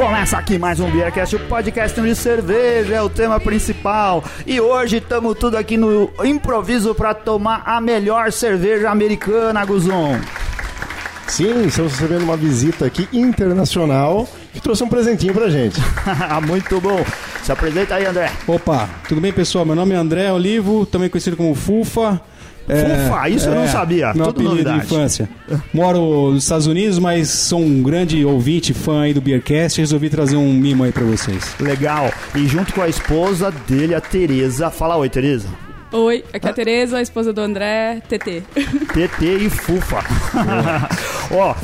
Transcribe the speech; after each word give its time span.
Começa 0.00 0.38
aqui 0.38 0.58
mais 0.58 0.80
um 0.80 0.90
Beercast, 0.90 1.36
o 1.36 1.40
podcast 1.40 2.00
de 2.00 2.14
cerveja 2.14 2.94
é 2.94 3.02
o 3.02 3.10
tema 3.10 3.38
principal. 3.38 4.24
E 4.46 4.58
hoje 4.58 4.96
estamos 4.96 5.36
tudo 5.38 5.58
aqui 5.58 5.76
no 5.76 6.10
improviso 6.24 6.94
para 6.94 7.12
tomar 7.12 7.62
a 7.66 7.82
melhor 7.82 8.32
cerveja 8.32 8.88
americana, 8.88 9.62
Guzon. 9.62 10.18
Sim, 11.26 11.66
estamos 11.66 11.92
recebendo 11.92 12.22
uma 12.22 12.34
visita 12.34 12.86
aqui 12.86 13.06
internacional 13.12 14.26
que 14.54 14.60
trouxe 14.62 14.82
um 14.82 14.88
presentinho 14.88 15.34
pra 15.34 15.50
gente. 15.50 15.78
Muito 16.48 16.80
bom. 16.80 17.04
Se 17.42 17.52
apresenta 17.52 17.96
aí, 17.96 18.06
André. 18.06 18.32
Opa, 18.46 18.88
tudo 19.06 19.20
bem, 19.20 19.34
pessoal? 19.34 19.66
Meu 19.66 19.74
nome 19.74 19.92
é 19.92 19.98
André 19.98 20.32
Olivo, 20.32 20.86
também 20.86 21.10
conhecido 21.10 21.36
como 21.36 21.54
Fufa. 21.54 22.18
Fufa, 22.66 23.28
isso 23.28 23.48
eu 23.48 23.54
não 23.54 23.68
sabia. 23.68 24.12
Meu 24.14 24.26
Tudo 24.26 24.30
apelido 24.30 24.50
novidade. 24.50 24.80
de 24.80 24.86
infância. 24.86 25.28
Moro 25.72 26.32
nos 26.32 26.44
Estados 26.44 26.66
Unidos, 26.66 26.98
mas 26.98 27.28
sou 27.28 27.60
um 27.60 27.82
grande 27.82 28.24
ouvinte, 28.24 28.72
fã 28.72 29.02
aí 29.02 29.14
do 29.14 29.20
Beercast. 29.20 29.80
Resolvi 29.80 30.08
trazer 30.08 30.36
um 30.36 30.52
mimo 30.52 30.84
aí 30.84 30.92
pra 30.92 31.04
vocês. 31.04 31.54
Legal. 31.58 32.12
E 32.34 32.46
junto 32.46 32.72
com 32.72 32.82
a 32.82 32.88
esposa 32.88 33.52
dele, 33.66 33.94
a 33.94 34.00
Tereza. 34.00 34.70
Fala 34.70 34.96
oi, 34.96 35.08
Tereza. 35.08 35.48
Oi, 35.92 36.24
aqui 36.32 36.46
é 36.46 36.50
a 36.50 36.52
Tereza, 36.52 36.98
a 36.98 37.02
esposa 37.02 37.32
do 37.32 37.40
André, 37.40 38.00
TT. 38.08 38.42
TT 38.92 39.24
e 39.42 39.50
Fufa. 39.50 39.98
Ó, 41.34 41.54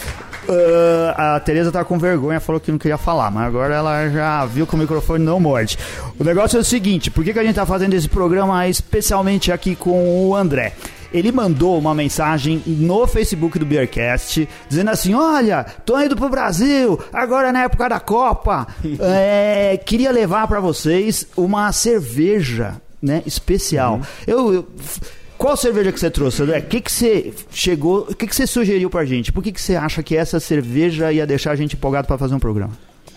ah, 1.17 1.37
a 1.37 1.41
Tereza 1.41 1.73
tá 1.73 1.85
com 1.85 1.99
vergonha, 1.99 2.41
falou 2.41 2.61
que 2.61 2.71
não 2.71 2.79
queria 2.79 2.99
falar, 2.99 3.31
mas 3.31 3.47
agora 3.47 3.75
ela 3.75 4.09
já 4.09 4.45
viu 4.47 4.67
que 4.67 4.75
o 4.75 4.79
microfone 4.79 5.25
não 5.25 5.41
morde. 5.41 5.79
O 6.19 6.25
negócio 6.25 6.57
é 6.57 6.61
o 6.61 6.65
seguinte, 6.65 7.11
por 7.11 7.25
que, 7.25 7.33
que 7.33 7.39
a 7.39 7.45
gente 7.45 7.57
tá 7.57 7.67
fazendo 7.67 7.95
esse 7.95 8.09
programa 8.09 8.67
especialmente 8.69 9.51
aqui 9.51 9.75
com 9.75 10.29
o 10.29 10.37
André? 10.37 10.73
Ele 11.19 11.33
mandou 11.33 11.79
uma 11.79 11.95
mensagem 11.95 12.63
no 12.67 13.07
Facebook 13.07 13.59
do 13.59 13.67
Beercast 13.67 14.49
dizendo 14.69 14.91
assim: 14.91 15.15
Olha, 15.15 15.65
tô 15.85 16.01
indo 16.01 16.17
pro 16.17 16.29
Brasil, 16.29 16.99
agora 17.13 17.53
na 17.53 17.65
época 17.65 17.89
da 17.89 18.01
Copa. 18.01 18.67
é, 19.01 19.77
queria 19.85 20.11
levar 20.11 20.47
pra 20.47 20.61
vocês 20.61 21.27
uma 21.37 21.71
cerveja 21.73 22.81
né, 23.03 23.23
especial. 23.27 24.01
Eu, 24.27 24.55
eu- 24.55 24.67
qual 25.39 25.55
cerveja 25.55 25.93
que 25.93 26.01
você 26.01 26.11
trouxe, 26.11 26.43
André? 26.43 26.59
O 26.61 26.63
que, 26.63 26.81
que 26.81 26.91
você 26.91 27.33
chegou, 27.51 28.07
o 28.11 28.15
que, 28.15 28.27
que 28.27 28.35
você 28.35 28.47
sugeriu 28.47 28.89
pra 28.89 29.05
gente? 29.05 29.31
Por 29.31 29.43
que, 29.45 29.53
que 29.53 29.61
você 29.61 29.77
acha 29.77 30.03
que 30.03 30.17
essa 30.17 30.41
cerveja 30.41 31.13
ia 31.13 31.27
deixar 31.27 31.51
a 31.51 31.57
gente 31.57 31.77
empolgado 31.77 32.07
pra 32.07 32.17
fazer 32.17 32.35
um 32.35 32.39
programa? 32.39 32.73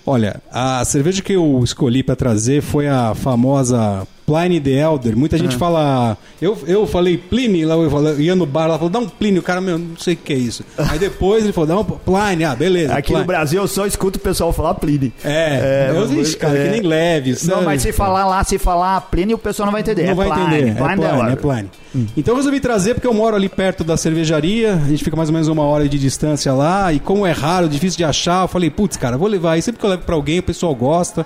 Olha, 0.05 0.41
a 0.51 0.83
cerveja 0.83 1.21
que 1.21 1.31
eu 1.33 1.61
escolhi 1.63 2.03
pra 2.03 2.15
trazer 2.17 2.61
foi 2.61 2.87
a 2.89 3.15
famosa 3.15 4.05
Pliny 4.29 4.59
the 4.61 4.71
Elder. 4.71 5.17
Muita 5.17 5.37
gente 5.37 5.55
Ah. 5.55 5.59
fala. 5.59 6.17
Eu, 6.41 6.57
eu 6.67 6.85
falei 6.85 7.17
Pliny, 7.17 7.65
lá 7.65 7.75
eu 7.75 7.89
falei- 7.89 8.15
ia 8.25 8.35
no 8.35 8.45
bar, 8.45 8.65
ela 8.65 8.77
falou, 8.77 8.89
dá 8.89 8.99
um 8.99 9.07
Pliny. 9.09 9.39
O 9.39 9.43
cara, 9.43 9.59
meu, 9.59 9.77
não 9.79 9.97
sei 9.97 10.13
o 10.13 10.17
que 10.17 10.33
é 10.33 10.37
isso. 10.37 10.63
Aí 10.77 10.99
depois 10.99 11.43
ele 11.43 11.51
falou, 11.51 11.67
dá 11.67 11.79
um 11.79 11.83
Pliny. 11.83 12.43
Ah, 12.45 12.55
beleza. 12.55 12.93
Aqui 12.93 13.11
no 13.11 13.17
Pliny. 13.17 13.27
Brasil 13.27 13.61
eu 13.61 13.67
só 13.67 13.85
escuto 13.85 14.19
o 14.19 14.21
pessoal 14.21 14.53
falar 14.53 14.75
Pliny. 14.75 15.11
É, 15.23 15.91
eu, 15.95 16.21
ixi, 16.21 16.37
cara, 16.37 16.57
é. 16.57 16.63
que 16.65 16.69
nem 16.71 16.81
leve. 16.81 17.31
Não, 17.31 17.37
sabe? 17.37 17.65
mas 17.65 17.81
se 17.81 17.91
falar 17.91 18.25
lá, 18.25 18.43
se 18.43 18.57
falar 18.57 19.01
Pliny, 19.01 19.33
o 19.33 19.37
pessoal 19.37 19.65
não 19.65 19.71
vai 19.73 19.81
entender. 19.81 20.03
Não 20.03 20.11
é 20.11 20.15
vai 20.15 20.29
Pliny, 20.29 20.45
entender. 20.55 20.75
Pliny 20.75 21.03
é 21.03 21.07
the 21.07 21.15
Pliny, 21.15 21.31
é. 21.31 21.35
Pliny. 21.35 21.69
Então 22.15 22.33
eu 22.33 22.37
resolvi 22.37 22.59
trazer 22.59 22.93
porque 22.93 23.07
eu 23.07 23.13
moro 23.13 23.35
ali 23.35 23.49
perto 23.49 23.83
da 23.83 23.97
cervejaria, 23.97 24.75
a 24.75 24.87
gente 24.87 25.03
fica 25.03 25.15
mais 25.17 25.29
ou 25.29 25.33
menos 25.33 25.47
uma 25.47 25.63
hora 25.63 25.89
de 25.89 25.97
distância 25.97 26.53
lá, 26.53 26.93
e 26.93 26.99
como 26.99 27.25
é 27.25 27.31
raro, 27.31 27.67
difícil 27.67 27.97
de 27.97 28.03
achar, 28.03 28.43
eu 28.43 28.47
falei, 28.47 28.69
putz, 28.69 28.95
cara, 28.95 29.17
vou 29.17 29.27
levar 29.27 29.53
aí. 29.53 29.61
Sempre 29.61 29.79
que 29.79 29.85
eu 29.85 29.89
levo 29.89 30.03
pra 30.03 30.13
alguém, 30.15 30.37
o 30.39 30.43
pessoal 30.43 30.75
gosta. 30.75 31.25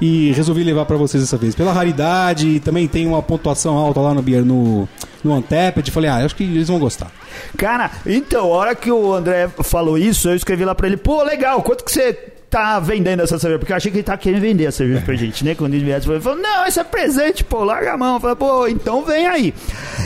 E 0.00 0.32
resolvi 0.32 0.64
levar 0.64 0.86
pra 0.86 0.96
vocês 0.96 1.22
dessa 1.22 1.36
vez. 1.36 1.54
Pela 1.54 1.72
raridade, 1.72 2.60
também 2.60 2.88
tem 2.88 3.06
uma 3.06 3.22
pontuação 3.22 3.76
alta 3.76 4.00
lá 4.00 4.14
no 4.14 4.22
no, 4.22 4.88
no 5.22 5.34
Untapped. 5.34 5.90
Falei, 5.90 6.08
ah, 6.08 6.16
acho 6.24 6.34
que 6.34 6.44
eles 6.44 6.68
vão 6.68 6.78
gostar. 6.78 7.10
Cara, 7.56 7.90
então, 8.06 8.46
a 8.46 8.56
hora 8.56 8.74
que 8.74 8.90
o 8.90 9.12
André 9.12 9.48
falou 9.62 9.98
isso, 9.98 10.28
eu 10.28 10.36
escrevi 10.36 10.64
lá 10.64 10.74
pra 10.74 10.86
ele, 10.86 10.96
pô, 10.96 11.22
legal, 11.22 11.62
quanto 11.62 11.84
que 11.84 11.92
você 11.92 12.12
tá 12.48 12.80
vendendo 12.80 13.22
essa 13.22 13.38
cerveja? 13.38 13.58
Porque 13.58 13.72
eu 13.72 13.76
achei 13.76 13.90
que 13.92 13.98
ele 13.98 14.04
tá 14.04 14.16
querendo 14.16 14.40
vender 14.40 14.66
a 14.66 14.72
cerveja 14.72 15.02
pra 15.02 15.14
gente, 15.14 15.44
né? 15.44 15.54
Quando 15.54 15.74
ele 15.74 15.84
viesse, 15.84 16.10
ele 16.10 16.20
falou, 16.20 16.40
não, 16.40 16.66
isso 16.66 16.80
é 16.80 16.84
presente, 16.84 17.44
pô, 17.44 17.62
larga 17.62 17.92
a 17.92 17.96
mão. 17.96 18.14
Eu 18.14 18.20
falei, 18.20 18.36
pô, 18.36 18.66
então 18.66 19.04
vem 19.04 19.26
aí. 19.26 19.54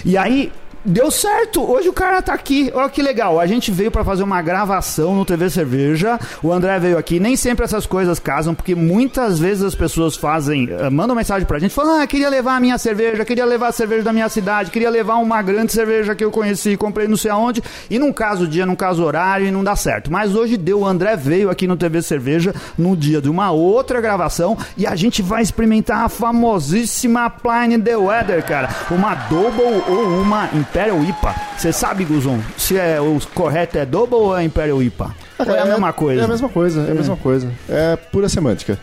E 0.04 0.16
aí, 0.16 0.53
deu 0.84 1.11
certo, 1.11 1.62
hoje 1.62 1.89
o 1.89 1.93
cara 1.93 2.21
tá 2.21 2.34
aqui, 2.34 2.71
olha 2.75 2.89
que 2.91 3.00
legal, 3.00 3.41
a 3.41 3.47
gente 3.47 3.71
veio 3.71 3.91
pra 3.91 4.05
fazer 4.05 4.22
uma 4.22 4.43
gravação 4.43 5.15
no 5.15 5.25
TV 5.25 5.49
Cerveja, 5.49 6.19
o 6.43 6.53
André 6.53 6.78
veio 6.78 6.99
aqui, 6.99 7.19
nem 7.19 7.37
sempre 7.37 7.65
essas 7.65 7.87
coisas 7.87 8.19
casam, 8.19 8.55
porque 8.55 8.75
muitas 8.75 9.39
vezes 9.39 9.62
as 9.62 9.75
pessoas 9.75 10.15
fazem, 10.15 10.69
eh, 10.71 10.91
mandam 10.91 11.17
mensagem 11.17 11.47
pra 11.47 11.59
gente, 11.59 11.72
falam, 11.72 12.00
ah, 12.00 12.06
queria 12.06 12.28
levar 12.28 12.56
a 12.56 12.61
minha 12.61 12.77
cerveja, 12.77 13.25
queria 13.25 13.47
levar 13.47 13.69
a 13.69 13.72
cerveja 13.72 14.03
da 14.03 14.12
minha 14.12 14.28
cidade, 14.28 14.71
queria 14.71 14.91
levar 14.91 15.17
uma 15.17 15.41
grande 15.41 15.72
cerveja 15.72 16.15
que 16.15 16.25
eu 16.25 16.31
conheci, 16.31 16.77
comprei 16.77 17.09
não 17.09 17.16
sei 17.16 17.31
aonde, 17.31 17.62
e 17.89 17.99
não 17.99 18.12
casa 18.12 18.45
o 18.45 18.47
dia, 18.47 18.66
não 18.66 18.77
casa 18.77 19.01
o 19.01 19.06
horário 19.06 19.47
e 19.47 19.51
não 19.51 19.65
dá 19.65 19.75
certo. 19.77 20.12
Mas 20.12 20.34
hoje 20.34 20.56
deu, 20.56 20.81
o 20.81 20.87
André 20.87 21.16
veio 21.16 21.49
aqui 21.49 21.66
no 21.66 21.77
TV 21.77 22.03
Cerveja 22.03 22.55
no 22.77 22.95
dia 22.95 23.22
de 23.22 23.31
uma 23.31 23.51
outra 23.51 24.01
gravação 24.01 24.56
e 24.77 24.87
a 24.87 24.95
gente 24.95 25.22
vai 25.22 25.43
experimentar 25.43 26.05
a 26.05 26.09
famosíssima 26.09 27.31
Pliny 27.31 27.81
the 27.81 27.97
Weather, 27.97 28.45
cara. 28.45 28.69
Uma 28.91 29.15
Double 29.15 29.83
ou 29.89 30.21
uma 30.21 30.51
Imperial 30.75 31.05
IPA. 31.05 31.35
Você 31.57 31.73
sabe, 31.73 32.05
Guzon, 32.05 32.41
se 32.57 32.77
é 32.77 33.01
o 33.01 33.17
correto 33.33 33.79
é 33.79 33.87
Double 33.87 34.17
ou 34.17 34.37
é 34.37 34.43
Imperial 34.43 34.83
IPA? 34.83 35.15
Ou 35.39 35.55
é 35.55 35.61
a 35.61 35.65
mesma 35.67 35.93
coisa? 35.93 36.23
É 36.23 36.25
a 36.25 36.29
mesma 36.29 36.49
coisa, 36.49 36.81
é 36.81 36.91
a 36.91 36.95
mesma 36.95 37.17
coisa. 37.17 37.49
É 37.69 37.95
pura 37.95 38.29
semântica. 38.29 38.77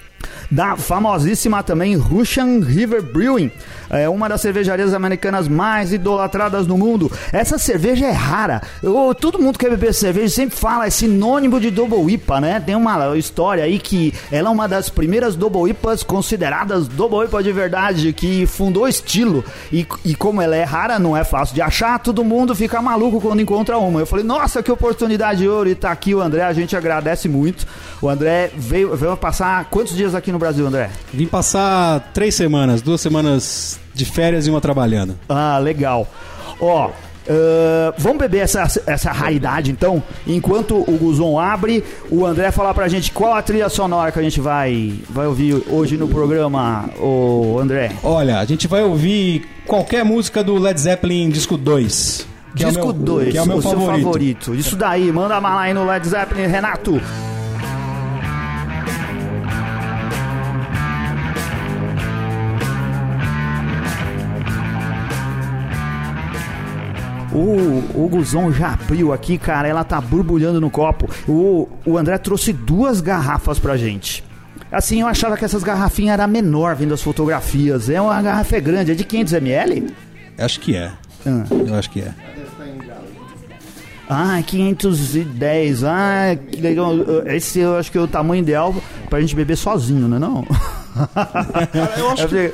Da 0.49 0.75
famosíssima 0.75 1.63
também 1.63 1.95
Russian 1.95 2.59
River 2.63 3.01
Brewing, 3.01 3.51
é 3.89 4.07
uma 4.07 4.29
das 4.29 4.41
cervejarias 4.41 4.93
americanas 4.93 5.47
mais 5.47 5.91
idolatradas 5.91 6.65
no 6.65 6.77
mundo. 6.77 7.11
Essa 7.33 7.57
cerveja 7.57 8.05
é 8.05 8.11
rara. 8.11 8.61
Eu- 8.81 9.13
todo 9.13 9.37
mundo 9.39 9.57
que 9.57 9.65
quer 9.65 9.71
beber 9.71 9.93
cerveja 9.93 10.33
sempre 10.33 10.57
fala, 10.57 10.85
é 10.85 10.89
sinônimo 10.89 11.59
de 11.59 11.69
Double 11.69 12.13
IPA, 12.13 12.39
né? 12.41 12.59
Tem 12.65 12.75
uma 12.75 13.17
história 13.17 13.63
aí 13.63 13.79
que 13.79 14.13
ela 14.31 14.49
é 14.49 14.51
uma 14.51 14.67
das 14.67 14.89
primeiras 14.89 15.35
Double 15.35 15.69
IPAs 15.69 16.03
consideradas 16.03 16.87
Double 16.87 17.25
IPA 17.25 17.43
de 17.43 17.51
verdade, 17.51 18.13
que 18.13 18.45
fundou 18.45 18.87
estilo. 18.87 19.43
E, 19.71 19.85
e 20.05 20.15
como 20.15 20.41
ela 20.41 20.55
é 20.55 20.63
rara, 20.63 20.97
não 20.97 21.15
é 21.15 21.23
fácil 21.23 21.53
de 21.55 21.61
achar, 21.61 21.99
todo 21.99 22.23
mundo 22.23 22.55
fica 22.55 22.81
maluco 22.81 23.19
quando 23.19 23.41
encontra 23.41 23.77
uma. 23.77 23.99
Eu 23.99 24.05
falei, 24.05 24.23
nossa, 24.25 24.63
que 24.63 24.71
oportunidade 24.71 25.39
de 25.39 25.47
ouro! 25.49 25.69
E 25.69 25.75
tá 25.75 25.91
aqui 25.91 26.15
o 26.15 26.21
André, 26.21 26.43
a 26.43 26.53
gente 26.53 26.75
agradece 26.75 27.27
muito. 27.27 27.67
O 28.01 28.07
André 28.09 28.51
veio, 28.55 28.95
veio 28.95 29.15
passar 29.17 29.65
quantos 29.65 29.95
dias 29.95 30.10
aqui 30.15 30.31
no 30.31 30.39
Brasil, 30.39 30.65
André? 30.65 30.89
Vim 31.13 31.25
passar 31.27 32.11
três 32.13 32.35
semanas, 32.35 32.81
duas 32.81 33.01
semanas 33.01 33.79
de 33.93 34.05
férias 34.05 34.47
e 34.47 34.49
uma 34.49 34.61
trabalhando. 34.61 35.17
Ah, 35.29 35.57
legal. 35.57 36.07
Ó, 36.59 36.89
ah, 37.29 37.93
vamos 37.97 38.17
beber 38.19 38.39
essa, 38.39 38.63
essa 38.85 39.11
raridade 39.11 39.71
então? 39.71 40.01
Enquanto 40.27 40.75
o 40.75 40.97
Guzon 40.97 41.39
abre, 41.39 41.83
o 42.09 42.25
André 42.25 42.51
falar 42.51 42.73
pra 42.73 42.87
gente 42.87 43.11
qual 43.11 43.33
a 43.35 43.41
trilha 43.41 43.69
sonora 43.69 44.11
que 44.11 44.19
a 44.19 44.23
gente 44.23 44.39
vai, 44.41 44.93
vai 45.09 45.27
ouvir 45.27 45.63
hoje 45.69 45.97
no 45.97 46.07
programa, 46.07 46.89
o 46.99 47.57
André. 47.59 47.91
Olha, 48.03 48.39
a 48.39 48.45
gente 48.45 48.67
vai 48.67 48.83
ouvir 48.83 49.47
qualquer 49.65 50.03
música 50.03 50.43
do 50.43 50.57
Led 50.57 50.79
Zeppelin 50.79 51.29
Disco 51.29 51.57
2. 51.57 52.27
que 52.55 52.63
é 52.63 52.67
o 52.67 52.69
Disco 52.69 52.85
meu- 52.87 52.93
2, 52.93 53.31
que 53.31 53.37
é 53.37 53.41
o 53.41 53.45
meu 53.47 53.61
seu 53.61 53.71
favorito. 53.71 54.03
favorito. 54.03 54.55
Isso 54.55 54.75
daí, 54.75 55.11
manda 55.11 55.39
bala 55.39 55.61
aí 55.61 55.73
no 55.73 55.85
Led 55.85 56.05
Zeppelin, 56.07 56.47
Renato. 56.47 56.99
O, 67.33 68.03
o 68.03 68.09
Guzon 68.09 68.51
já 68.51 68.73
abriu 68.73 69.13
aqui, 69.13 69.37
cara. 69.37 69.67
Ela 69.67 69.83
tá 69.83 69.99
borbulhando 70.01 70.59
no 70.59 70.69
copo. 70.69 71.09
O, 71.27 71.67
o 71.85 71.97
André 71.97 72.17
trouxe 72.17 72.51
duas 72.51 73.01
garrafas 73.01 73.57
pra 73.59 73.77
gente. 73.77 74.23
Assim, 74.71 75.01
eu 75.01 75.07
achava 75.07 75.35
que 75.35 75.43
essas 75.43 75.63
garrafinhas 75.63 76.13
eram 76.13 76.27
menor 76.27 76.75
vendo 76.75 76.93
as 76.93 77.01
fotografias. 77.01 77.89
É 77.89 77.99
uma 77.99 78.21
garrafa 78.21 78.55
é 78.55 78.61
grande, 78.61 78.91
é 78.91 78.95
de 78.95 79.03
500ml? 79.03 79.91
Acho 80.37 80.59
que 80.59 80.75
é. 80.75 80.91
Ah. 81.25 81.43
Eu 81.49 81.75
acho 81.75 81.89
que 81.89 82.01
é. 82.01 82.13
Ah, 84.09 84.41
510. 84.45 85.83
Ah, 85.83 86.37
que 86.49 86.59
legal. 86.59 86.93
Esse 87.27 87.59
eu 87.59 87.77
acho 87.77 87.91
que 87.91 87.97
é 87.97 88.01
o 88.01 88.07
tamanho 88.07 88.41
ideal 88.41 88.75
pra 89.09 89.21
gente 89.21 89.35
beber 89.35 89.55
sozinho, 89.55 90.07
né 90.07 90.19
não? 90.19 90.45
Cara, 91.13 91.93
eu 91.97 92.09
acho 92.09 92.23
Eu 92.23 92.27
que 92.51 92.53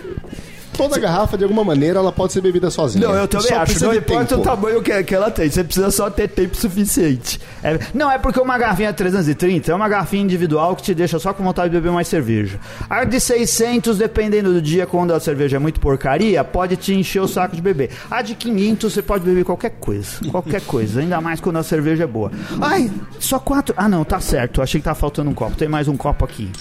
toda 0.78 1.00
garrafa, 1.00 1.38
de 1.38 1.44
alguma 1.44 1.64
maneira, 1.64 2.00
ela 2.00 2.12
pode 2.12 2.34
ser 2.34 2.42
bebida 2.42 2.70
sozinha. 2.70 3.08
Não, 3.08 3.16
eu 3.16 3.28
também 3.28 3.48
Só 3.48 3.58
acho. 3.60 3.84
Não 3.84 3.94
importa 3.94 4.36
tempo. 4.36 4.42
o 4.42 4.44
tamanho 4.44 4.82
que, 4.82 5.04
que 5.04 5.16
ela 5.16 5.32
tem. 5.32 5.50
Você 5.50 5.64
precisa 5.64 5.90
só 5.92 6.10
ter 6.10 6.28
tempo 6.30 6.56
suficiente. 6.56 7.40
É- 7.64 7.80
não, 7.94 8.10
é 8.12 8.18
porque 8.18 8.40
uma 8.40 8.58
garrafinha 8.58 8.94
330 8.94 9.72
é 9.72 9.76
uma 9.76 9.90
garrafinha 9.90 10.24
individual 10.24 10.76
que 10.76 10.84
te 10.84 10.94
deixa 10.94 11.18
só 11.20 11.34
com 11.34 11.44
vontade 11.44 11.70
de 11.70 11.76
beber 11.76 11.92
mais 11.92 12.08
cerveja. 12.08 12.60
A 12.90 13.04
de 13.04 13.20
600, 13.20 13.98
dependendo 13.98 14.54
do 14.54 14.62
dia, 14.62 14.86
quando 14.86 15.14
a 15.14 15.20
cerveja 15.20 15.58
é 15.58 15.60
muito 15.60 15.80
porcaria, 15.80 16.44
pode 16.44 16.76
te 16.76 16.94
encher 16.94 17.22
o 17.22 17.28
saco 17.28 17.56
de 17.56 17.62
beber. 17.62 17.90
A 18.10 18.22
de 18.22 18.36
500, 18.36 18.94
você 18.94 19.02
pode 19.02 19.24
beber 19.26 19.44
qualquer 19.44 19.72
coisa. 19.72 20.08
Qualquer 20.30 20.62
coisa. 20.62 21.00
Ainda 21.00 21.20
mais 21.20 21.40
quando 21.42 21.58
a 21.58 21.64
cerveja 21.64 22.04
é 22.04 22.08
boa. 22.08 22.32
Ai, 22.62 22.92
só 23.20 23.40
quatro. 23.40 23.74
Ah, 23.78 23.90
não, 23.90 24.04
tá 24.04 24.20
certo. 24.20 24.62
Achei 24.62 24.80
que 24.80 24.86
tava 24.86 24.96
faltando 25.00 25.30
um 25.30 25.34
copo. 25.34 25.56
Tem 25.56 25.68
mais 25.68 25.88
um 25.88 25.98
copo 25.98 26.24
aqui. 26.26 26.52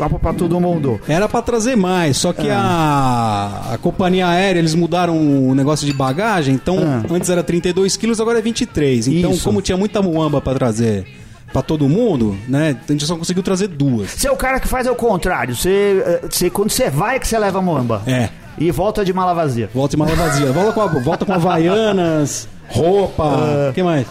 Copo 0.00 0.18
pra 0.18 0.32
todo 0.32 0.58
mundo. 0.60 1.00
Era 1.06 1.28
pra 1.28 1.42
trazer 1.42 1.76
mais, 1.76 2.16
só 2.16 2.32
que 2.32 2.48
a, 2.48 3.72
a 3.74 3.78
companhia 3.78 4.26
aérea, 4.28 4.58
eles 4.58 4.74
mudaram 4.74 5.16
o 5.16 5.54
negócio 5.54 5.86
de 5.86 5.92
bagagem, 5.92 6.54
então 6.54 6.78
Ah. 6.80 7.02
antes 7.14 7.28
era 7.28 7.42
32 7.42 7.96
quilos, 7.96 8.20
agora 8.20 8.38
é 8.38 8.42
23. 8.42 9.06
Então, 9.08 9.32
Isso. 9.32 9.44
como 9.44 9.60
tinha 9.60 9.76
muita 9.76 10.00
muamba 10.00 10.40
pra 10.40 10.54
trazer 10.54 11.06
pra 11.52 11.62
todo 11.62 11.88
mundo, 11.88 12.36
né? 12.48 12.76
A 12.88 12.92
gente 12.92 13.04
só 13.04 13.16
conseguiu 13.16 13.42
trazer 13.42 13.68
duas. 13.68 14.10
Você 14.10 14.28
é 14.28 14.30
o 14.32 14.36
cara 14.36 14.58
que 14.60 14.68
faz 14.68 14.86
ao 14.86 14.94
contrário. 14.94 15.54
Você, 15.54 16.02
eh, 16.06 16.20
você, 16.30 16.48
quando 16.48 16.70
você 16.70 16.88
vai, 16.88 17.16
é 17.16 17.18
que 17.18 17.26
você 17.28 17.38
leva 17.38 17.58
a 17.58 17.62
muamba. 17.62 18.02
É. 18.06 18.28
E 18.56 18.70
volta 18.70 19.04
de 19.04 19.12
mala 19.12 19.34
vazia. 19.34 19.68
Volta 19.74 19.90
de 19.90 19.96
mala 19.96 20.14
vazia. 20.14 20.46
Volta 20.52 20.72
com, 20.72 20.80
a, 20.80 20.86
volta 20.86 21.24
com 21.26 21.32
Havaianas, 21.32 22.48
roupa. 22.70 23.68
O 23.70 23.72
que 23.74 23.82
mais? 23.82 24.06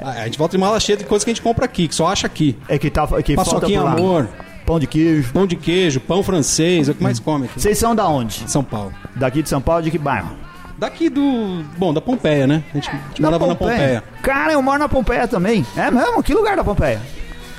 A 0.00 0.24
gente 0.26 0.38
volta 0.38 0.56
de 0.56 0.60
mala 0.60 0.78
cheia 0.78 0.96
de 0.96 1.04
coisas 1.04 1.24
que 1.24 1.30
a 1.30 1.34
gente 1.34 1.42
compra 1.42 1.64
aqui, 1.64 1.88
que 1.88 1.94
só 1.94 2.06
acha 2.06 2.26
aqui. 2.26 2.56
É 2.68 2.78
que, 2.78 2.88
tá, 2.88 3.06
que 3.22 3.34
falta 3.34 3.50
Paçoquinha 3.54 3.80
por 3.80 3.86
lá. 3.86 4.28
Pão 4.68 4.78
de 4.78 4.86
queijo. 4.86 5.32
pão 5.32 5.46
de 5.46 5.56
queijo, 5.56 5.98
pão 5.98 6.22
francês, 6.22 6.88
é 6.88 6.92
o 6.92 6.94
que 6.94 7.02
mais 7.02 7.18
come 7.18 7.46
aqui. 7.46 7.58
Vocês 7.58 7.78
são 7.78 7.94
da 7.96 8.06
onde? 8.06 8.44
São 8.46 8.62
Paulo. 8.62 8.92
Daqui 9.16 9.42
de 9.42 9.48
São 9.48 9.62
Paulo, 9.62 9.82
de 9.82 9.90
que 9.90 9.96
bairro? 9.96 10.28
Daqui 10.76 11.08
do. 11.08 11.64
Bom, 11.78 11.92
da 11.94 12.00
Pompeia, 12.02 12.46
né? 12.46 12.62
A 12.70 12.74
gente, 12.74 12.90
a 12.90 12.92
gente 13.08 13.22
morava 13.22 13.46
na 13.46 13.54
Pompeia. 13.54 14.04
Cara, 14.22 14.52
eu 14.52 14.60
moro 14.60 14.78
na 14.78 14.88
Pompeia 14.88 15.26
também. 15.26 15.64
É 15.74 15.90
mesmo? 15.90 16.22
Que 16.22 16.34
lugar 16.34 16.54
da 16.54 16.62
Pompeia? 16.62 17.00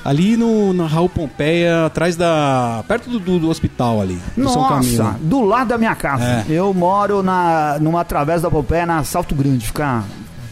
Ali 0.05 0.37
no, 0.37 0.71
na 0.71 0.85
Raul 0.85 1.09
Pompeia, 1.09 1.87
atrás 1.87 2.15
da. 2.15 2.83
perto 2.87 3.09
do, 3.09 3.19
do- 3.19 3.39
do 3.39 3.49
hospital 3.49 3.99
ali. 3.99 4.17
do 4.37 4.43
Nossa, 4.43 5.17
do 5.19 5.41
lado 5.43 5.67
da 5.69 5.77
minha 5.79 5.95
casa. 5.95 6.23
É. 6.23 6.45
Eu 6.47 6.73
moro 6.73 7.21
na, 7.23 7.77
numa 7.81 8.05
travessa 8.05 8.43
da 8.43 8.51
Pompeia, 8.51 8.85
na 8.85 9.03
Salto 9.03 9.33
Grande. 9.35 9.65
Ficar 9.65 10.05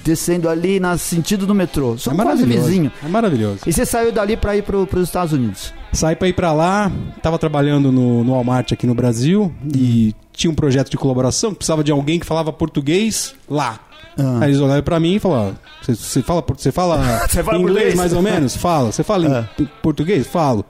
descendo 0.04 0.50
ali 0.50 0.80
no 0.80 0.98
sentido 0.98 1.46
do 1.46 1.54
metrô. 1.56 1.94
É 1.96 1.98
Somos 1.98 2.24
quase 2.24 2.46
vizinho. 2.46 2.92
É 3.06 3.08
maravilhoso. 3.08 3.60
E 3.66 3.72
você 3.72 3.86
saiu 3.86 4.12
dali 4.12 4.36
pra 4.36 4.56
ir 4.58 4.64
pro, 4.64 4.86
pros 4.88 5.04
Estados 5.04 5.32
Unidos. 5.34 5.74
Saí 5.98 6.16
pra 6.16 6.28
ir 6.28 6.34
pra 6.34 6.54
lá, 6.54 6.92
tava 7.24 7.40
trabalhando 7.40 7.92
no, 7.92 8.24
no 8.24 8.34
Walmart 8.34 8.72
aqui 8.72 8.86
no 8.86 8.94
Brasil 8.94 9.52
e 9.76 10.14
tinha 10.32 10.52
um 10.52 10.54
projeto 10.54 10.92
de 10.92 10.96
colaboração 10.98 11.56
precisava 11.56 11.84
de 11.84 11.92
alguém 11.92 12.20
que 12.20 12.26
falava 12.26 12.54
português 12.54 13.34
lá. 13.50 13.80
Ah. 14.16 14.38
Aí 14.42 14.50
eles 14.52 14.60
olharam 14.60 14.84
pra 14.84 15.00
mim 15.00 15.16
e 15.16 15.20
falaram: 15.20 15.56
Você 15.82 16.22
fala, 16.22 16.44
fala, 16.72 17.00
fala 17.28 17.58
inglês 17.58 17.64
português?" 17.64 17.96
mais 17.96 18.14
ou 18.14 18.22
menos? 18.22 18.56
Fala. 18.62 18.92
Você 18.92 19.04
fala 19.04 19.26
em 19.26 19.34
Ah. 19.34 19.50
português? 19.82 20.28
Falo. 20.28 20.64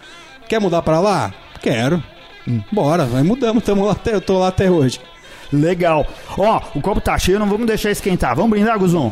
Quer 0.48 0.62
mudar 0.62 0.82
pra 0.82 1.02
lá? 1.02 1.34
Quero. 1.62 2.02
Hum. 2.48 2.62
Bora, 2.72 3.04
vai 3.04 3.22
mudamos, 3.22 3.62
tamo 3.66 3.84
lá 3.86 3.92
até, 3.92 4.16
eu 4.16 4.22
tô 4.22 4.40
lá 4.40 4.48
até 4.48 4.72
hoje. 4.72 5.02
Legal. 5.52 6.08
Ó, 6.38 6.62
o 6.74 6.80
copo 6.80 7.02
tá 7.02 7.18
cheio, 7.20 7.38
não 7.38 7.50
vamos 7.50 7.68
deixar 7.68 7.92
esquentar. 7.92 8.34
Vamos 8.34 8.52
brindar, 8.52 8.80
Guzon? 8.80 9.12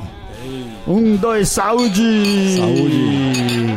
Um, 0.87 1.17
dois, 1.17 1.49
saúde! 1.49 2.55
Saúde. 2.57 3.75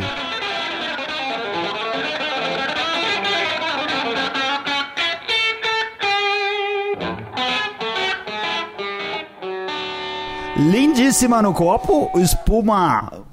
Lindíssima 10.59 11.41
no 11.41 11.53
copo, 11.53 12.11
espuma 12.19 13.23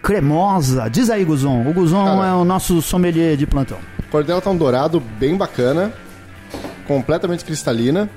cremosa. 0.00 0.88
Diz 0.88 1.10
aí, 1.10 1.24
Guzon. 1.24 1.68
O 1.68 1.72
Guzon 1.72 2.04
Cara. 2.04 2.28
é 2.28 2.32
o 2.32 2.44
nosso 2.44 2.80
sommelier 2.80 3.36
de 3.36 3.48
plantão. 3.48 3.78
A 3.98 4.10
cor 4.10 4.22
dela 4.22 4.40
tá 4.40 4.48
um 4.48 4.56
dourado 4.56 5.00
bem 5.00 5.36
bacana, 5.36 5.92
completamente 6.86 7.44
cristalina. 7.44 8.08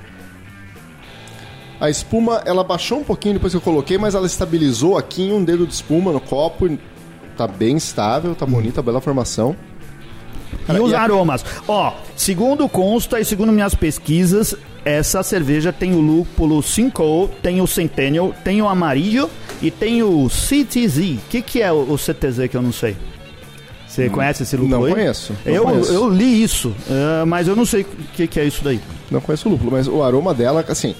A 1.79 1.89
espuma, 1.89 2.43
ela 2.45 2.63
baixou 2.63 2.99
um 2.99 3.03
pouquinho 3.03 3.33
depois 3.33 3.51
que 3.51 3.57
eu 3.57 3.61
coloquei, 3.61 3.97
mas 3.97 4.13
ela 4.13 4.27
estabilizou 4.27 4.95
aqui 4.95 5.23
em 5.23 5.33
um 5.33 5.43
dedo 5.43 5.65
de 5.65 5.73
espuma 5.73 6.11
no 6.11 6.21
copo. 6.21 6.69
Tá 7.35 7.47
bem 7.47 7.75
estável, 7.77 8.35
tá 8.35 8.45
bonita, 8.45 8.83
bela 8.83 9.01
formação. 9.01 9.55
Cara, 10.71 10.79
e 10.79 10.81
os 10.81 10.91
e 10.91 10.95
a- 10.95 11.01
aromas. 11.01 11.45
Ó, 11.67 11.93
segundo 12.15 12.67
consta 12.69 13.19
e 13.19 13.25
segundo 13.25 13.51
minhas 13.51 13.75
pesquisas, 13.75 14.55
essa 14.83 15.21
cerveja 15.23 15.71
tem 15.71 15.93
o 15.93 15.99
lúpulo 16.01 16.61
Simcoe, 16.63 17.29
tem 17.41 17.61
o 17.61 17.67
Centennial, 17.67 18.33
tem 18.43 18.61
o 18.61 18.67
Amarillo 18.67 19.29
e 19.61 19.69
tem 19.69 20.01
o 20.03 20.27
CTZ. 20.29 20.97
O 20.97 21.19
que, 21.29 21.41
que 21.41 21.61
é 21.61 21.71
o, 21.71 21.97
CTZ 21.97 22.47
que 22.49 22.57
eu 22.57 22.61
não 22.61 22.71
sei? 22.71 22.95
Você 23.87 24.09
conhece 24.09 24.43
esse 24.43 24.55
lúpulo 24.55 24.77
Não 24.79 24.85
aí? 24.85 24.93
conheço, 24.93 25.35
não 25.45 25.53
eu, 25.53 25.63
conheço. 25.63 25.91
eu 25.93 26.09
li 26.09 26.41
isso, 26.41 26.73
eh, 26.89 27.25
mas 27.25 27.47
eu 27.49 27.57
não 27.57 27.65
sei 27.65 27.81
o 27.81 27.85
que, 28.15 28.25
que 28.25 28.39
é 28.39 28.45
isso 28.45 28.63
daí. 28.63 28.79
Não 29.11 29.19
conheço 29.19 29.49
o 29.49 29.51
lúpulo, 29.51 29.69
mas 29.71 29.85
o 29.85 30.01
aroma 30.01 30.33
dela, 30.33 30.63
assim, 30.69 30.95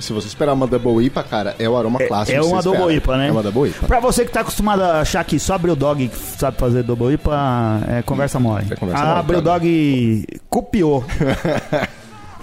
se 0.00 0.12
você 0.12 0.26
esperar 0.28 0.52
uma 0.52 0.66
Double 0.66 1.04
IPA, 1.04 1.22
cara, 1.22 1.56
é 1.58 1.68
o 1.68 1.76
aroma 1.76 1.98
clássico. 1.98 2.36
é 2.36 2.40
você 2.40 2.50
uma 2.52 2.62
Double 2.62 2.80
espera. 2.80 2.94
IPA, 2.96 3.16
né? 3.16 3.28
É 3.28 3.32
uma 3.32 3.42
Double 3.42 3.70
IPA. 3.70 3.86
Pra 3.86 4.00
você 4.00 4.24
que 4.24 4.30
tá 4.32 4.40
acostumado 4.40 4.82
a 4.82 5.00
achar 5.00 5.24
que 5.24 5.38
só 5.38 5.54
Abril 5.54 5.76
Dog 5.76 6.08
que 6.08 6.16
sabe 6.16 6.56
fazer 6.58 6.82
Double 6.82 7.12
IPA, 7.14 7.80
é 7.88 8.02
conversa 8.02 8.38
mole. 8.40 8.66
É 8.70 8.76
conversa 8.76 9.02
a 9.02 9.06
mole, 9.06 9.20
Abril 9.20 9.42
cara. 9.42 9.58
Dog 9.58 10.26
copiou. 10.48 11.04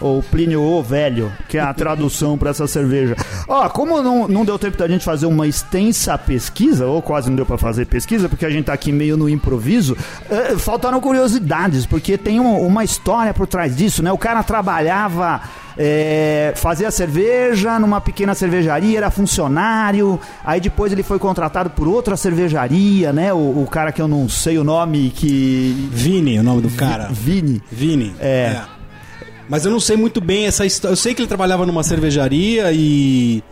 Ou 0.01 0.21
Plínio 0.21 0.61
o 0.61 0.83
Velho, 0.83 1.31
que 1.47 1.57
é 1.57 1.61
a 1.61 1.73
tradução 1.73 2.37
pra 2.37 2.49
essa 2.49 2.67
cerveja. 2.67 3.15
Ó, 3.47 3.69
como 3.69 4.01
não, 4.01 4.27
não 4.27 4.43
deu 4.43 4.59
tempo 4.59 4.75
da 4.77 4.89
gente 4.89 5.05
fazer 5.05 5.25
uma 5.25 5.47
extensa 5.47 6.17
pesquisa, 6.17 6.85
ou 6.85 7.01
quase 7.01 7.29
não 7.29 7.35
deu 7.37 7.45
pra 7.45 7.57
fazer 7.57 7.85
pesquisa, 7.85 8.27
porque 8.27 8.45
a 8.45 8.49
gente 8.49 8.65
tá 8.65 8.73
aqui 8.73 8.91
meio 8.91 9.15
no 9.15 9.29
improviso, 9.29 9.95
eh, 10.29 10.57
faltaram 10.57 10.99
curiosidades, 10.99 11.85
porque 11.85 12.17
tem 12.17 12.41
um- 12.41 12.59
uma 12.67 12.83
história 12.83 13.33
por 13.33 13.47
trás 13.47 13.73
disso, 13.73 14.03
né? 14.03 14.11
O 14.11 14.17
cara 14.17 14.43
trabalhava, 14.43 15.41
eh, 15.77 16.53
fazia 16.55 16.89
cerveja 16.91 17.79
numa 17.79 17.99
pequena 17.99 18.33
cervejaria, 18.33 18.97
era 18.97 19.11
funcionário, 19.11 20.19
aí 20.43 20.59
depois 20.59 20.91
ele 20.91 21.03
foi 21.03 21.19
contratado 21.19 21.69
por 21.69 21.87
outra 21.87 22.15
cervejaria, 22.15 23.11
né? 23.11 23.33
O, 23.33 23.63
o 23.63 23.67
cara 23.69 23.91
que 23.91 24.01
eu 24.01 24.07
não 24.07 24.29
sei 24.29 24.57
o 24.57 24.63
nome, 24.63 25.09
que... 25.09 25.89
Vini, 25.91 26.39
o 26.39 26.43
nome 26.43 26.61
do 26.61 26.69
cara. 26.71 27.09
Vini. 27.11 27.61
Vini. 27.71 28.15
É. 28.19 28.61
Mas 29.49 29.65
eu 29.65 29.71
não 29.71 29.79
sei 29.79 29.95
muito 29.95 30.19
bem 30.19 30.45
essa 30.45 30.65
história. 30.65 30.93
Eu 30.93 30.97
sei 30.97 31.13
que 31.13 31.21
ele 31.21 31.27
trabalhava 31.27 31.65
numa 31.65 31.83
cervejaria 31.83 32.71
e. 32.71 33.43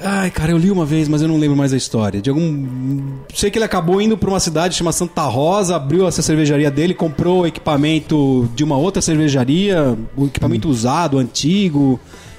Ai, 0.00 0.30
cara, 0.30 0.52
eu 0.52 0.58
li 0.58 0.70
uma 0.70 0.86
vez, 0.86 1.08
mas 1.08 1.22
eu 1.22 1.26
não 1.28 1.36
lembro 1.38 1.56
mais 1.56 1.72
a 1.72 1.76
história. 1.76 2.20
De 2.22 2.30
algum. 2.30 3.18
Sei 3.34 3.50
que 3.50 3.58
ele 3.58 3.64
acabou 3.64 4.00
indo 4.00 4.16
pra 4.16 4.30
uma 4.30 4.38
cidade 4.38 4.76
chamada 4.76 4.96
Santa 4.96 5.22
Rosa, 5.22 5.74
abriu 5.74 6.06
essa 6.06 6.22
cervejaria 6.22 6.70
dele, 6.70 6.94
comprou 6.94 7.46
equipamento 7.48 8.48
de 8.54 8.62
uma 8.62 8.76
outra 8.76 9.02
cervejaria, 9.02 9.98
o 10.16 10.26
equipamento 10.26 10.68
usado, 10.68 11.18
antigo, 11.18 11.98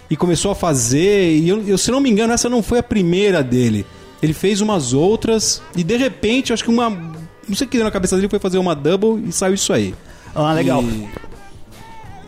e 0.10 0.16
começou 0.16 0.52
a 0.52 0.56
fazer. 0.56 1.36
E 1.38 1.50
eu, 1.50 1.62
eu, 1.68 1.78
se 1.78 1.92
não 1.92 2.00
me 2.00 2.10
engano, 2.10 2.32
essa 2.32 2.48
não 2.48 2.64
foi 2.64 2.80
a 2.80 2.84
primeira 2.84 3.44
dele. 3.44 3.86
Ele 4.24 4.34
fez 4.34 4.62
umas 4.62 4.94
outras 4.94 5.62
e 5.76 5.84
de 5.84 5.98
repente, 5.98 6.54
acho 6.54 6.64
que 6.64 6.70
uma. 6.70 6.90
Não 6.90 7.56
sei 7.56 7.68
o 7.68 7.70
que 7.70 7.76
deu 7.78 7.84
na 7.86 7.92
cabeça 7.92 8.16
dele, 8.16 8.30
foi 8.30 8.40
fazer 8.40 8.58
uma 8.58 8.74
double 8.74 9.22
e 9.28 9.34
saiu 9.34 9.56
isso 9.56 9.74
aí. 9.74 9.94
Ah, 10.34 10.54
legal. 10.54 10.82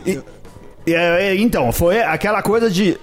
E- 0.04 0.20
É, 0.84 1.28
é, 1.30 1.36
então, 1.36 1.70
foi 1.72 2.02
aquela 2.02 2.42
coisa 2.42 2.68
de. 2.70 2.98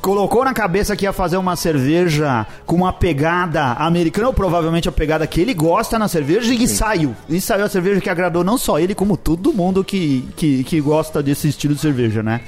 Colocou 0.00 0.44
na 0.44 0.54
cabeça 0.54 0.94
que 0.94 1.04
ia 1.04 1.12
fazer 1.12 1.36
uma 1.36 1.56
cerveja 1.56 2.46
com 2.64 2.76
uma 2.76 2.92
pegada 2.92 3.72
americana, 3.72 4.28
ou 4.28 4.32
provavelmente 4.32 4.88
a 4.88 4.92
pegada 4.92 5.26
que 5.26 5.40
ele 5.40 5.52
gosta 5.52 5.98
na 5.98 6.06
cerveja, 6.06 6.54
e 6.54 6.68
saiu. 6.68 7.16
E 7.28 7.40
saiu 7.40 7.64
a 7.64 7.68
cerveja 7.68 8.00
que 8.00 8.08
agradou 8.08 8.44
não 8.44 8.56
só 8.56 8.78
ele, 8.78 8.94
como 8.94 9.16
todo 9.16 9.52
mundo 9.52 9.82
que, 9.82 10.28
que, 10.36 10.62
que 10.64 10.80
gosta 10.80 11.22
desse 11.22 11.48
estilo 11.48 11.74
de 11.74 11.80
cerveja, 11.80 12.22
né? 12.22 12.42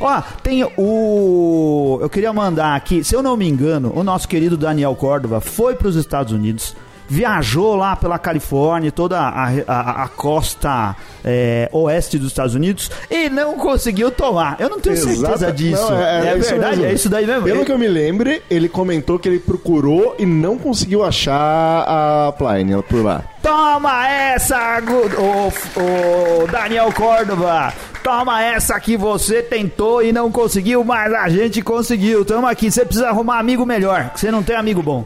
Ó, 0.00 0.22
tem 0.42 0.64
o. 0.76 1.98
Eu 2.00 2.08
queria 2.08 2.32
mandar 2.32 2.76
aqui, 2.76 3.02
se 3.02 3.14
eu 3.14 3.22
não 3.22 3.36
me 3.36 3.48
engano, 3.48 3.92
o 3.94 4.04
nosso 4.04 4.28
querido 4.28 4.56
Daniel 4.56 4.94
Córdova 4.94 5.40
foi 5.40 5.74
para 5.74 5.88
os 5.88 5.96
Estados 5.96 6.32
Unidos, 6.32 6.76
viajou 7.08 7.76
lá 7.76 7.94
pela 7.96 8.18
Califórnia, 8.18 8.90
toda 8.90 9.18
a, 9.20 9.48
a- 9.66 10.04
a 10.04 10.08
costa 10.08 10.96
é, 11.24 11.68
oeste 11.72 12.18
dos 12.18 12.28
Estados 12.28 12.54
Unidos 12.54 12.90
e 13.10 13.28
não 13.28 13.54
conseguiu 13.58 14.10
tomar. 14.10 14.56
Eu 14.58 14.68
não 14.70 14.80
tenho 14.80 14.96
certeza 14.96 15.26
Exata- 15.34 15.52
disso. 15.52 15.90
Não, 15.90 16.02
é 16.02 16.36
isso 16.38 16.50
verdade? 16.50 16.76
mesmo. 16.76 16.86
É 16.86 16.92
isso 16.94 17.08
daí 17.08 17.26
mesmo? 17.26 17.42
Pelo 17.44 17.62
É- 17.62 17.64
que 17.64 17.72
eu 17.72 17.78
me 17.78 17.88
lembre, 17.88 18.42
ele 18.50 18.68
comentou 18.68 19.18
que 19.18 19.28
ele 19.28 19.38
procurou 19.38 20.14
e 20.18 20.24
não 20.26 20.56
conseguiu 20.58 21.04
achar 21.04 21.84
a 21.86 22.32
Pliny 22.32 22.82
por 22.88 23.04
lá. 23.04 23.22
Toma 23.42 24.08
essa, 24.08 24.80
ô, 25.18 25.48
ô, 25.80 26.46
Daniel 26.46 26.92
Córdova. 26.92 27.72
Toma 28.02 28.42
essa 28.42 28.78
que 28.80 28.96
você 28.96 29.42
tentou 29.42 30.02
e 30.02 30.12
não 30.12 30.30
conseguiu, 30.30 30.82
mas 30.82 31.12
a 31.12 31.28
gente 31.28 31.62
conseguiu. 31.62 32.24
Tamo 32.24 32.46
aqui. 32.46 32.70
Você 32.70 32.84
precisa 32.84 33.08
arrumar 33.08 33.38
amigo 33.38 33.64
melhor, 33.64 34.10
que 34.10 34.20
você 34.20 34.30
não 34.30 34.42
tem 34.42 34.56
amigo 34.56 34.82
bom. 34.82 35.04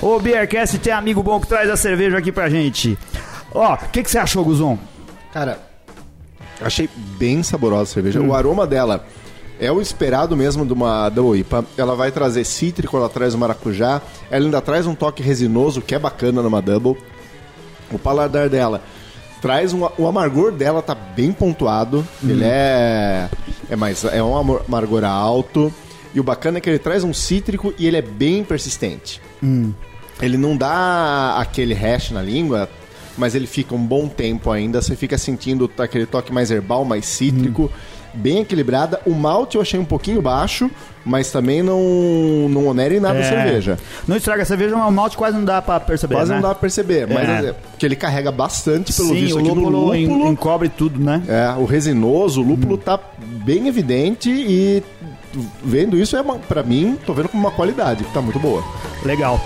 O 0.00 0.18
Beercast 0.20 0.78
tem 0.78 0.92
amigo 0.92 1.22
bom 1.22 1.40
que 1.40 1.46
traz 1.46 1.70
a 1.70 1.76
cerveja 1.76 2.18
aqui 2.18 2.30
pra 2.30 2.48
gente. 2.48 2.98
Ó, 3.54 3.74
o 3.74 3.88
que, 3.90 4.02
que 4.02 4.10
você 4.10 4.18
achou, 4.18 4.44
Guzon? 4.44 4.78
Cara, 5.32 5.58
achei 6.60 6.88
bem 7.18 7.42
saborosa 7.42 7.84
a 7.84 7.94
cerveja. 7.94 8.20
O 8.20 8.34
aroma 8.34 8.66
dela 8.66 9.06
é 9.58 9.72
o 9.72 9.80
esperado 9.80 10.36
mesmo 10.36 10.66
de 10.66 10.72
uma 10.72 11.08
Double 11.08 11.40
IPA. 11.40 11.64
Ela 11.76 11.94
vai 11.94 12.12
trazer 12.12 12.44
cítrico, 12.44 12.96
ela 12.96 13.08
traz 13.08 13.34
o 13.34 13.38
maracujá. 13.38 14.02
Ela 14.30 14.44
ainda 14.44 14.60
traz 14.60 14.86
um 14.86 14.94
toque 14.94 15.22
resinoso, 15.22 15.80
que 15.80 15.94
é 15.94 15.98
bacana 15.98 16.42
numa 16.42 16.60
Double. 16.60 16.96
O 17.90 17.98
paladar 17.98 18.48
dela 18.48 18.82
traz 19.40 19.72
um, 19.72 19.88
o 19.96 20.06
amargor 20.06 20.52
dela 20.52 20.82
tá 20.82 20.94
bem 20.94 21.32
pontuado. 21.32 22.06
Ele 22.22 22.44
é 22.44 23.28
é 23.70 23.76
mais 23.76 24.04
é 24.04 24.22
um 24.22 24.36
amargor 24.36 25.04
alto 25.04 25.72
e 26.14 26.20
o 26.20 26.22
bacana 26.22 26.58
é 26.58 26.60
que 26.60 26.70
ele 26.70 26.78
traz 26.78 27.02
um 27.04 27.12
cítrico 27.12 27.74
e 27.78 27.86
ele 27.86 27.96
é 27.96 28.02
bem 28.02 28.44
persistente. 28.44 29.20
Ele 30.20 30.36
não 30.36 30.56
dá 30.56 31.36
aquele 31.38 31.74
hash 31.74 32.10
na 32.10 32.22
língua, 32.22 32.68
mas 33.18 33.34
ele 33.34 33.46
fica 33.46 33.74
um 33.74 33.84
bom 33.84 34.08
tempo 34.08 34.50
ainda. 34.50 34.80
Você 34.80 34.96
fica 34.96 35.18
sentindo 35.18 35.70
aquele 35.78 36.06
toque 36.06 36.32
mais 36.32 36.50
herbal, 36.50 36.84
mais 36.84 37.06
cítrico. 37.06 37.70
bem 38.14 38.38
equilibrada. 38.38 38.98
O 39.04 39.12
malte 39.14 39.56
eu 39.56 39.60
achei 39.60 39.78
um 39.78 39.84
pouquinho 39.84 40.22
baixo, 40.22 40.70
mas 41.04 41.30
também 41.30 41.62
não, 41.62 42.48
não 42.48 42.66
onera 42.66 42.94
em 42.94 42.98
nada 43.00 43.18
a 43.18 43.20
É. 43.20 43.28
cerveja. 43.28 43.78
Não 44.08 44.16
estraga 44.16 44.42
a 44.42 44.46
cerveja, 44.46 44.74
mas 44.74 44.88
o 44.88 44.90
malte 44.90 45.18
quase 45.18 45.36
não 45.36 45.44
dá 45.44 45.60
pra 45.60 45.78
perceber, 45.78 46.14
Quase 46.14 46.30
né? 46.30 46.36
não 46.36 46.42
dá 46.42 46.48
pra 46.48 46.60
perceber, 46.62 47.06
mas 47.06 47.28
É. 47.28 47.48
é. 47.50 47.54
que 47.78 47.84
ele 47.84 47.94
carrega 47.94 48.32
bastante 48.32 48.90
pelo 48.94 49.08
Sim, 49.08 49.14
visto 49.20 49.34
o 49.36 49.38
aqui 49.40 49.48
no 49.48 49.54
lúpulo, 49.56 49.94
en- 49.94 50.06
lúpulo. 50.06 50.32
encobre 50.32 50.70
tudo, 50.70 50.98
né? 50.98 51.22
É, 51.28 51.60
o 51.60 51.66
resinoso, 51.66 52.40
o 52.40 52.44
lúpulo 52.48 52.78
tá 52.78 52.98
bem 53.44 53.68
evidente 53.68 54.30
e 54.30 54.82
vendo 55.62 55.96
isso 55.96 56.16
é 56.16 56.20
uma, 56.20 56.38
para 56.38 56.62
mim, 56.62 56.98
tô 57.04 57.12
vendo 57.12 57.28
como 57.28 57.42
uma 57.42 57.50
qualidade, 57.50 58.04
que 58.04 58.12
tá 58.12 58.20
muito 58.20 58.38
boa. 58.38 58.62
Legal. 59.04 59.40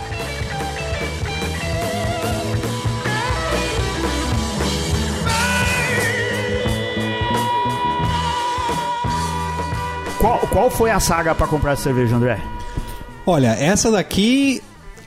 Qual, 10.19 10.39
qual 10.51 10.71
foi 10.71 10.91
a 10.91 11.01
saga 11.01 11.35
pra 11.35 11.47
comprar 11.47 11.73
essa 11.73 11.85
cerveja, 11.85 12.17
André? 12.17 12.39
Olha, 13.27 13.49
essa 13.49 13.91
daqui 13.91 14.63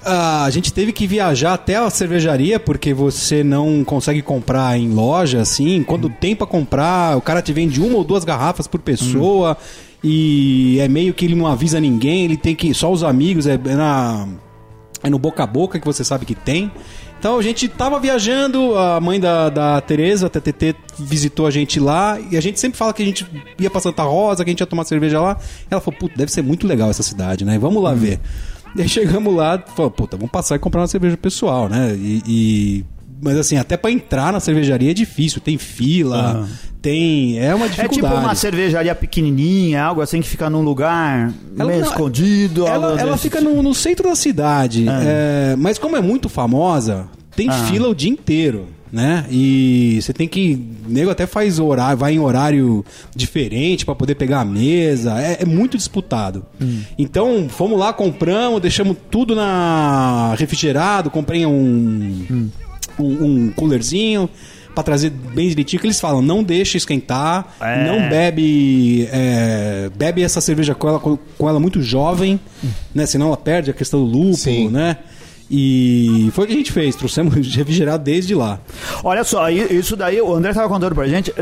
a 0.06 0.50
gente 0.50 0.74
teve 0.74 0.92
que 0.92 1.08
viajar 1.08 1.54
até 1.54 1.76
a 1.78 1.90
cervejaria 1.90 2.60
porque 2.60 2.94
você 2.94 3.44
não 3.44 3.84
consegue 3.84 4.22
comprar 4.22 4.78
em 4.78 4.90
loja 4.90 5.42
assim. 5.42 5.84
Quando 5.84 6.10
tem 6.10 6.36
pra 6.36 6.46
comprar, 6.46 7.18
o 7.18 7.22
cara 7.22 7.42
te 7.42 7.54
vende 7.54 7.80
uma 7.80 7.98
ou 7.98 8.04
duas 8.04 8.24
garrafas 8.24 8.68
por 8.68 8.80
pessoa 8.82 9.58
e 10.04 10.78
é 10.82 10.88
meio 10.88 11.14
que 11.14 11.26
ele 11.26 11.36
não 11.36 11.48
avisa 11.48 11.80
ninguém. 11.80 12.26
Ele 12.26 12.38
tem 12.38 12.56
que 12.56 12.74
só 12.74 12.92
os 12.92 13.04
amigos 13.04 13.48
é, 13.48 13.54
é 13.54 13.76
na 13.76 14.28
é 15.02 15.10
no 15.10 15.20
boca 15.20 15.44
a 15.44 15.48
boca 15.48 15.80
que 15.80 15.86
você 15.86 16.04
sabe 16.04 16.26
que 16.26 16.36
tem. 16.36 16.72
Então 17.20 17.38
a 17.38 17.42
gente 17.42 17.70
tava 17.70 18.00
viajando, 18.00 18.78
a 18.78 19.00
mãe 19.00 19.18
da, 19.18 19.50
da 19.50 19.80
Tereza, 19.80 20.28
a 20.28 20.30
TTT, 20.30 20.76
visitou 21.00 21.48
a 21.48 21.52
gente 21.52 21.80
lá, 21.80 22.20
e 22.20 22.36
a 22.36 22.42
gente 22.42 22.60
sempre 22.60 22.78
fala 22.78 22.94
que 22.94 23.02
a 23.02 23.06
gente 23.06 23.26
ia 23.58 23.70
pra 23.70 23.80
Santa 23.80 24.04
Rosa, 24.04 24.44
que 24.44 24.50
a 24.50 24.52
gente 24.52 24.60
ia 24.60 24.66
tomar 24.66 24.84
cerveja 24.84 25.22
lá. 25.22 25.38
Ela 25.72 25.80
falou, 25.80 25.98
puta, 25.98 26.16
deve 26.18 26.30
ser 26.32 26.42
muito 26.42 26.68
legal 26.68 26.90
essa 26.90 27.02
cidade, 27.04 27.46
né? 27.46 27.58
Vamos 27.58 27.82
lá 27.82 27.94
ver. 27.94 28.20
E 28.76 28.82
aí 28.82 28.90
chegamos 28.90 29.34
lá, 29.34 29.64
falou, 29.74 29.90
puta, 29.90 30.18
vamos 30.18 30.32
passar 30.32 30.56
e 30.58 30.60
comprar 30.60 30.82
uma 30.82 30.88
cerveja 30.88 31.16
pessoal, 31.16 31.70
né? 31.70 31.96
E. 31.96 32.24
e- 32.28 32.86
Mas 33.24 33.38
assim, 33.38 33.58
até 33.58 33.78
pra 33.78 33.90
entrar 33.92 34.34
na 34.34 34.40
cervejaria 34.40 34.92
é 34.92 34.94
difícil, 34.94 35.40
tem 35.42 35.58
fila, 35.58 36.48
tem. 36.82 37.40
É 37.40 37.56
uma 37.56 37.66
É 37.66 37.70
tipo 37.70 37.82
dificuldade. 37.90 38.26
uma 38.26 38.36
cervejaria 38.36 38.94
pequenininha, 38.94 39.82
algo 39.84 40.02
assim 40.02 40.22
que 40.22 40.28
fica 40.28 40.50
num 40.50 40.62
lugar 40.62 41.34
Ela 41.58 41.70
meio 41.70 41.82
não- 41.82 41.88
escondido. 41.88 42.68
Ela, 42.68 43.00
ela 43.00 43.18
fica 43.18 43.40
tipo. 43.40 43.50
no, 43.52 43.64
no 43.64 43.74
centro 43.74 44.10
da 44.10 44.16
cidade. 44.16 44.86
é, 44.88 45.56
mas 45.58 45.78
como 45.80 45.96
é 45.96 46.02
muito 46.02 46.28
famosa, 46.28 47.08
tem 47.36 47.48
Ah. 47.50 47.54
fila 47.54 47.88
o 47.88 47.96
dia 47.96 48.10
inteiro. 48.12 48.68
Né? 48.92 49.26
E 49.32 49.98
você 50.00 50.14
tem 50.14 50.28
que. 50.28 50.54
O 50.88 50.92
nego 50.92 51.10
até 51.10 51.26
faz 51.26 51.58
horário, 51.58 51.98
vai 51.98 52.14
em 52.14 52.20
horário 52.20 52.86
diferente 53.16 53.84
pra 53.86 53.96
poder 53.96 54.14
pegar 54.14 54.42
a 54.42 54.46
mesa. 54.46 55.20
É, 55.20 55.38
é 55.42 55.46
muito 55.46 55.76
disputado. 55.78 56.46
Hum. 56.62 56.82
Então, 56.96 57.48
fomos 57.50 57.80
lá, 57.80 57.92
compramos, 57.92 58.62
deixamos 58.62 58.96
tudo 59.10 59.34
na 59.34 60.36
refrigerado, 60.38 61.10
comprei 61.10 61.44
um, 61.44 61.52
Hum. 62.30 62.50
Um, 63.00 63.26
um 63.48 63.52
coolerzinho 63.52 64.30
pra 64.74 64.84
trazer 64.84 65.10
bem 65.12 65.48
direitinho. 65.50 65.80
Que 65.80 65.86
eles 65.88 66.00
falam, 66.00 66.22
não 66.22 66.44
deixa 66.44 66.78
esquentar, 66.78 67.56
É. 67.62 67.86
não 67.88 68.10
bebe 68.10 69.08
é, 69.12 69.90
bebe 69.96 70.22
essa 70.24 70.42
cerveja 70.42 70.74
com 70.74 70.88
ela, 70.88 71.00
com, 71.00 71.18
com 71.38 71.48
ela 71.50 71.60
muito 71.60 71.82
jovem, 71.82 72.40
né? 72.94 73.06
Senão 73.06 73.28
ela 73.28 73.38
perde 73.38 73.70
a 73.70 73.74
questão 73.74 74.00
do 74.00 74.06
lúpulo, 74.06 74.36
Sim. 74.36 74.70
né? 74.70 74.98
E 75.50 76.30
foi 76.34 76.46
o 76.46 76.48
que 76.48 76.54
a 76.54 76.58
gente 76.58 76.72
fez, 76.72 76.96
trouxemos 76.96 77.34
refrigerado 77.56 78.04
desde 78.04 78.34
lá. 78.34 78.60
Olha 79.04 79.24
só, 79.24 79.50
isso 79.50 79.96
daí 79.96 80.20
o 80.22 80.34
André 80.34 80.54
tava 80.54 80.68
contando 80.70 80.96
pra 80.96 81.08
gente. 81.08 81.34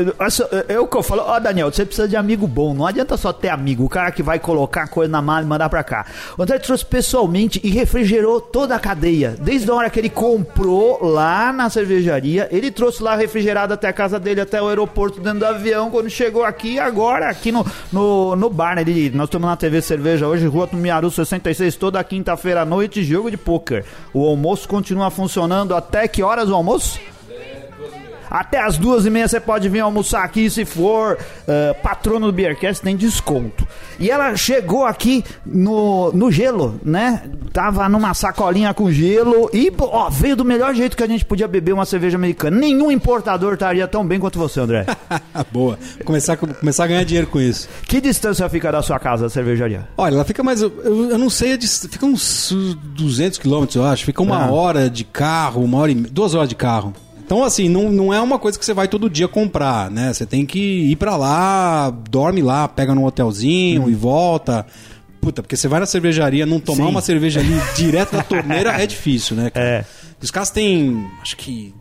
eu- 0.68 0.86
que 0.86 0.96
eu 0.96 1.02
falo, 1.02 1.22
ó, 1.26 1.38
Daniel, 1.38 1.72
você 1.72 1.84
precisa 1.86 2.06
de 2.08 2.16
amigo 2.16 2.46
bom. 2.46 2.74
Não 2.74 2.86
adianta 2.86 3.16
só 3.16 3.32
ter 3.32 3.48
amigo, 3.48 3.84
o 3.84 3.88
cara 3.88 4.10
que 4.10 4.22
vai 4.22 4.38
colocar 4.38 4.86
coisa 4.88 5.10
na 5.10 5.22
mala 5.22 5.44
e 5.44 5.48
mandar 5.48 5.68
pra 5.68 5.82
cá. 5.82 6.04
O 6.36 6.42
André 6.42 6.58
trouxe 6.58 6.84
pessoalmente 6.84 7.60
e 7.64 7.70
refrigerou 7.70 8.40
toda 8.40 8.74
a 8.74 8.78
cadeia. 8.78 9.34
Desde 9.40 9.70
a 9.70 9.74
hora 9.74 9.88
que 9.90 9.98
ele 9.98 10.10
comprou 10.10 11.02
lá 11.04 11.52
na 11.52 11.70
cervejaria, 11.70 12.48
ele 12.50 12.70
trouxe 12.70 13.02
lá 13.02 13.16
refrigerado 13.16 13.72
até 13.72 13.88
a 13.88 13.92
casa 13.92 14.18
dele, 14.20 14.40
até 14.40 14.60
o 14.60 14.68
aeroporto, 14.68 15.20
dentro 15.20 15.38
do 15.40 15.46
avião. 15.46 15.90
Quando 15.90 16.10
chegou 16.10 16.44
aqui, 16.44 16.78
agora, 16.78 17.28
aqui 17.28 17.50
no, 17.52 17.64
no, 17.92 18.36
no 18.36 18.50
bar, 18.50 18.74
né? 18.76 18.82
Ele, 18.82 19.10
nós 19.14 19.28
estamos 19.28 19.48
na 19.48 19.56
TV 19.56 19.80
Cerveja 19.80 20.26
hoje, 20.26 20.46
Rua 20.46 20.66
Tumiaru 20.66 21.10
66, 21.10 21.76
toda 21.76 22.02
quinta-feira 22.04 22.62
à 22.62 22.64
noite, 22.64 23.02
jogo 23.02 23.30
de 23.30 23.36
pôquer. 23.36 23.84
O 24.12 24.26
almoço 24.26 24.68
continua 24.68 25.10
funcionando 25.10 25.74
até 25.74 26.06
que 26.06 26.22
horas 26.22 26.48
o 26.48 26.54
almoço? 26.54 26.98
Até 28.30 28.60
as 28.60 28.76
duas 28.78 29.04
e 29.06 29.10
meia 29.10 29.28
você 29.28 29.38
pode 29.40 29.68
vir 29.68 29.80
almoçar 29.80 30.24
aqui 30.24 30.48
se 30.48 30.64
for 30.64 31.18
eh, 31.46 31.74
patrono 31.82 32.26
do 32.26 32.32
Beercast, 32.32 32.82
tem 32.82 32.96
desconto. 32.96 33.66
E 33.98 34.10
ela 34.10 34.34
chegou 34.36 34.84
aqui 34.84 35.24
no, 35.44 36.10
no 36.12 36.30
gelo, 36.30 36.80
né? 36.84 37.22
Tava 37.52 37.88
numa 37.88 38.14
sacolinha 38.14 38.72
com 38.72 38.90
gelo 38.90 39.50
e 39.52 39.70
ó, 39.78 40.08
veio 40.08 40.34
do 40.34 40.44
melhor 40.44 40.74
jeito 40.74 40.96
que 40.96 41.02
a 41.02 41.06
gente 41.06 41.24
podia 41.24 41.46
beber 41.46 41.72
uma 41.72 41.84
cerveja 41.84 42.16
americana. 42.16 42.56
Nenhum 42.58 42.90
importador 42.90 43.54
estaria 43.54 43.86
tão 43.86 44.06
bem 44.06 44.18
quanto 44.18 44.38
você, 44.38 44.60
André. 44.60 44.86
Boa. 45.52 45.78
Começar, 46.04 46.32
a- 46.32 46.36
começar 46.36 46.84
a 46.84 46.86
ganhar 46.86 47.04
dinheiro 47.04 47.26
com 47.26 47.40
isso. 47.40 47.68
que 47.86 48.00
distância 48.00 48.48
fica 48.48 48.72
da 48.72 48.82
sua 48.82 48.98
casa 48.98 49.26
a 49.26 49.30
cervejaria? 49.30 49.86
Olha, 49.96 50.14
ela 50.14 50.24
fica 50.24 50.42
mais. 50.42 50.62
Eu, 50.62 50.72
eu 51.10 51.18
não 51.18 51.28
sei, 51.28 51.58
fica 51.60 52.06
uns 52.06 52.50
200 52.96 53.38
quilômetros, 53.38 53.76
eu 53.76 53.84
acho. 53.84 54.04
Fica 54.04 54.22
uma 54.22 54.44
Ah. 54.46 54.50
hora 54.50 54.88
de 54.90 55.04
carro, 55.04 55.62
uma 55.62 55.78
hora 55.78 55.92
e 55.92 55.94
duas 55.94 56.34
horas 56.34 56.48
de 56.48 56.54
carro. 56.54 56.92
Então, 57.24 57.44
assim, 57.44 57.68
não, 57.68 57.90
não 57.90 58.12
é 58.12 58.20
uma 58.20 58.38
coisa 58.38 58.58
que 58.58 58.64
você 58.64 58.74
vai 58.74 58.88
todo 58.88 59.08
dia 59.08 59.28
comprar, 59.28 59.90
né? 59.90 60.12
Você 60.12 60.26
tem 60.26 60.44
que 60.44 60.58
ir 60.58 60.96
pra 60.96 61.16
lá, 61.16 61.90
dorme 61.90 62.42
lá, 62.42 62.66
pega 62.66 62.94
num 62.94 63.04
hotelzinho 63.04 63.88
e 63.88 63.94
volta. 63.94 64.66
Puta, 65.20 65.40
porque 65.40 65.56
você 65.56 65.68
vai 65.68 65.78
na 65.78 65.86
cervejaria, 65.86 66.44
não 66.44 66.58
tomar 66.58 66.84
Sim. 66.84 66.90
uma 66.90 67.00
cerveja 67.00 67.40
ali 67.40 67.54
direto 67.76 68.16
da 68.16 68.24
torneira 68.24 68.72
é 68.72 68.86
difícil, 68.86 69.36
né? 69.36 69.50
cara? 69.50 69.64
É. 69.64 69.84
Os 70.20 70.30
caras 70.30 70.50
têm, 70.50 71.06
acho 71.22 71.36
que 71.36 71.72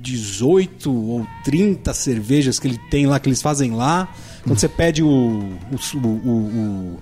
18 0.00 0.92
ou 0.92 1.26
30 1.44 1.92
cervejas 1.92 2.58
que 2.60 2.68
ele 2.68 2.78
tem 2.90 3.06
lá, 3.06 3.18
que 3.18 3.28
eles 3.28 3.42
fazem 3.42 3.72
lá. 3.72 4.08
Quando 4.44 4.58
você 4.58 4.68
pede 4.68 5.02
o, 5.02 5.08
o, 5.08 5.96
o, 5.96 6.08
o, 6.08 6.98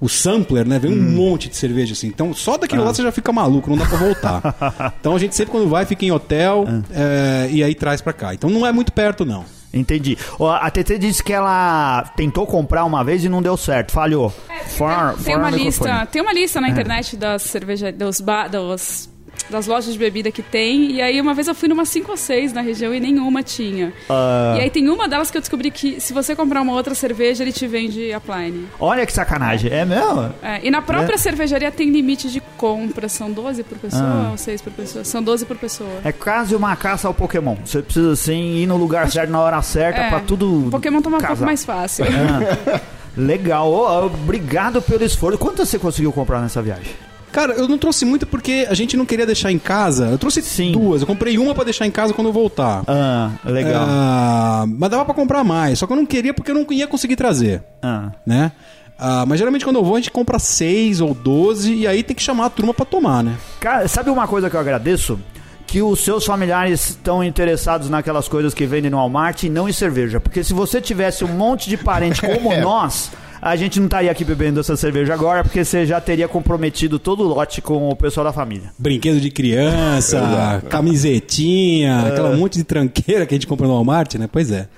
o 0.00 0.08
sampler, 0.08 0.66
né? 0.66 0.78
Vem 0.78 0.92
um 0.92 1.02
monte 1.12 1.48
de 1.48 1.56
cerveja 1.56 1.92
assim. 1.92 2.08
Então 2.08 2.32
só 2.34 2.56
daquilo 2.56 2.84
lá 2.84 2.92
você 2.92 3.02
já 3.02 3.12
fica 3.12 3.32
maluco, 3.32 3.70
não 3.70 3.76
dá 3.76 3.86
pra 3.86 3.98
voltar. 3.98 4.94
então 5.00 5.14
a 5.14 5.18
gente 5.18 5.34
sempre 5.34 5.52
quando 5.52 5.68
vai 5.68 5.84
fica 5.84 6.04
em 6.04 6.10
hotel 6.10 6.64
é, 6.90 7.48
e 7.50 7.62
aí 7.62 7.74
traz 7.74 8.00
pra 8.00 8.12
cá. 8.12 8.34
Então 8.34 8.48
não 8.50 8.66
é 8.66 8.72
muito 8.72 8.92
perto, 8.92 9.24
não. 9.24 9.44
Entendi. 9.74 10.18
A 10.60 10.70
TT 10.70 10.98
disse 10.98 11.24
que 11.24 11.32
ela 11.32 12.02
tentou 12.14 12.46
comprar 12.46 12.84
uma 12.84 13.02
vez 13.02 13.24
e 13.24 13.28
não 13.28 13.40
deu 13.40 13.56
certo, 13.56 13.90
falhou. 13.92 14.30
Fora- 14.76 15.14
tem 15.14 15.24
fora 15.34 15.38
uma 15.38 15.48
o 15.48 15.52
microfone. 15.52 15.64
lista, 15.64 16.06
tem 16.06 16.20
uma 16.22 16.32
lista 16.32 16.60
na 16.60 16.68
internet 16.68 17.16
das 17.16 17.40
cerveja, 17.42 17.90
dos 17.90 18.20
ba, 18.20 18.48
dos, 18.48 19.08
das 19.52 19.66
lojas 19.66 19.92
de 19.92 19.98
bebida 19.98 20.30
que 20.32 20.42
tem. 20.42 20.92
E 20.92 21.00
aí 21.02 21.20
uma 21.20 21.34
vez 21.34 21.46
eu 21.46 21.54
fui 21.54 21.68
numa 21.68 21.84
5 21.84 22.10
ou 22.10 22.16
6 22.16 22.52
na 22.52 22.60
região 22.60 22.92
e 22.94 22.98
nenhuma 22.98 23.42
tinha. 23.42 23.92
Ah. 24.10 24.54
E 24.56 24.60
aí 24.62 24.70
tem 24.70 24.88
uma 24.88 25.08
delas 25.08 25.30
que 25.30 25.36
eu 25.36 25.40
descobri 25.40 25.70
que 25.70 26.00
se 26.00 26.12
você 26.12 26.34
comprar 26.34 26.60
uma 26.62 26.72
outra 26.72 26.94
cerveja, 26.94 27.44
ele 27.44 27.52
te 27.52 27.66
vende 27.66 28.12
a 28.12 28.18
Pliny. 28.20 28.66
Olha 28.80 29.06
que 29.06 29.12
sacanagem, 29.12 29.70
é 29.72 29.84
mesmo? 29.84 30.32
É, 30.42 30.60
e 30.62 30.70
na 30.70 30.82
própria 30.82 31.14
É? 31.14 31.18
cervejaria 31.18 31.70
tem 31.70 31.90
limite 31.90 32.28
de 32.30 32.40
compra. 32.56 33.08
São 33.08 33.30
12 33.30 33.62
por 33.62 33.78
pessoa 33.78 34.02
Ah. 34.02 34.28
ou 34.32 34.36
6 34.38 34.60
por 34.60 34.72
pessoa? 34.72 35.04
São 35.04 35.22
12 35.22 35.44
por 35.46 35.56
pessoa. 35.56 36.00
É 36.04 36.10
quase 36.10 36.54
uma 36.56 36.74
caça 36.74 37.06
ao 37.06 37.14
Pokémon. 37.14 37.56
Você 37.64 37.82
precisa 37.82 38.12
assim 38.12 38.56
ir 38.56 38.66
no 38.66 38.76
lugar 38.76 39.10
certo 39.10 39.30
na 39.30 39.40
hora 39.40 39.60
certa 39.62 40.00
É, 40.00 40.08
pra 40.08 40.20
tudo. 40.20 40.68
O 40.68 40.70
Pokémon 40.70 41.02
toma 41.02 41.16
um 41.16 41.20
pouco 41.20 41.34
casar. 41.34 41.44
mais 41.46 41.64
fácil. 41.64 42.04
Ah, 42.06 42.80
legal, 43.16 43.70
Ô, 43.70 44.06
obrigado 44.06 44.80
pelo 44.80 45.04
esforço. 45.04 45.36
Quanto 45.38 45.64
você 45.64 45.78
conseguiu 45.78 46.12
comprar 46.12 46.40
nessa 46.40 46.62
viagem? 46.62 46.92
Cara, 47.32 47.54
eu 47.54 47.66
não 47.66 47.78
trouxe 47.78 48.04
muito 48.04 48.26
porque 48.26 48.66
a 48.68 48.74
gente 48.74 48.96
não 48.96 49.06
queria 49.06 49.24
deixar 49.26 49.50
em 49.50 49.58
casa. 49.58 50.06
Eu 50.06 50.18
trouxe 50.18 50.42
Sim. 50.42 50.72
duas. 50.72 51.00
Eu 51.00 51.06
comprei 51.06 51.38
uma 51.38 51.54
pra 51.54 51.64
deixar 51.64 51.86
em 51.86 51.90
casa 51.90 52.12
quando 52.12 52.26
eu 52.28 52.32
voltar. 52.32 52.82
Ah, 52.86 53.30
legal. 53.44 53.84
Ah, 53.88 54.64
mas 54.68 54.90
dava 54.90 55.04
pra 55.04 55.14
comprar 55.14 55.42
mais, 55.42 55.78
só 55.78 55.86
que 55.86 55.92
eu 55.92 55.96
não 55.96 56.04
queria 56.06 56.34
porque 56.34 56.50
eu 56.50 56.54
não 56.54 56.66
ia 56.70 56.86
conseguir 56.86 57.16
trazer, 57.16 57.62
Ah. 57.82 58.10
né? 58.26 58.52
Ah, 58.98 59.24
mas 59.26 59.38
geralmente 59.38 59.64
quando 59.64 59.76
eu 59.76 59.84
vou 59.84 59.94
a 59.96 59.98
gente 59.98 60.10
compra 60.12 60.38
seis 60.38 61.00
ou 61.00 61.12
doze 61.14 61.74
e 61.74 61.86
aí 61.88 62.02
tem 62.04 62.14
que 62.14 62.22
chamar 62.22 62.46
a 62.46 62.50
turma 62.50 62.72
pra 62.74 62.84
tomar, 62.84 63.24
né? 63.24 63.34
Cara, 63.58 63.88
sabe 63.88 64.10
uma 64.10 64.28
coisa 64.28 64.48
que 64.50 64.54
eu 64.54 64.60
agradeço? 64.60 65.18
Que 65.66 65.80
os 65.80 66.00
seus 66.04 66.24
familiares 66.26 66.90
estão 66.90 67.24
interessados 67.24 67.88
naquelas 67.88 68.28
coisas 68.28 68.52
que 68.52 68.66
vendem 68.66 68.90
no 68.90 68.98
Walmart 68.98 69.42
e 69.44 69.48
não 69.48 69.66
em 69.68 69.72
cerveja. 69.72 70.20
Porque 70.20 70.44
se 70.44 70.52
você 70.52 70.80
tivesse 70.82 71.24
um 71.24 71.28
monte 71.28 71.68
de 71.70 71.78
parente 71.78 72.20
como 72.26 72.54
nós, 72.60 73.10
a 73.42 73.56
gente 73.56 73.80
não 73.80 73.86
estaria 73.86 74.08
aqui 74.08 74.24
bebendo 74.24 74.60
essa 74.60 74.76
cerveja 74.76 75.12
agora, 75.12 75.42
porque 75.42 75.64
você 75.64 75.84
já 75.84 76.00
teria 76.00 76.28
comprometido 76.28 76.96
todo 76.96 77.24
o 77.24 77.26
lote 77.26 77.60
com 77.60 77.88
o 77.88 77.96
pessoal 77.96 78.22
da 78.22 78.32
família. 78.32 78.72
Brinquedo 78.78 79.20
de 79.20 79.32
criança, 79.32 80.62
camisetinha, 80.68 82.06
aquela 82.06 82.36
monte 82.36 82.58
de 82.58 82.64
tranqueira 82.64 83.26
que 83.26 83.34
a 83.34 83.36
gente 83.36 83.48
compra 83.48 83.66
no 83.66 83.72
Walmart, 83.72 84.14
né? 84.14 84.28
Pois 84.30 84.52
é. 84.52 84.68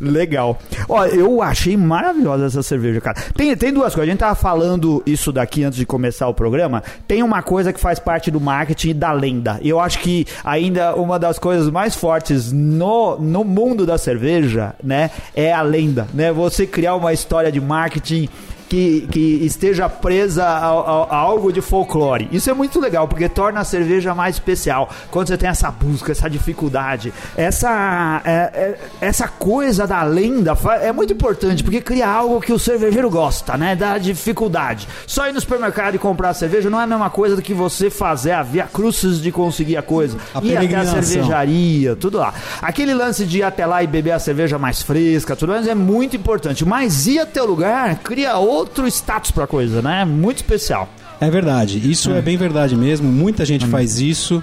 Legal. 0.00 0.58
Ó, 0.88 1.04
eu 1.06 1.42
achei 1.42 1.76
maravilhosa 1.76 2.46
essa 2.46 2.62
cerveja, 2.62 3.00
cara. 3.00 3.16
Tem, 3.34 3.54
tem 3.56 3.72
duas 3.72 3.94
coisas. 3.94 4.08
A 4.08 4.12
gente 4.12 4.20
tava 4.20 4.34
falando 4.34 5.02
isso 5.06 5.32
daqui 5.32 5.64
antes 5.64 5.78
de 5.78 5.86
começar 5.86 6.28
o 6.28 6.34
programa. 6.34 6.82
Tem 7.06 7.22
uma 7.22 7.42
coisa 7.42 7.72
que 7.72 7.80
faz 7.80 7.98
parte 7.98 8.30
do 8.30 8.40
marketing 8.40 8.90
e 8.90 8.94
da 8.94 9.12
lenda. 9.12 9.58
E 9.62 9.68
eu 9.68 9.80
acho 9.80 9.98
que 10.00 10.26
ainda 10.44 10.94
uma 10.94 11.18
das 11.18 11.38
coisas 11.38 11.70
mais 11.70 11.94
fortes 11.94 12.52
no, 12.52 13.18
no 13.18 13.44
mundo 13.44 13.86
da 13.86 13.98
cerveja, 13.98 14.74
né, 14.82 15.10
é 15.34 15.52
a 15.52 15.62
lenda, 15.62 16.06
né? 16.12 16.32
Você 16.32 16.66
criar 16.66 16.94
uma 16.94 17.12
história 17.12 17.50
de 17.50 17.60
marketing 17.60 18.28
que, 18.68 19.08
que 19.10 19.20
esteja 19.44 19.88
presa 19.88 20.44
a, 20.44 20.66
a- 20.68 21.06
a 21.10 21.16
algo 21.16 21.52
de 21.52 21.60
folclore. 21.60 22.28
Isso 22.32 22.50
é 22.50 22.54
muito 22.54 22.78
legal, 22.80 23.08
porque 23.08 23.28
torna 23.28 23.60
a 23.60 23.64
cerveja 23.64 24.14
mais 24.14 24.36
especial. 24.36 24.88
Quando 25.10 25.28
você 25.28 25.36
tem 25.36 25.48
essa 25.48 25.70
busca, 25.70 26.12
essa 26.12 26.28
dificuldade, 26.28 27.12
essa, 27.36 28.20
é- 28.24 28.30
é- 28.54 28.78
essa 29.00 29.26
coisa 29.28 29.86
da 29.86 30.02
lenda 30.02 30.56
é 30.82 30.92
muito 30.92 31.12
importante, 31.12 31.62
porque 31.64 31.80
cria 31.80 32.06
algo 32.08 32.40
que 32.40 32.52
o 32.52 32.58
cervejeiro 32.58 33.08
gosta, 33.10 33.56
né? 33.56 33.74
Da 33.74 33.96
dificuldade. 33.98 34.86
Só 35.06 35.28
ir 35.28 35.32
no 35.32 35.40
supermercado 35.40 35.94
e 35.94 35.98
comprar 35.98 36.34
cerveja 36.34 36.68
não 36.68 36.80
é 36.80 36.84
a 36.84 36.86
mesma 36.86 37.10
coisa 37.10 37.36
do 37.36 37.42
que 37.42 37.54
você 37.54 37.88
fazer 37.90 38.32
a 38.32 38.42
via 38.42 38.64
crucis 38.64 39.20
de 39.20 39.32
conseguir 39.32 39.76
a 39.76 39.82
coisa. 39.82 40.18
A 40.34 40.40
ir 40.44 40.56
até 40.56 40.76
a 40.76 40.84
cervejaria, 41.02 41.96
tudo 41.96 42.18
lá. 42.18 42.34
Aquele 42.60 42.92
lance 42.94 43.24
de 43.24 43.38
ir 43.38 43.42
até 43.42 43.64
lá 43.64 43.82
e 43.82 43.86
beber 43.86 44.12
a 44.12 44.18
cerveja 44.18 44.58
mais 44.58 44.82
fresca, 44.82 45.34
tudo 45.34 45.52
mais, 45.52 45.66
é 45.66 45.74
muito 45.74 46.16
importante. 46.16 46.64
Mas 46.64 47.06
ir 47.06 47.18
até 47.20 47.42
o 47.42 47.46
lugar 47.46 47.96
cria 47.96 48.36
outro 48.36 48.57
status 48.88 49.30
pra 49.30 49.46
coisa, 49.46 49.82
né? 49.82 50.04
Muito 50.04 50.38
especial. 50.38 50.88
É 51.20 51.30
verdade, 51.30 51.90
isso 51.90 52.12
é 52.12 52.22
bem 52.22 52.36
verdade 52.36 52.76
mesmo. 52.76 53.10
Muita 53.10 53.44
gente 53.44 53.66
faz 53.66 53.98
isso. 54.00 54.42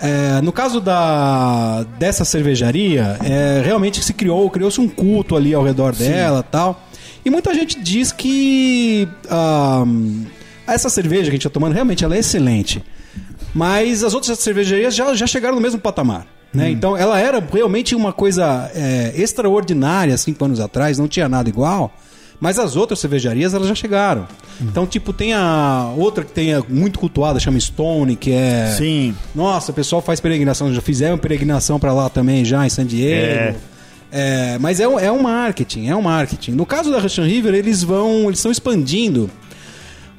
É, 0.00 0.40
no 0.42 0.52
caso 0.52 0.80
da 0.80 1.84
dessa 1.98 2.24
cervejaria, 2.24 3.18
é, 3.24 3.62
realmente 3.64 4.02
se 4.02 4.12
criou, 4.12 4.48
criou-se 4.50 4.80
um 4.80 4.88
culto 4.88 5.36
ali 5.36 5.54
ao 5.54 5.64
redor 5.64 5.94
dela, 5.94 6.42
tal. 6.42 6.88
E 7.24 7.30
muita 7.30 7.54
gente 7.54 7.80
diz 7.80 8.12
que 8.12 9.08
essa 10.66 10.90
cerveja 10.90 11.24
que 11.24 11.28
a 11.30 11.32
gente 11.32 11.46
está 11.46 11.50
tomando 11.50 11.72
realmente 11.72 12.04
ela 12.04 12.14
é 12.14 12.18
excelente. 12.18 12.84
Mas 13.54 14.02
as 14.02 14.14
outras 14.14 14.38
cervejarias 14.38 14.94
já, 14.94 15.14
já 15.14 15.26
chegaram 15.26 15.54
no 15.54 15.60
mesmo 15.60 15.80
patamar. 15.80 16.26
Né? 16.52 16.70
Então 16.70 16.96
ela 16.96 17.18
era 17.18 17.42
realmente 17.52 17.94
uma 17.94 18.12
coisa 18.12 18.70
é, 18.74 19.12
extraordinária 19.16 20.16
cinco 20.16 20.44
anos 20.44 20.60
atrás, 20.60 20.98
não 20.98 21.08
tinha 21.08 21.28
nada 21.28 21.48
igual. 21.48 21.92
Mas 22.44 22.58
as 22.58 22.76
outras 22.76 22.98
cervejarias 22.98 23.54
elas 23.54 23.66
já 23.66 23.74
chegaram. 23.74 24.28
Então, 24.60 24.86
tipo, 24.86 25.14
tem 25.14 25.32
a 25.32 25.90
outra 25.96 26.22
que 26.22 26.30
tem 26.30 26.52
a 26.52 26.62
muito 26.68 26.98
cultuada, 26.98 27.40
chama 27.40 27.58
Stone, 27.58 28.14
que 28.16 28.30
é. 28.32 28.74
Sim. 28.76 29.14
Nossa, 29.34 29.72
o 29.72 29.74
pessoal 29.74 30.02
faz 30.02 30.20
peregrinação, 30.20 30.70
já 30.74 30.82
fizeram 30.82 31.16
peregrinação 31.16 31.80
pra 31.80 31.94
lá 31.94 32.10
também, 32.10 32.44
já 32.44 32.66
em 32.66 32.68
San 32.68 32.84
Diego. 32.84 33.58
É, 34.12 34.58
mas 34.60 34.78
é, 34.78 34.86
um- 34.86 34.98
é 34.98 35.10
um 35.10 35.22
marketing, 35.22 35.88
é 35.88 35.96
um 35.96 36.02
marketing. 36.02 36.50
No 36.52 36.66
caso 36.66 36.92
da 36.92 36.98
Russian 37.00 37.24
River, 37.24 37.54
eles 37.54 37.82
vão, 37.82 38.24
eles 38.26 38.38
estão 38.40 38.52
expandindo 38.52 39.30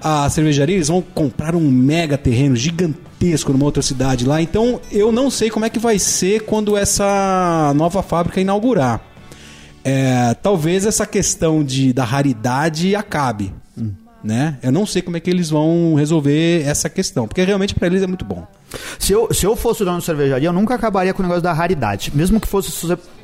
a 0.02 0.28
cervejaria, 0.30 0.76
eles 0.76 0.88
vão 0.88 1.02
comprar 1.02 1.56
um 1.56 1.62
mega 1.70 2.18
terreno 2.18 2.56
gigantesco 2.56 3.52
numa 3.54 3.66
outra 3.66 3.84
cidade 3.84 4.26
lá. 4.26 4.42
Então, 4.42 4.82
eu 4.92 5.12
não 5.12 5.30
sei 5.30 5.52
como 5.52 5.64
é 5.66 5.70
que 5.70 5.78
vai 5.80 6.00
ser 6.00 6.42
quando 6.42 6.76
essa 6.76 7.72
nova 7.76 8.02
fábrica 8.02 8.42
inaugurar. 8.42 9.00
É, 9.86 10.34
talvez 10.42 10.86
essa 10.86 11.06
questão 11.06 11.64
de, 11.64 11.94
da 11.94 12.04
raridade 12.04 12.96
acabe. 12.96 13.54
Né? 14.24 14.58
Eu 14.64 14.72
não 14.72 14.88
sei 14.88 15.04
como 15.04 15.16
é 15.18 15.20
que 15.20 15.30
eles 15.30 15.52
vão 15.52 15.94
resolver 15.94 16.64
essa 16.66 16.90
questão, 16.90 17.28
porque 17.28 17.44
realmente 17.44 17.76
pra 17.76 17.86
eles 17.86 18.02
é 18.02 18.08
muito 18.08 18.26
bom. 18.26 18.48
Se 18.98 19.14
eu, 19.14 19.32
se 19.32 19.46
eu 19.46 19.56
fosse 19.56 19.84
o 19.84 19.86
dono 19.86 20.00
de 20.00 20.04
cervejaria, 20.06 20.50
eu 20.50 20.54
nunca 20.54 20.74
acabaria 20.74 21.14
com 21.14 21.20
o 21.22 21.24
negócio 21.24 21.44
da 21.44 21.54
raridade. 21.54 22.12
Mesmo 22.16 22.40
que 22.42 22.48
fosse 22.48 22.72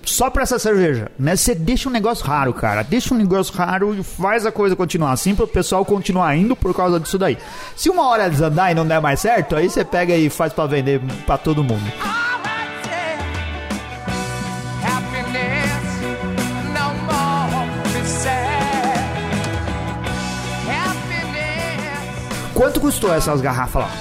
só- 0.05 0.29
pra 0.29 0.43
essa 0.43 0.59
cerveja. 0.59 1.09
Né? 1.17 1.35
Você 1.35 1.55
deixa 1.55 1.89
um 1.89 1.91
negócio 1.91 2.23
raro, 2.23 2.53
cara. 2.53 2.83
Deixa 2.83 3.15
um 3.15 3.17
negócio 3.17 3.51
raro 3.55 3.95
e 3.99 4.03
faz 4.03 4.45
a 4.45 4.51
coisa 4.51 4.75
continuar 4.75 5.11
assim 5.13 5.33
pro 5.33 5.47
pessoal 5.47 5.83
continuar 5.83 6.35
indo 6.37 6.55
por 6.55 6.71
causa 6.75 6.99
disso 6.99 7.17
daí. 7.17 7.35
Se 7.75 7.89
uma 7.89 8.07
hora 8.07 8.29
desandar 8.29 8.71
e 8.71 8.75
não 8.75 8.85
der 8.85 9.01
mais 9.01 9.19
certo, 9.19 9.55
aí 9.55 9.67
você 9.71 9.83
pega 9.83 10.15
e 10.15 10.29
faz 10.29 10.53
pra 10.53 10.67
vender 10.67 11.01
pra 11.25 11.35
todo 11.35 11.63
mundo. 11.63 11.81
Happiness, 12.03 12.30
Quanto 22.61 22.79
custou 22.79 23.11
essas 23.11 23.41
garrafas 23.41 23.81
lá? 23.81 23.91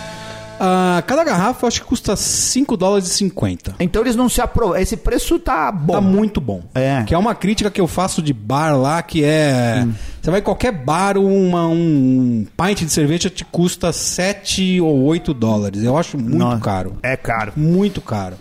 Ah, 0.61 1.03
cada 1.07 1.25
garrafa 1.25 1.65
eu 1.65 1.69
acho 1.69 1.81
que 1.81 1.87
custa 1.87 2.15
5 2.15 2.77
dólares 2.77 3.09
e 3.09 3.15
50. 3.15 3.77
Então 3.81 4.03
eles 4.03 4.15
não 4.15 4.29
se 4.29 4.43
aprovam. 4.43 4.77
Esse 4.77 4.99
preço 4.99 5.39
tá 5.39 5.73
bom. 5.73 5.95
Tá 5.95 6.01
muito 6.03 6.43
bom. 6.43 6.63
É. 6.75 7.03
Que 7.05 7.15
é 7.15 7.19
uma 7.19 7.35
crítica 7.35 7.71
que 7.71 7.81
eu 7.81 7.89
faço 7.89 8.21
de 8.21 8.35
bar 8.35 8.77
lá, 8.77 9.03
que 9.03 9.25
é. 9.25 9.89
Você 10.21 10.31
vai 10.31 10.41
em 10.41 10.43
qualquer 10.43 10.73
bar, 10.73 11.17
uma, 11.17 11.69
um 11.69 12.47
pint 12.55 12.81
de 12.81 12.91
cerveja 12.93 13.31
te 13.31 13.47
custa 13.47 13.95
7 13.95 14.79
ou 14.83 15.05
8 15.05 15.33
dólares. 15.33 15.83
Eu 15.83 15.97
acho 15.97 16.19
muito 16.19 16.37
Nossa, 16.37 16.61
caro. 16.61 16.99
É 17.03 17.17
caro. 17.17 17.55
Muito 17.57 18.03
caro. 18.03 18.37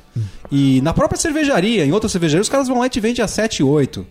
E 0.52 0.82
na 0.82 0.94
própria 0.94 1.18
cervejaria, 1.18 1.86
em 1.86 1.94
outras 1.94 2.12
cervejarias, 2.12 2.48
os 2.48 2.52
caras 2.52 2.68
vão 2.68 2.80
lá 2.80 2.88
e 2.88 2.90
te 2.90 3.00
vendem 3.00 3.24
a 3.24 3.28
7 3.28 3.60
e 3.60 3.64
8. 3.64 4.06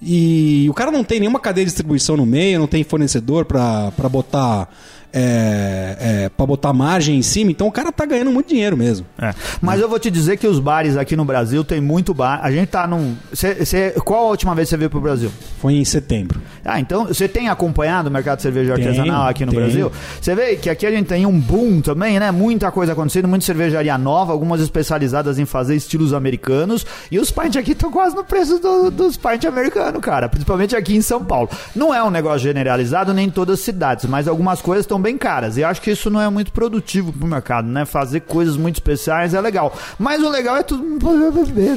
E 0.00 0.68
o 0.70 0.74
cara 0.74 0.92
não 0.92 1.02
tem 1.02 1.18
nenhuma 1.18 1.40
cadeia 1.40 1.64
de 1.64 1.72
distribuição 1.72 2.16
no 2.16 2.24
meio, 2.24 2.60
não 2.60 2.68
tem 2.68 2.84
fornecedor 2.84 3.44
pra 3.44 3.90
botar. 4.08 4.68
É, 5.12 5.96
é, 6.24 6.28
pra 6.28 6.44
botar 6.46 6.72
margem 6.72 7.16
em 7.18 7.22
cima, 7.22 7.50
então 7.50 7.66
o 7.66 7.72
cara 7.72 7.90
tá 7.90 8.04
ganhando 8.04 8.30
muito 8.30 8.48
dinheiro 8.48 8.76
mesmo. 8.76 9.06
É. 9.18 9.34
Mas 9.60 9.80
eu 9.80 9.88
vou 9.88 9.98
te 9.98 10.10
dizer 10.10 10.36
que 10.36 10.46
os 10.46 10.58
bares 10.58 10.96
aqui 10.96 11.16
no 11.16 11.24
Brasil 11.24 11.64
tem 11.64 11.80
muito 11.80 12.12
bar. 12.12 12.40
A 12.42 12.50
gente 12.50 12.68
tá 12.68 12.86
num. 12.86 13.14
Cê, 13.32 13.64
cê- 13.64 13.94
qual 14.04 14.26
a 14.26 14.30
última 14.30 14.54
vez 14.54 14.68
que 14.68 14.70
você 14.70 14.76
veio 14.76 14.90
pro 14.90 15.00
Brasil? 15.00 15.30
Foi 15.60 15.74
em 15.74 15.84
setembro. 15.84 16.40
Ah, 16.64 16.78
então 16.78 17.06
você 17.06 17.26
tem 17.26 17.48
acompanhado 17.48 18.08
o 18.08 18.12
mercado 18.12 18.36
de 18.36 18.42
cerveja 18.42 18.74
Tenho, 18.74 18.88
artesanal 18.88 19.26
aqui 19.26 19.44
no 19.46 19.52
tenho. 19.52 19.62
Brasil? 19.64 19.92
Você 20.20 20.34
vê 20.34 20.56
que 20.56 20.68
aqui 20.68 20.86
a 20.86 20.90
gente 20.90 21.06
tem 21.06 21.24
um 21.26 21.38
boom 21.40 21.80
também, 21.80 22.20
né? 22.20 22.30
Muita 22.30 22.70
coisa 22.70 22.92
acontecendo, 22.92 23.26
muita 23.26 23.44
cervejaria 23.46 23.96
nova, 23.96 24.32
algumas 24.32 24.60
especializadas 24.60 25.38
em 25.38 25.44
fazer 25.46 25.74
estilos 25.74 26.12
americanos. 26.12 26.84
E 27.10 27.18
os 27.18 27.30
pints 27.30 27.56
aqui 27.56 27.72
estão 27.72 27.90
quase 27.90 28.14
no 28.14 28.24
preço 28.24 28.58
do- 28.58 28.90
dos 28.90 29.16
pints 29.16 29.46
americanos, 29.46 30.00
cara. 30.00 30.28
Principalmente 30.28 30.76
aqui 30.76 30.94
em 30.96 31.02
São 31.02 31.24
Paulo. 31.24 31.48
Não 31.74 31.94
é 31.94 32.02
um 32.04 32.10
negócio 32.10 32.40
generalizado 32.40 33.14
nem 33.14 33.26
em 33.26 33.30
todas 33.30 33.58
as 33.58 33.64
cidades, 33.64 34.04
mas 34.04 34.28
algumas 34.28 34.60
coisas 34.60 34.84
estão 34.84 34.97
bem 34.98 35.16
caras. 35.16 35.56
E 35.56 35.60
eu 35.60 35.68
acho 35.68 35.80
que 35.80 35.90
isso 35.90 36.10
não 36.10 36.20
é 36.20 36.28
muito 36.28 36.52
produtivo 36.52 37.12
pro 37.12 37.26
mercado, 37.26 37.68
né? 37.68 37.84
Fazer 37.84 38.20
coisas 38.20 38.56
muito 38.56 38.76
especiais 38.76 39.34
é 39.34 39.40
legal. 39.40 39.76
Mas 39.98 40.22
o 40.22 40.28
legal 40.28 40.56
é 40.56 40.62
tudo 40.62 40.84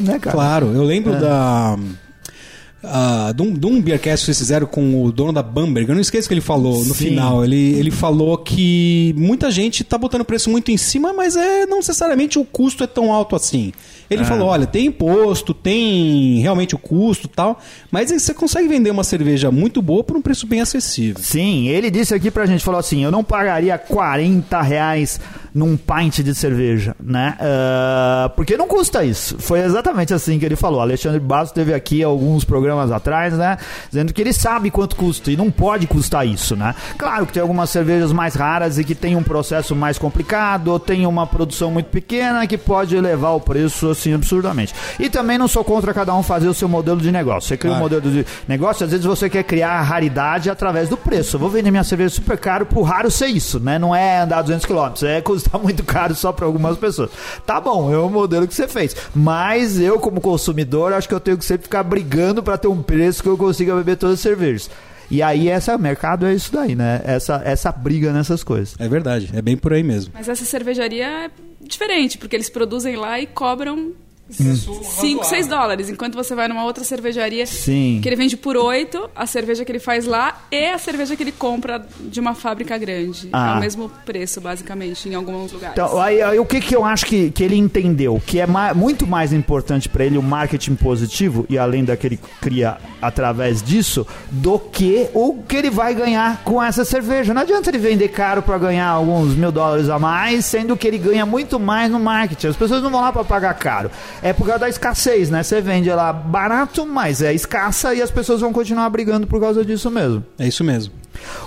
né, 0.02 0.20
cara? 0.20 0.36
Claro, 0.36 0.68
eu 0.74 0.84
lembro 0.84 1.20
da. 1.20 1.78
ah, 2.84 3.32
de, 3.36 3.42
um, 3.42 3.54
de 3.54 3.66
um 3.66 3.82
beercast 3.82 4.24
que 4.24 4.26
vocês 4.26 4.38
fizeram 4.38 4.68
com 4.68 5.04
o 5.04 5.12
dono 5.12 5.32
da 5.32 5.44
Bamberg, 5.44 5.90
eu 5.90 5.96
não 5.96 6.02
esqueço 6.02 6.28
que 6.28 6.34
ele 6.34 6.42
falou 6.42 6.80
no 6.86 6.94
Sim. 6.94 7.10
final. 7.10 7.44
Ele, 7.44 7.74
ele 7.74 7.92
falou 7.92 8.38
que 8.38 9.14
muita 9.18 9.52
gente 9.52 9.84
tá 9.84 9.98
botando 9.98 10.26
preço 10.26 10.50
muito 10.50 10.72
em 10.72 10.78
cima, 10.78 11.14
mas 11.14 11.36
é 11.36 11.66
não 11.66 11.78
necessariamente 11.78 12.40
o 12.40 12.46
custo 12.46 12.84
é 12.84 12.88
tão 12.88 13.12
alto 13.12 13.36
assim. 13.36 13.72
Ele 14.12 14.26
falou: 14.26 14.50
olha, 14.50 14.68
tem 14.68 14.88
imposto, 14.88 15.54
tem 15.54 16.40
realmente 16.42 16.76
o 16.76 16.78
custo 16.78 17.28
e 17.28 17.30
tal, 17.30 17.60
mas 17.90 18.12
você 18.12 18.34
consegue 18.34 18.68
vender 18.68 18.92
uma 18.92 19.06
cerveja 19.06 19.50
muito 19.50 19.82
boa 19.82 20.04
por 20.04 20.18
um 20.18 20.22
preço 20.22 20.46
bem 20.46 20.60
acessível. 20.60 21.24
Sim, 21.24 21.70
ele 21.70 21.90
disse 21.90 22.14
aqui 22.14 22.30
pra 22.30 22.46
gente, 22.46 22.64
falou 22.64 22.80
assim, 22.80 23.04
eu 23.04 23.12
não 23.12 23.24
pagaria 23.24 23.78
40 23.78 24.62
reais 24.62 25.20
num 25.54 25.76
pint 25.78 26.20
de 26.20 26.34
cerveja, 26.36 26.96
né? 27.02 27.36
Ah, 27.40 28.32
porque 28.36 28.58
não 28.58 28.68
custa 28.68 29.04
isso. 29.04 29.38
Foi 29.40 29.60
exatamente 29.60 30.14
assim 30.14 30.38
que 30.40 30.46
ele 30.46 30.56
falou. 30.56 30.82
Alexandre 30.82 31.20
Bastos 31.20 31.54
teve 31.54 31.74
aqui 31.74 32.04
alguns 32.04 32.44
programas 32.44 32.92
atrás, 32.92 33.34
né? 33.34 33.58
Dizendo 33.90 34.14
que 34.14 34.22
ele 34.22 34.34
sabe 34.34 34.70
quanto 34.72 34.96
custa 34.96 35.32
e 35.32 35.38
não 35.38 35.50
pode 35.50 35.88
custar 35.88 36.28
isso, 36.28 36.56
né? 36.56 36.76
Claro 36.98 37.26
que 37.26 37.34
tem 37.34 37.42
algumas 37.42 37.70
cervejas 37.70 38.12
mais 38.12 38.36
raras 38.36 38.78
e 38.78 38.84
que 38.84 38.96
tem 38.96 39.16
um 39.16 39.24
processo 39.24 39.76
mais 39.76 39.98
complicado 39.98 40.70
ou 40.70 40.80
tem 40.80 41.06
uma 41.06 41.26
produção 41.26 41.72
muito 41.72 41.88
pequena 41.88 42.46
que 42.46 42.58
pode 42.58 42.96
elevar 42.96 43.36
o 43.36 43.40
preço 43.40 43.94
assim 44.02 44.14
absurdamente. 44.14 44.74
E 45.00 45.10
também 45.10 45.38
não 45.38 45.48
sou 45.48 45.64
contra 45.64 45.94
cada 45.94 46.14
um 46.16 46.24
fazer 46.24 46.48
o 46.48 46.54
seu 46.54 46.68
modelo 46.68 47.00
de 47.00 47.12
negócio. 47.12 47.48
Você 47.50 47.58
cria 47.58 47.72
um 47.72 47.78
Claro. 47.78 47.84
modelo 47.96 48.12
de 48.12 48.26
negócio, 48.48 48.84
às 48.84 48.92
vezes 48.92 49.06
você 49.06 49.30
quer 49.30 49.44
criar 49.44 49.72
a 49.74 49.82
raridade 49.82 50.50
através 50.50 50.90
do 50.90 50.98
preço. 50.98 51.36
Eu 51.36 51.40
vou 51.40 51.50
vender 51.50 51.72
minha 51.72 51.84
cerveja 51.84 52.10
super 52.16 52.38
caro 52.38 52.66
pro 52.66 52.82
raro 52.82 53.10
ser 53.12 53.28
isso, 53.28 53.60
né? 53.60 53.78
Não 53.80 53.96
é 53.96 54.22
andar 54.22 54.42
200 54.42 54.66
km, 54.66 55.06
é 55.06 55.22
custar 55.22 55.60
muito 55.62 55.84
caro 55.84 56.16
só 56.16 56.32
para 56.32 56.46
algumas 56.46 56.78
pessoas. 56.78 57.10
Tá 57.46 57.62
bom, 57.62 57.94
é 57.94 57.98
o 57.98 58.10
modelo 58.10 58.48
que 58.48 58.54
você 58.56 58.68
fez. 58.68 58.96
Mas 59.16 59.80
eu, 59.80 60.00
como 60.00 60.20
consumidor, 60.20 60.94
acho 60.94 61.08
que 61.08 61.14
eu 61.14 61.20
tenho 61.20 61.38
que 61.38 61.46
sempre 61.46 61.64
ficar 61.64 61.84
brigando 61.84 62.42
para 62.44 62.58
ter 62.58 62.68
um 62.68 62.82
preço 62.82 63.22
que 63.24 63.30
eu 63.30 63.38
consiga 63.38 63.76
beber 63.76 63.98
todas 63.98 64.16
as 64.16 64.20
cervejas. 64.22 64.70
E 65.10 65.22
aí, 65.22 65.50
esse 65.50 65.76
mercado 65.78 66.26
é 66.26 66.34
isso 66.34 66.54
daí, 66.54 66.74
né? 66.74 67.02
Essa, 67.04 67.42
essa 67.44 67.70
briga 67.72 68.14
nessas 68.14 68.44
coisas. 68.46 68.76
É 68.80 68.88
verdade, 68.88 69.30
é 69.34 69.42
bem 69.42 69.58
por 69.58 69.74
aí 69.74 69.84
mesmo. 69.84 70.14
Mas 70.14 70.30
essa 70.30 70.46
cervejaria 70.46 71.06
é 71.26 71.30
diferente, 71.72 72.18
porque 72.18 72.36
eles 72.36 72.50
produzem 72.50 72.96
lá 72.96 73.20
e 73.20 73.26
cobram 73.26 73.94
5, 74.32 75.24
6 75.26 75.48
dólares. 75.48 75.90
Enquanto 75.90 76.16
você 76.16 76.34
vai 76.36 76.48
numa 76.48 76.64
outra 76.64 76.84
cervejaria 76.84 77.46
Sim. 77.46 78.00
que 78.02 78.08
ele 78.10 78.16
vende 78.16 78.38
por 78.38 78.56
8, 78.58 79.10
a 79.16 79.26
cerveja 79.26 79.66
que 79.66 79.72
ele 79.72 79.80
faz 79.80 80.06
lá 80.06 80.42
e 80.52 80.70
a 80.70 80.78
cerveja 80.78 81.16
que 81.16 81.24
ele 81.24 81.32
compra 81.32 81.86
de 82.00 82.20
uma 82.20 82.34
fábrica 82.34 82.78
grande. 82.78 83.30
Ah. 83.34 83.54
É 83.54 83.58
o 83.58 83.60
mesmo 83.60 83.90
preço, 84.06 84.40
basicamente, 84.42 85.10
em 85.10 85.16
alguns 85.16 85.52
lugares. 85.52 85.74
Então, 85.78 86.00
aí, 86.02 86.22
aí 86.22 86.40
o 86.40 86.46
que, 86.46 86.60
que 86.62 86.76
eu 86.76 86.84
acho 86.86 87.06
que, 87.06 87.32
que 87.32 87.44
ele 87.44 87.56
entendeu? 87.56 88.22
Que 88.26 88.40
é 88.40 88.48
ma- 88.48 88.74
muito 88.74 89.06
mais 89.06 89.34
importante 89.34 89.90
para 89.90 90.06
ele 90.06 90.18
o 90.18 90.24
marketing 90.24 90.76
positivo, 90.76 91.46
e 91.50 91.58
além 91.58 91.84
da 91.84 91.96
que 91.98 92.08
ele 92.08 92.20
cria 92.40 92.78
através 93.02 93.62
disso, 93.62 94.06
do 94.30 94.58
que 94.60 95.08
o 95.14 95.42
que 95.48 95.56
ele 95.56 95.70
vai 95.70 95.94
ganhar 95.94 96.44
com 96.44 96.62
essa 96.62 96.86
cerveja. 96.86 97.34
Não 97.34 97.42
adianta 97.42 97.70
ele 97.70 97.78
vender 97.78 98.10
caro 98.10 98.42
para 98.42 98.58
ganhar 98.58 98.88
alguns 98.88 99.36
mil 99.36 99.52
dólares 99.52 99.90
a 99.90 99.98
mais, 100.00 100.46
sendo 100.46 100.78
que 100.78 100.88
ele 100.88 100.98
ganha 100.98 101.26
muito 101.26 101.60
mais 101.60 101.92
no 101.92 102.00
marketing. 102.00 102.48
As 102.48 102.56
pessoas 102.56 102.82
não 102.84 102.90
vão 102.90 103.02
lá 103.02 103.12
para 103.12 103.24
pagar 103.24 103.54
caro. 103.56 103.92
É 104.24 104.34
por 104.34 104.46
causa 104.46 104.60
da 104.60 104.70
escassez, 104.70 105.30
né? 105.30 105.42
Você 105.42 105.62
vende 105.62 105.90
lá 105.90 106.14
barato, 106.14 106.86
mas 106.86 107.22
é 107.22 107.34
escassa 107.34 107.94
e 107.96 108.02
as 108.02 108.12
pessoas 108.12 108.42
vão 108.42 108.54
continuar 108.54 108.90
brigando 108.90 109.26
por 109.26 109.42
causa 109.42 109.66
disso 109.66 109.90
mesmo. 109.90 110.24
É 110.38 110.48
isso 110.48 110.64
mesmo. 110.64 110.94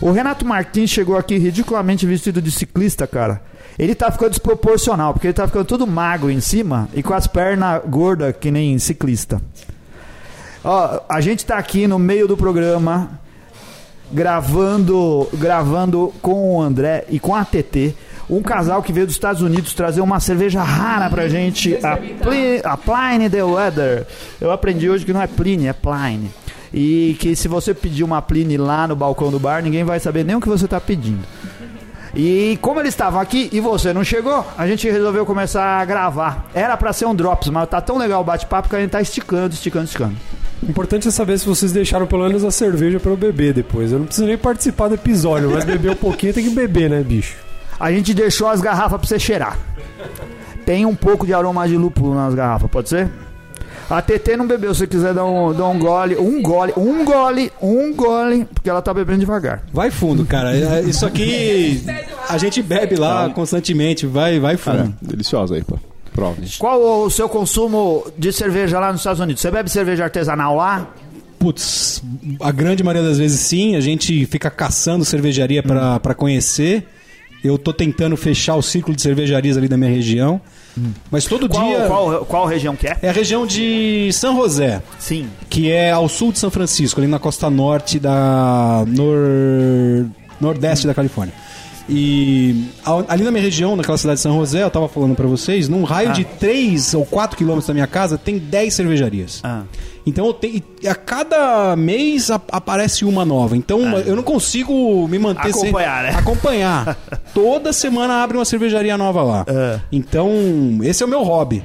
O 0.00 0.10
Renato 0.10 0.44
Martins 0.44 0.90
chegou 0.90 1.16
aqui 1.16 1.38
ridiculamente 1.38 2.04
vestido 2.04 2.42
de 2.42 2.50
ciclista, 2.50 3.06
cara. 3.06 3.40
Ele 3.78 3.94
tá 3.94 4.10
ficando 4.10 4.30
desproporcional, 4.30 5.12
porque 5.12 5.28
ele 5.28 5.34
tá 5.34 5.46
ficando 5.46 5.64
todo 5.64 5.87
magro 5.87 6.30
em 6.30 6.40
cima 6.40 6.88
e 6.92 7.02
com 7.02 7.14
as 7.14 7.26
pernas 7.26 7.82
gordas 7.87 8.34
que 8.38 8.50
nem 8.50 8.78
ciclista. 8.78 9.40
Ó, 10.62 11.00
a 11.08 11.20
gente 11.20 11.44
tá 11.44 11.58
aqui 11.58 11.87
no 11.87 11.98
meio 11.98 12.26
do 12.26 12.37
programa 12.37 13.20
gravando 14.12 15.28
gravando 15.34 16.12
com 16.22 16.56
o 16.56 16.62
André 16.62 17.04
e 17.08 17.18
com 17.18 17.34
a 17.34 17.44
TT, 17.44 17.94
um 18.28 18.42
casal 18.42 18.82
que 18.82 18.92
veio 18.92 19.06
dos 19.06 19.14
Estados 19.14 19.42
Unidos 19.42 19.74
trazer 19.74 20.00
uma 20.00 20.20
cerveja 20.20 20.62
rara 20.62 21.10
pra 21.10 21.28
gente, 21.28 21.78
a, 21.84 21.96
Pli, 21.96 22.60
a 22.64 22.76
Pliny 22.76 23.28
the 23.30 23.42
Weather. 23.42 24.06
Eu 24.40 24.50
aprendi 24.50 24.88
hoje 24.88 25.04
que 25.04 25.12
não 25.12 25.22
é 25.22 25.26
Pliny, 25.26 25.68
é 25.68 25.72
Pliny. 25.72 26.30
E 26.72 27.16
que 27.20 27.37
se 27.37 27.46
você 27.46 27.72
pedir 27.72 28.02
uma 28.02 28.20
Pliny 28.20 28.56
lá 28.56 28.88
no 28.88 28.96
balcão 28.96 29.30
do 29.30 29.38
bar, 29.38 29.62
ninguém 29.62 29.84
vai 29.84 30.00
saber 30.00 30.24
nem 30.24 30.34
o 30.34 30.40
que 30.40 30.48
você 30.48 30.66
tá 30.66 30.80
pedindo. 30.80 31.24
E 32.16 32.58
como 32.62 32.78
eles 32.78 32.90
estavam 32.90 33.20
aqui 33.20 33.48
e 33.52 33.60
você 33.60 33.92
não 33.92 34.04
chegou, 34.04 34.46
a 34.56 34.66
gente 34.66 34.88
resolveu 34.88 35.26
começar 35.26 35.80
a 35.80 35.84
gravar. 35.84 36.48
Era 36.54 36.76
pra 36.76 36.92
ser 36.92 37.06
um 37.06 37.14
drops, 37.14 37.48
mas 37.48 37.68
tá 37.68 37.80
tão 37.80 37.98
legal 37.98 38.20
o 38.20 38.24
bate-papo 38.24 38.68
que 38.68 38.76
a 38.76 38.80
gente 38.80 38.90
tá 38.90 39.00
esticando, 39.00 39.52
esticando, 39.52 39.84
esticando. 39.84 40.14
Importante 40.62 41.08
é 41.08 41.10
saber 41.10 41.38
se 41.38 41.46
vocês 41.46 41.72
deixaram 41.72 42.06
pelo 42.06 42.26
menos 42.26 42.44
a 42.44 42.50
cerveja 42.50 43.00
pra 43.00 43.10
eu 43.10 43.16
beber 43.16 43.52
depois. 43.52 43.92
Eu 43.92 43.98
não 43.98 44.06
preciso 44.06 44.26
nem 44.26 44.38
participar 44.38 44.88
do 44.88 44.94
episódio, 44.94 45.50
mas 45.50 45.64
beber 45.64 45.90
um 45.90 45.96
pouquinho 45.96 46.32
tem 46.32 46.44
que 46.44 46.50
beber, 46.50 46.88
né, 46.88 47.02
bicho? 47.02 47.37
A 47.78 47.90
gente 47.92 48.14
deixou 48.14 48.48
as 48.48 48.60
garrafas 48.60 48.98
pra 48.98 49.06
você 49.08 49.18
cheirar. 49.18 49.58
Tem 50.64 50.87
um 50.87 50.94
pouco 50.94 51.26
de 51.26 51.34
aroma 51.34 51.66
de 51.68 51.76
lúpulo 51.76 52.14
nas 52.14 52.34
garrafas, 52.34 52.70
pode 52.70 52.88
ser? 52.88 53.10
A 53.90 54.00
TT 54.00 54.37
não 54.38 54.46
bebeu, 54.46 54.72
se 54.72 54.78
você 54.80 54.87
quiser 54.87 55.12
dar 55.12 55.26
um, 55.26 55.52
dar 55.52 55.66
um 55.68 55.78
gole, 55.78 56.16
um 56.16 56.40
gole, 56.40 56.72
um 56.74 57.04
gole, 57.04 57.52
um 57.60 57.92
gole, 57.94 58.46
porque 58.46 58.70
ela 58.70 58.80
tá 58.80 58.94
bebendo 58.94 59.18
devagar. 59.20 59.62
Vai 59.72 59.90
fundo, 59.90 60.24
cara. 60.24 60.56
É- 60.56 60.80
Isso 60.82 61.04
aqui 61.04 61.84
a 62.30 62.38
gente 62.38 62.62
bebe 62.62 62.96
lá 62.96 63.28
constantemente. 63.28 64.06
Vai, 64.06 64.40
vai 64.40 64.56
fundo. 64.56 64.94
Deliciosa 65.02 65.54
aí, 65.56 65.62
pô. 65.62 65.78
Prova. 66.14 66.37
Qual 66.58 66.80
o 67.04 67.10
seu 67.10 67.28
consumo 67.28 68.06
de 68.16 68.32
cerveja 68.32 68.78
lá 68.80 68.90
nos 68.90 69.00
Estados 69.02 69.20
Unidos? 69.20 69.42
Você 69.42 69.50
bebe 69.50 69.68
cerveja 69.68 70.04
artesanal 70.04 70.56
lá? 70.56 70.87
Putz, 71.38 72.02
a 72.40 72.50
grande 72.52 72.82
maioria 72.82 73.06
das 73.06 73.18
vezes 73.18 73.40
sim. 73.40 73.76
A 73.76 73.80
gente 73.80 74.24
fica 74.26 74.48
caçando 74.50 75.04
cervejaria 75.04 75.62
pra 75.62 76.14
conhecer. 76.14 76.87
Eu 77.44 77.59
tô 77.59 77.72
tentando 77.74 78.16
fechar 78.16 78.57
o 78.57 78.62
círculo 78.62 78.96
de 78.96 79.02
cervejarias 79.02 79.59
ali 79.59 79.68
da 79.68 79.76
minha 79.76 79.90
região. 79.90 80.40
Mas 81.11 81.26
todo 81.26 81.48
Qual, 81.48 81.66
dia. 81.66 81.87
qual, 81.87 82.24
qual 82.24 82.46
região 82.46 82.74
que 82.74 82.88
é? 82.88 82.96
É 83.02 83.11
a 83.11 83.12
região 83.12 83.46
de 83.46 84.11
San 84.12 84.35
José, 84.35 84.83
Sim. 84.98 85.28
que 85.48 85.70
é 85.70 85.92
ao 85.92 86.09
sul 86.09 86.33
de 86.33 86.38
São 86.40 86.50
Francisco, 86.50 87.00
ali 87.00 87.07
na 87.09 87.18
costa 87.18 87.48
norte 87.48 88.00
da. 88.00 88.85
Nor... 88.88 90.07
nordeste 90.40 90.87
da 90.87 90.94
Califórnia. 90.94 91.35
E 91.88 92.64
ali 93.08 93.22
na 93.24 93.30
minha 93.30 93.42
região, 93.42 93.76
naquela 93.76 93.98
cidade 93.98 94.16
de 94.16 94.22
São 94.22 94.38
José, 94.38 94.62
eu 94.62 94.70
tava 94.70 94.88
falando 94.88 95.14
pra 95.14 95.26
vocês, 95.26 95.68
num 95.68 95.84
raio 95.84 96.12
de 96.12 96.24
3 96.24 96.94
ou 96.94 97.04
4 97.04 97.36
quilômetros 97.36 97.66
da 97.66 97.74
minha 97.74 97.86
casa, 97.86 98.16
tem 98.16 98.38
10 98.38 98.72
cervejarias. 98.72 99.40
Ah. 99.44 99.62
Então 100.06 100.34
a 100.86 100.94
cada 100.94 101.74
mês 101.76 102.30
a- 102.30 102.40
aparece 102.52 103.04
uma 103.04 103.24
nova. 103.24 103.56
Então 103.56 103.98
eu 103.98 104.14
não 104.16 104.22
consigo 104.22 105.06
me 105.08 105.18
manter 105.18 105.52
sem- 105.52 105.64
Acompanhar, 105.64 106.02
né? 106.04 106.10
acompanhar. 106.18 106.96
Toda 107.34 107.72
semana 107.72 108.22
abre 108.22 108.36
uma 108.38 108.44
cervejaria 108.44 108.96
nova 108.98 109.22
lá. 109.22 109.44
É. 109.48 109.80
Então, 109.90 110.30
esse 110.82 111.02
é 111.02 111.06
o 111.06 111.08
meu 111.08 111.22
hobby. 111.22 111.64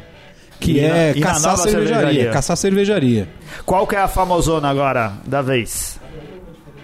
Que 0.59 0.73
E 0.73 0.79
é 0.81 1.13
na 1.15 1.21
caçar 1.27 1.57
cervejaria, 1.57 1.97
cervejaria? 1.97 2.29
Caçar 2.31 2.57
cervejaria. 2.57 3.29
Qual 3.65 3.87
que 3.87 3.95
é 3.95 3.99
a 4.01 4.07
famosona 4.09 4.69
agora 4.69 5.13
da 5.25 5.41
vez? 5.41 5.98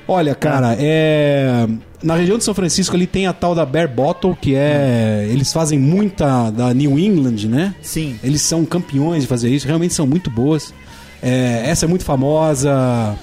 Olha, 0.08 0.36
cara, 0.36 0.76
é. 0.80 1.68
Na 2.04 2.16
região 2.16 2.38
de 2.38 2.44
São 2.44 2.54
Francisco 2.54 2.96
ali 2.96 3.08
tem 3.08 3.26
a 3.26 3.34
tal 3.34 3.56
da 3.56 3.66
Bear 3.66 3.90
Bottle, 3.90 4.36
que 4.40 4.56
é. 4.56 5.28
Eles 5.30 5.52
fazem 5.52 5.80
muita 5.80 6.52
da 6.52 6.74
New 6.74 6.98
England, 7.00 7.48
né? 7.48 7.74
Sim. 7.82 8.20
Eles 8.24 8.42
são 8.42 8.66
campeões 8.66 9.24
de 9.24 9.28
fazer 9.28 9.50
isso, 9.50 9.66
realmente 9.66 9.94
são 9.94 10.06
muito 10.06 10.30
boas. 10.30 10.74
É, 11.22 11.64
essa 11.66 11.86
é 11.86 11.88
muito 11.88 12.06
famosa. 12.06 13.18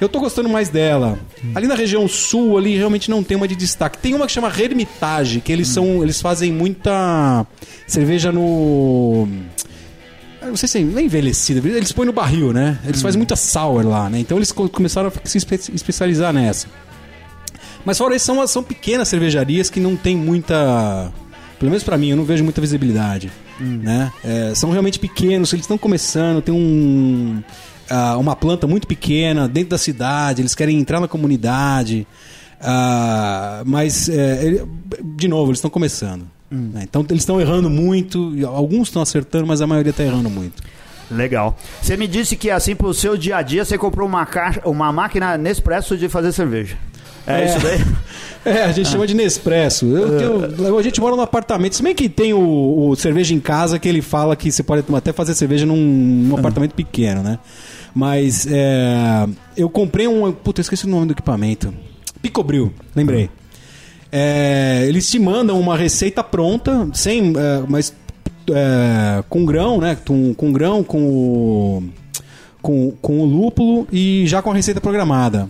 Eu 0.00 0.08
tô 0.08 0.18
gostando 0.18 0.48
mais 0.48 0.68
dela. 0.68 1.16
Ali 1.54 1.68
na 1.68 1.76
região 1.76 2.08
sul, 2.08 2.58
ali 2.58 2.76
realmente 2.76 3.08
não 3.08 3.22
tem 3.22 3.36
uma 3.36 3.46
de 3.46 3.54
destaque. 3.54 3.98
Tem 3.98 4.14
uma 4.14 4.26
que 4.26 4.32
chama 4.32 4.48
Hermitage, 4.48 5.40
que 5.40 5.52
eles 5.52 5.68
são. 5.68 6.02
Eles 6.02 6.20
fazem 6.20 6.52
muita 6.52 7.46
cerveja 7.86 8.32
no. 8.32 9.28
Não 10.44 10.56
sei 10.56 10.68
se 10.68 10.78
é 10.78 10.82
nem 10.82 11.06
envelhecida, 11.06 11.66
eles 11.68 11.92
põem 11.92 12.06
no 12.06 12.12
barril, 12.12 12.52
né? 12.52 12.78
Eles 12.84 13.00
fazem 13.02 13.18
muita 13.18 13.36
sour 13.36 13.86
lá, 13.86 14.08
né? 14.10 14.18
Então 14.18 14.36
eles 14.38 14.52
co- 14.52 14.68
começaram 14.68 15.08
a 15.08 15.28
se 15.28 15.38
espe- 15.38 15.72
especializar 15.74 16.32
nessa. 16.32 16.66
Mas 17.84 17.98
fora 17.98 18.14
isso, 18.14 18.26
são, 18.26 18.46
são 18.46 18.62
pequenas 18.62 19.08
cervejarias 19.08 19.68
que 19.70 19.80
não 19.80 19.96
tem 19.96 20.16
muita. 20.16 21.12
Pelo 21.58 21.70
menos 21.70 21.82
pra 21.82 21.96
mim, 21.96 22.10
eu 22.10 22.16
não 22.16 22.24
vejo 22.24 22.42
muita 22.44 22.60
visibilidade. 22.60 23.30
Né? 23.60 24.12
É, 24.24 24.52
são 24.54 24.70
realmente 24.70 24.98
pequenos, 24.98 25.52
eles 25.52 25.64
estão 25.64 25.78
começando, 25.78 26.42
tem 26.42 26.54
um. 26.54 27.42
ah, 27.88 28.16
uma 28.18 28.34
planta 28.34 28.66
muito 28.66 28.86
pequena 28.86 29.46
dentro 29.48 29.70
da 29.70 29.78
cidade, 29.78 30.42
eles 30.42 30.54
querem 30.54 30.78
entrar 30.78 30.98
na 31.00 31.06
comunidade. 31.08 32.06
ah, 32.60 33.62
mas, 33.66 34.08
é, 34.08 34.44
ele- 34.44 34.62
de 35.16 35.28
novo, 35.28 35.50
eles 35.50 35.58
estão 35.58 35.70
começando. 35.70 36.26
Né? 36.52 36.82
Então 36.84 37.04
eles 37.08 37.22
estão 37.22 37.40
errando 37.40 37.68
muito, 37.70 38.32
alguns 38.46 38.88
estão 38.88 39.02
acertando, 39.02 39.46
mas 39.46 39.60
a 39.60 39.66
maioria 39.66 39.90
está 39.90 40.02
errando 40.04 40.28
muito. 40.30 40.62
Legal. 41.10 41.56
Você 41.80 41.96
me 41.96 42.06
disse 42.06 42.36
que 42.36 42.50
assim 42.50 42.74
pro 42.74 42.92
seu 42.94 43.16
dia 43.16 43.36
a 43.36 43.42
dia 43.42 43.64
você 43.64 43.76
comprou 43.76 44.06
uma 44.08 44.24
caixa, 44.24 44.60
uma 44.64 44.90
máquina 44.92 45.36
Nespresso 45.36 45.96
de 45.96 46.08
fazer 46.08 46.32
cerveja. 46.32 46.76
É, 47.26 47.42
É. 47.42 47.46
isso 47.46 47.60
daí? 47.60 47.78
É, 48.44 48.64
a 48.64 48.72
gente 48.72 48.88
chama 48.88 49.06
de 49.06 49.14
Nespresso. 49.14 49.86
Eu 49.86 50.18
tenho- 50.50 50.76
a 50.76 50.82
gente 50.82 51.00
mora 51.00 51.14
num 51.14 51.22
apartamento, 51.22 51.76
se 51.76 51.82
bem 51.82 51.94
que 51.94 52.08
tem 52.08 52.32
o, 52.34 52.88
o 52.88 52.96
cerveja 52.96 53.32
em 53.32 53.38
casa 53.38 53.78
que 53.78 53.88
ele 53.88 54.02
fala 54.02 54.34
que 54.34 54.50
você 54.50 54.64
pode 54.64 54.84
até 54.96 55.12
fazer 55.12 55.32
cerveja 55.36 55.64
num, 55.64 55.76
num 55.76 56.36
apartamento 56.36 56.74
pequeno, 56.74 57.22
né? 57.22 57.38
Mas 57.94 58.44
é, 58.50 59.28
eu 59.56 59.70
comprei 59.70 60.08
um. 60.08 60.32
Puta, 60.32 60.60
eu 60.60 60.62
esqueci 60.62 60.86
o 60.86 60.88
nome 60.88 61.06
do 61.06 61.12
equipamento. 61.12 61.72
Picobril, 62.20 62.72
lembrei. 62.96 63.30
É, 64.14 64.84
eles 64.86 65.10
te 65.10 65.18
mandam 65.18 65.58
uma 65.58 65.76
receita 65.76 66.22
pronta, 66.22 66.86
sem. 66.92 67.32
é, 67.34 67.64
mas 67.66 67.94
é, 68.50 69.24
com 69.28 69.44
grão, 69.44 69.80
né? 69.80 69.96
Com, 70.06 70.34
com 70.34 70.52
grão, 70.52 70.84
com 70.84 71.02
o, 71.02 71.82
com, 72.60 72.90
com 73.00 73.20
o 73.20 73.24
lúpulo 73.24 73.88
e 73.90 74.26
já 74.26 74.42
com 74.42 74.50
a 74.50 74.54
receita 74.54 74.80
programada. 74.80 75.48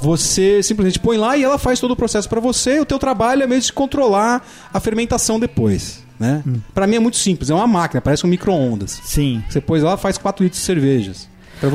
Você 0.00 0.62
simplesmente 0.62 1.00
põe 1.00 1.16
lá 1.16 1.36
e 1.36 1.42
ela 1.42 1.58
faz 1.58 1.80
todo 1.80 1.90
o 1.90 1.96
processo 1.96 2.28
para 2.28 2.40
você. 2.40 2.78
O 2.78 2.86
teu 2.86 2.98
trabalho 2.98 3.42
é 3.42 3.46
mesmo 3.46 3.62
de 3.64 3.72
controlar 3.72 4.46
a 4.72 4.78
fermentação 4.78 5.40
depois, 5.40 6.04
né? 6.20 6.44
Para 6.72 6.86
mim 6.86 6.96
é 6.96 7.00
muito 7.00 7.16
simples. 7.16 7.50
É 7.50 7.54
uma 7.54 7.66
máquina, 7.66 8.00
parece 8.00 8.24
um 8.24 8.28
micro-ondas. 8.28 9.00
Sim. 9.02 9.42
Você 9.48 9.60
pôs 9.60 9.82
lá, 9.82 9.96
faz 9.96 10.16
4 10.16 10.44
litros 10.44 10.60
de 10.60 10.66
cervejas. 10.66 11.28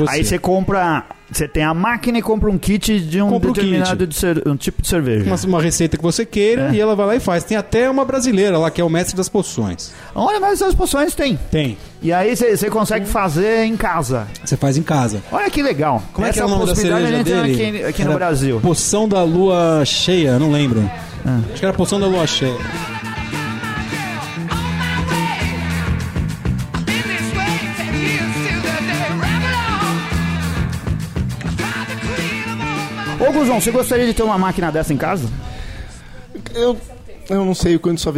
Aí 0.08 0.24
você 0.24 0.38
compra. 0.38 1.04
Você 1.34 1.48
tem 1.48 1.64
a 1.64 1.74
máquina 1.74 2.16
e 2.18 2.22
compra 2.22 2.48
um 2.48 2.56
kit 2.56 3.00
de 3.00 3.20
um 3.20 3.28
Compra 3.28 3.50
um 3.50 3.52
determinado 3.52 3.96
kit. 4.06 4.06
de 4.06 4.14
cer- 4.14 4.42
um 4.46 4.56
tipo 4.56 4.80
de 4.80 4.86
cerveja. 4.86 5.24
uma, 5.26 5.36
uma 5.48 5.60
receita 5.60 5.96
que 5.96 6.02
você 6.02 6.24
queira 6.24 6.68
É. 6.70 6.74
e 6.76 6.80
ela 6.80 6.94
vai 6.94 7.06
lá 7.06 7.16
e 7.16 7.20
faz. 7.20 7.42
Tem 7.42 7.56
até 7.56 7.90
uma 7.90 8.04
brasileira 8.04 8.56
lá 8.56 8.70
que 8.70 8.80
é 8.80 8.84
o 8.84 8.88
mestre 8.88 9.16
das 9.16 9.28
poções. 9.28 9.90
Olha, 10.14 10.38
mas 10.38 10.60
essas 10.60 10.74
poções 10.76 11.12
tem. 11.14 11.36
Tem. 11.50 11.76
E 12.00 12.12
aí 12.12 12.36
você 12.36 12.70
consegue 12.70 13.04
fazer 13.06 13.64
em 13.64 13.76
casa. 13.76 14.28
Você 14.44 14.56
faz 14.56 14.76
em 14.76 14.82
casa. 14.82 15.20
Olha 15.32 15.50
que 15.50 15.60
legal. 15.62 16.00
Como 16.12 16.24
é 16.24 16.30
que 16.32 16.38
é 16.38 16.42
Essa 16.42 16.46
o 16.46 16.50
nome 16.50 16.66
da 16.66 16.72
possibilidade 16.72 17.06
cerveja 17.06 17.20
a 17.40 17.46
gente 17.46 17.56
tem 17.58 17.72
dele? 17.72 17.84
aqui, 17.86 17.88
aqui 18.02 18.04
no 18.04 18.14
Brasil. 18.14 18.60
Poção 18.60 19.08
da 19.08 19.22
lua 19.24 19.82
cheia, 19.84 20.38
não 20.38 20.52
lembro. 20.52 20.88
Ah. 21.26 21.40
Acho 21.50 21.58
que 21.60 21.64
era 21.66 21.74
poção 21.74 21.98
da 21.98 22.06
lua 22.06 22.26
cheia. 22.28 22.54
Ô, 33.28 33.32
Guzão, 33.32 33.60
você 33.60 33.70
gostaria 33.70 34.06
de 34.06 34.14
ter 34.14 34.22
uma 34.22 34.38
máquina 34.38 34.70
dessa 34.70 34.92
em 34.92 34.96
casa? 34.96 35.28
Eu, 36.54 36.76
eu 37.28 37.44
não 37.44 37.54
sei 37.54 37.76
o 37.76 37.80
quanto 37.80 37.98
isso 37.98 38.12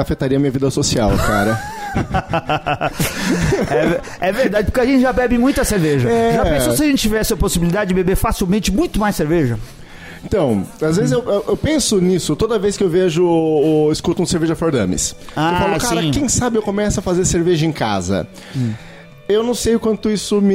afetaria 0.00 0.36
a 0.36 0.40
minha 0.40 0.52
vida 0.52 0.70
social, 0.70 1.10
cara. 1.16 1.60
é, 4.20 4.28
é 4.28 4.32
verdade, 4.32 4.66
porque 4.66 4.80
a 4.80 4.86
gente 4.86 5.02
já 5.02 5.12
bebe 5.12 5.38
muita 5.38 5.64
cerveja. 5.64 6.08
É. 6.08 6.34
Já 6.34 6.44
pensou 6.44 6.72
se 6.76 6.82
a 6.82 6.86
gente 6.86 7.00
tivesse 7.00 7.32
a 7.32 7.36
possibilidade 7.36 7.88
de 7.88 7.94
beber 7.94 8.16
facilmente 8.16 8.72
muito 8.72 8.98
mais 8.98 9.16
cerveja? 9.16 9.58
Então, 10.24 10.64
às 10.80 10.96
vezes 10.96 11.10
eu, 11.12 11.22
eu- 11.48 11.56
penso 11.56 12.00
nisso 12.00 12.36
toda 12.36 12.56
vez 12.58 12.76
que 12.76 12.84
eu 12.84 12.88
vejo 12.88 13.24
ou 13.24 13.90
escuto 13.90 14.22
um 14.22 14.26
cerveja 14.26 14.54
for 14.54 14.70
dummies. 14.70 15.16
Ah, 15.34 15.52
eu 15.52 15.58
falo, 15.58 15.80
cara, 15.80 16.02
sim. 16.02 16.10
quem 16.12 16.28
sabe 16.28 16.56
eu 16.56 16.62
começo 16.62 17.00
a 17.00 17.02
fazer 17.02 17.24
cerveja 17.24 17.66
em 17.66 17.72
casa. 17.72 18.26
Eu 19.32 19.42
não 19.42 19.54
sei 19.54 19.74
o 19.74 19.80
quanto 19.80 20.10
isso 20.10 20.40
me, 20.40 20.54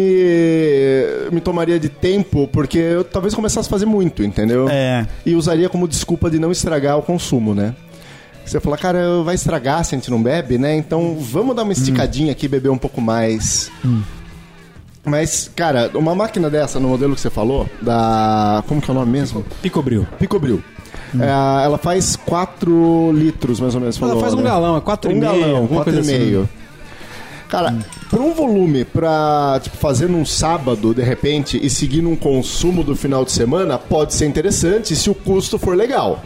me 1.32 1.42
tomaria 1.42 1.80
de 1.80 1.90
tempo, 1.90 2.48
porque 2.48 2.78
eu 2.78 3.04
talvez 3.04 3.34
começasse 3.34 3.68
a 3.68 3.72
fazer 3.72 3.86
muito, 3.86 4.24
entendeu? 4.24 4.68
É. 4.70 5.06
E 5.26 5.36
usaria 5.36 5.70
como 5.70 5.88
desculpa 5.88 6.30
de 6.30 6.40
não 6.40 6.52
estragar 6.52 6.98
o 6.98 7.02
consumo, 7.02 7.54
né? 7.54 7.76
Você 8.46 8.62
fala, 8.62 8.78
cara, 8.78 9.22
vai 9.24 9.36
estragar 9.36 9.84
se 9.84 9.94
a 9.94 9.98
gente 9.98 10.10
não 10.10 10.24
bebe, 10.24 10.58
né? 10.58 10.74
Então 10.76 11.18
vamos 11.20 11.54
dar 11.56 11.64
uma 11.64 11.74
esticadinha 11.74 12.32
aqui 12.32 12.46
e 12.46 12.50
beber 12.50 12.70
um 12.70 12.78
pouco 12.78 13.02
mais. 13.02 13.70
Mas, 15.04 15.50
cara, 15.56 15.90
uma 15.94 16.14
máquina 16.16 16.50
dessa, 16.50 16.80
no 16.80 16.90
modelo 16.90 17.16
que 17.16 17.22
você 17.22 17.30
falou, 17.30 17.68
da. 17.82 18.64
Como 18.68 18.82
que 18.82 18.90
é 18.90 18.94
o 18.94 18.96
nome 18.96 19.12
mesmo? 19.12 19.44
Picobril. 19.62 20.08
Picobril. 20.20 20.62
É, 21.20 21.66
ela 21.66 21.78
faz 21.78 22.16
4 22.16 23.12
litros, 23.14 23.60
mais 23.60 23.74
ou 23.74 23.82
menos. 23.82 23.98
Ela 23.98 24.10
falou, 24.10 24.22
faz 24.22 24.34
um 24.34 24.38
né? 24.38 24.44
galão, 24.44 24.78
é 24.78 24.82
4,5. 24.82 25.16
Um 25.16 25.20
galão, 25.20 25.56
alguma 25.58 25.84
coisa 25.84 26.02
4,5. 26.02 26.48
Cara, 27.50 27.74
pra 28.10 28.20
um 28.20 28.34
volume, 28.34 28.84
pra 28.84 29.60
tipo, 29.64 29.78
fazer 29.78 30.10
num 30.10 30.26
sábado, 30.26 30.94
de 30.94 31.02
repente, 31.02 31.58
e 31.64 31.70
seguir 31.70 32.02
num 32.02 32.16
consumo 32.16 32.84
do 32.84 32.96
final 32.96 33.24
de 33.24 33.32
semana, 33.32 33.78
pode 33.78 34.14
ser 34.14 34.26
interessante 34.26 34.96
se 34.96 35.10
o 35.10 35.16
custo 35.16 35.58
for 35.58 35.76
legal. 35.76 36.22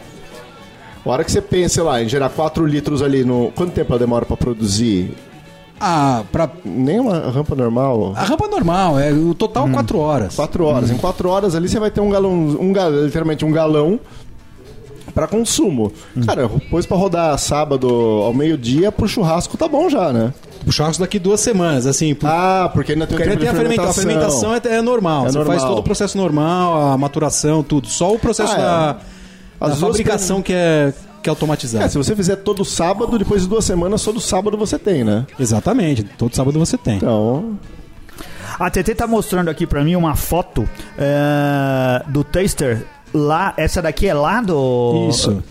A 1.04 1.08
hora 1.10 1.24
que 1.24 1.30
você 1.32 1.40
pensa, 1.40 1.74
sei 1.74 1.82
lá, 1.82 2.02
em 2.02 2.08
gerar 2.08 2.28
4 2.28 2.64
litros 2.66 3.02
ali 3.02 3.24
no. 3.24 3.52
Quanto 3.54 3.72
tempo 3.72 3.92
ela 3.92 3.98
demora 3.98 4.24
pra 4.24 4.36
produzir? 4.36 5.12
Ah, 5.80 6.22
pra... 6.30 6.48
Nem 6.64 7.00
uma 7.00 7.18
rampa 7.18 7.56
normal. 7.56 8.12
A 8.16 8.22
rampa 8.22 8.46
normal, 8.46 9.00
é 9.00 9.10
o 9.12 9.34
total 9.34 9.68
4 9.68 9.98
horas. 9.98 10.36
4 10.36 10.64
horas. 10.64 10.90
Em 10.92 10.96
4 10.96 11.28
horas 11.28 11.54
ali 11.56 11.68
você 11.68 11.80
vai 11.80 11.90
ter 11.90 12.00
um 12.00 12.08
galão, 12.08 12.32
um, 12.32 12.72
ga- 12.72 12.88
literalmente 12.88 13.44
um 13.44 13.50
galão 13.50 13.98
pra 15.14 15.26
consumo. 15.26 15.92
Cara, 16.26 16.48
depois 16.48 16.86
pra 16.86 16.96
rodar 16.96 17.38
sábado 17.38 17.88
ao 17.88 18.32
meio-dia 18.34 18.90
pro 18.92 19.06
churrasco 19.08 19.56
tá 19.56 19.68
bom 19.68 19.88
já, 19.88 20.12
né? 20.12 20.32
O 20.66 20.70
churrasco 20.72 21.02
daqui 21.02 21.18
duas 21.18 21.40
semanas, 21.40 21.86
assim. 21.86 22.14
por- 22.14 22.28
Ah, 22.28 22.70
porque 22.72 22.92
ainda 22.92 23.06
tem 23.06 23.16
o 23.16 23.18
Porque 23.18 23.30
ainda 23.30 23.40
tempo 23.44 23.52
tem 23.54 23.64
de 23.64 23.70
a 23.80 23.92
fermentação. 23.92 24.50
A 24.52 24.60
fermentação 24.60 24.72
é, 24.72 24.78
é 24.78 24.82
normal. 24.82 25.26
É 25.26 25.30
Você 25.32 25.38
normal. 25.38 25.56
faz 25.58 25.68
todo 25.68 25.78
o 25.78 25.82
processo 25.82 26.16
normal, 26.18 26.92
a 26.92 26.96
maturação, 26.98 27.62
tudo. 27.62 27.88
Só 27.88 28.12
o 28.14 28.18
processo 28.18 28.52
Ah, 28.54 28.56
é. 28.56 28.60
da, 28.60 28.96
As 29.60 29.70
da 29.80 29.86
fabricação 29.86 30.40
que 30.42 30.52
é, 30.52 30.92
que 31.22 31.28
é 31.28 31.30
automatizado. 31.30 31.84
É, 31.84 31.88
se 31.88 31.98
você 31.98 32.14
fizer 32.16 32.36
todo 32.36 32.64
sábado, 32.64 33.18
depois 33.18 33.42
de 33.42 33.48
duas 33.48 33.64
semanas, 33.64 34.02
todo 34.04 34.20
sábado 34.20 34.56
você 34.56 34.78
tem, 34.78 35.02
né? 35.04 35.26
Exatamente. 35.38 36.02
Todo 36.04 36.34
sábado 36.34 36.58
você 36.58 36.76
tem. 36.78 36.96
Então, 36.96 37.58
A 38.58 38.70
TT 38.70 38.94
tá 38.94 39.06
mostrando 39.06 39.48
aqui 39.48 39.66
pra 39.66 39.82
mim 39.82 39.96
uma 39.96 40.14
foto 40.14 40.68
é, 40.98 42.02
do 42.08 42.22
taster 42.22 42.84
lá. 43.12 43.54
Essa 43.56 43.82
daqui 43.82 44.08
é 44.08 44.14
lá 44.14 44.40
do. 44.40 45.08
Isso. 45.08 45.42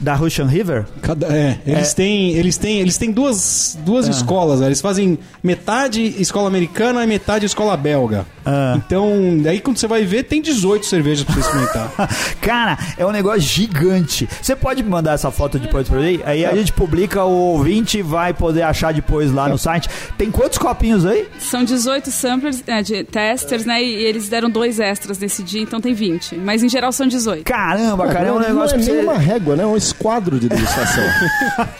Da 0.00 0.14
Russian 0.14 0.46
River? 0.46 0.86
Cada- 1.02 1.26
é, 1.28 1.58
eles, 1.66 1.90
É. 1.92 1.94
Têm, 1.94 2.30
eles 2.34 2.56
têm 2.56 2.80
eles 2.80 2.96
têm 2.96 3.10
duas, 3.10 3.76
duas 3.84 4.06
Ah. 4.06 4.10
escolas. 4.10 4.60
né? 4.60 4.66
Eles 4.66 4.80
fazem 4.80 5.18
metade 5.42 6.02
escola 6.20 6.46
americana 6.48 7.02
e 7.02 7.06
metade 7.06 7.44
escola 7.46 7.76
belga. 7.76 8.24
Ah. 8.46 8.74
Então, 8.76 9.38
daí 9.42 9.60
quando 9.60 9.76
você 9.78 9.86
vai 9.86 10.04
ver, 10.04 10.22
tem 10.24 10.40
18 10.40 10.86
cervejas 10.86 11.24
pra 11.24 11.34
você 11.34 11.40
experimentar. 11.40 11.92
Cara, 12.40 12.78
é 12.96 13.04
um 13.04 13.10
negócio 13.10 13.40
gigante. 13.40 14.28
Você 14.40 14.54
pode 14.56 14.82
me 14.82 14.88
mandar 14.88 15.12
essa 15.12 15.30
foto 15.30 15.58
depois 15.58 15.88
pra 15.88 15.98
mim? 16.00 16.20
Aí 16.24 16.44
a 16.46 16.54
gente 16.54 16.72
publica, 16.72 17.24
o 17.24 17.30
ouvinte 17.52 18.00
vai 18.02 18.32
poder 18.32 18.62
achar 18.62 18.92
depois 18.94 19.32
lá 19.32 19.48
no 19.48 19.58
site. 19.58 19.88
Tem 20.16 20.30
quantos 20.30 20.58
copinhos 20.58 21.04
aí? 21.04 21.26
São 21.38 21.64
18 21.64 22.10
samplers, 22.10 22.62
é, 22.66 22.82
de 22.82 23.04
testers, 23.04 23.64
né? 23.64 23.82
E 23.82 23.94
eles 23.94 24.28
deram 24.28 24.48
dois 24.48 24.78
extras 24.80 25.18
nesse 25.18 25.42
dia, 25.42 25.60
então 25.60 25.80
tem 25.80 25.92
20. 25.92 26.36
Mas 26.36 26.62
em 26.62 26.68
geral 26.68 26.92
são 26.92 27.06
18. 27.06 27.44
Caramba, 27.44 28.06
cara, 28.08 28.28
é 28.28 28.32
um 28.32 28.38
negócio 28.38 28.76
não 28.76 28.82
é 28.84 28.86
que 28.86 28.92
nem 28.92 29.00
você... 29.00 29.02
uma 29.10 29.18
régua, 29.18 29.56
né? 29.56 29.62
É 29.64 29.66
um 29.66 29.76
esquadro 29.88 30.38
de 30.38 30.48
degustação. 30.48 31.04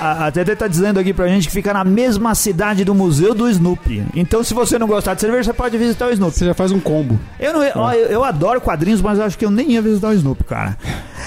A, 0.00 0.26
a 0.26 0.30
TT 0.32 0.56
tá 0.56 0.68
dizendo 0.68 0.98
aqui 1.00 1.12
pra 1.12 1.26
gente 1.28 1.46
que 1.48 1.52
fica 1.52 1.72
na 1.72 1.84
mesma 1.84 2.34
cidade 2.34 2.84
do 2.84 2.94
Museu 2.94 3.34
do 3.34 3.48
Snoopy. 3.48 4.04
Então, 4.14 4.42
se 4.44 4.54
você 4.54 4.78
não 4.78 4.86
gostar 4.86 5.14
de 5.14 5.20
cerveja, 5.20 5.44
você 5.44 5.52
pode 5.52 5.76
visitar 5.76 6.06
o 6.06 6.12
Snoopy. 6.12 6.36
você 6.38 6.46
já 6.46 6.54
faz 6.54 6.70
um 6.72 6.80
combo. 6.80 7.18
Eu, 7.38 7.52
não, 7.52 7.60
ó, 7.82 7.92
eu, 7.92 8.06
eu 8.06 8.24
adoro 8.24 8.60
quadrinhos, 8.60 9.00
mas 9.02 9.18
eu 9.18 9.24
acho 9.24 9.36
que 9.36 9.44
eu 9.44 9.50
nem 9.50 9.72
ia 9.72 9.82
visitar 9.82 10.08
o 10.08 10.12
Snoopy, 10.14 10.44
cara. 10.44 10.76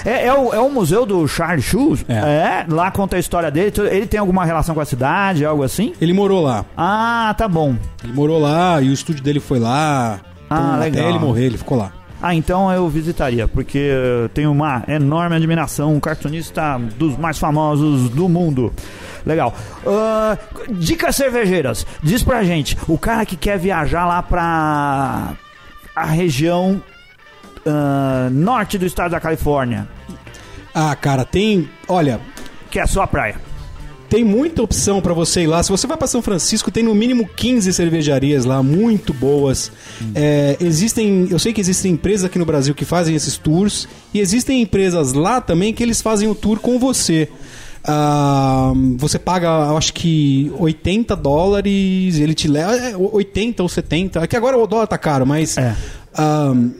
É, 0.04 0.26
é 0.26 0.34
o, 0.34 0.52
é 0.54 0.58
o 0.60 0.70
museu 0.70 1.04
do 1.04 1.26
Charles 1.28 1.64
Schulz? 1.64 2.04
É. 2.08 2.64
Lá 2.68 2.90
conta 2.90 3.16
a 3.16 3.18
história 3.18 3.50
dele. 3.50 3.72
Ele 3.90 4.06
tem 4.06 4.18
alguma 4.18 4.44
relação 4.44 4.74
com 4.74 4.80
a 4.80 4.84
cidade, 4.84 5.44
algo 5.44 5.62
assim? 5.62 5.92
Ele 6.00 6.12
morou 6.12 6.42
lá. 6.42 6.64
Ah, 6.76 7.34
tá 7.36 7.46
bom. 7.46 7.76
Ele 8.02 8.12
morou 8.12 8.40
lá 8.40 8.80
e 8.80 8.88
o 8.88 8.92
estúdio 8.92 9.22
dele 9.22 9.40
foi 9.40 9.58
lá. 9.58 10.20
Ah, 10.50 10.56
Então, 10.56 10.80
legal. 10.80 11.02
Até 11.04 11.10
ele 11.10 11.18
morrer, 11.18 11.44
ele 11.44 11.58
ficou 11.58 11.76
lá. 11.78 11.92
Ah, 12.22 12.34
então 12.36 12.72
eu 12.72 12.88
visitaria, 12.88 13.48
porque 13.48 13.78
eu 13.78 14.28
tenho 14.28 14.52
uma 14.52 14.84
enorme 14.86 15.34
admiração, 15.34 15.92
um 15.96 15.98
cartunista 16.00 16.78
dos 16.96 17.16
mais 17.18 17.36
famosos 17.36 18.08
do 18.10 18.28
mundo. 18.28 18.72
Legal. 19.26 19.52
Ah, 19.84 20.38
dicas 20.70 21.16
cervejeiras. 21.16 21.84
Diz 22.00 22.22
pra 22.22 22.44
gente, 22.44 22.76
o 22.86 22.96
cara 22.96 23.26
que 23.26 23.36
quer 23.36 23.58
viajar 23.58 24.06
lá 24.06 24.22
pra 24.22 25.32
a 25.96 26.04
região 26.04 26.80
ah, 27.66 28.28
norte 28.30 28.78
do 28.78 28.86
estado 28.86 29.10
da 29.10 29.20
Califórnia, 29.20 29.88
Ah, 30.74 30.94
cara, 30.96 31.24
tem. 31.24 31.68
Olha, 31.88 32.20
que 32.70 32.78
é 32.78 32.82
a 32.82 32.86
sua 32.86 33.06
praia. 33.06 33.34
Tem 34.12 34.22
muita 34.22 34.62
opção 34.62 35.00
pra 35.00 35.14
você 35.14 35.44
ir 35.44 35.46
lá. 35.46 35.62
Se 35.62 35.70
você 35.70 35.86
vai 35.86 35.96
pra 35.96 36.06
São 36.06 36.20
Francisco, 36.20 36.70
tem 36.70 36.82
no 36.82 36.94
mínimo 36.94 37.26
15 37.34 37.72
cervejarias 37.72 38.44
lá, 38.44 38.62
muito 38.62 39.14
boas. 39.14 39.72
É, 40.14 40.54
existem, 40.60 41.28
eu 41.30 41.38
sei 41.38 41.50
que 41.50 41.62
existem 41.62 41.92
empresas 41.92 42.26
aqui 42.26 42.38
no 42.38 42.44
Brasil 42.44 42.74
que 42.74 42.84
fazem 42.84 43.14
esses 43.14 43.38
tours 43.38 43.88
e 44.12 44.20
existem 44.20 44.60
empresas 44.60 45.14
lá 45.14 45.40
também 45.40 45.72
que 45.72 45.82
eles 45.82 46.02
fazem 46.02 46.28
o 46.28 46.34
tour 46.34 46.60
com 46.60 46.78
você. 46.78 47.26
Ah, 47.82 48.74
você 48.98 49.18
paga, 49.18 49.70
acho 49.70 49.94
que 49.94 50.52
80 50.58 51.16
dólares, 51.16 52.18
ele 52.18 52.34
te 52.34 52.48
leva 52.48 52.76
é, 52.76 52.94
80 52.94 53.62
ou 53.62 53.68
70. 53.68 54.20
É 54.22 54.26
que 54.26 54.36
agora 54.36 54.58
o 54.58 54.66
dólar 54.66 54.88
tá 54.88 54.98
caro, 54.98 55.26
mas 55.26 55.56
É. 55.56 55.74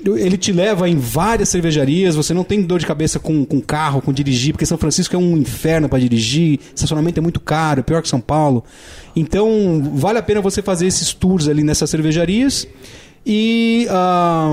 ele 0.05 0.37
te 0.37 0.53
leva 0.53 0.89
em 0.89 0.97
várias 0.97 1.49
cervejarias, 1.49 2.15
você 2.15 2.35
não 2.35 2.45
tem 2.45 2.61
dor 2.63 2.79
de 2.79 2.87
cabeça 2.87 3.19
com, 3.19 3.45
com 3.45 3.61
carro, 3.61 4.03
com 4.03 4.13
dirigir, 4.13 4.53
porque 4.53 4.67
São 4.67 4.77
Francisco 4.77 5.17
é 5.17 5.19
um 5.19 5.37
inferno 5.37 5.89
para 5.89 5.99
dirigir, 5.99 6.61
estacionamento 6.75 7.19
é 7.19 7.23
muito 7.23 7.41
caro, 7.41 7.83
pior 7.83 8.03
que 8.03 8.09
São 8.09 8.21
Paulo. 8.21 8.63
Então, 9.17 9.91
vale 9.95 10.19
a 10.19 10.23
pena 10.23 10.41
você 10.41 10.61
fazer 10.61 10.87
esses 10.87 11.15
tours 11.15 11.49
ali 11.49 11.63
nessas 11.63 11.89
cervejarias. 11.89 12.67
E 13.25 13.87
ah, 13.89 14.53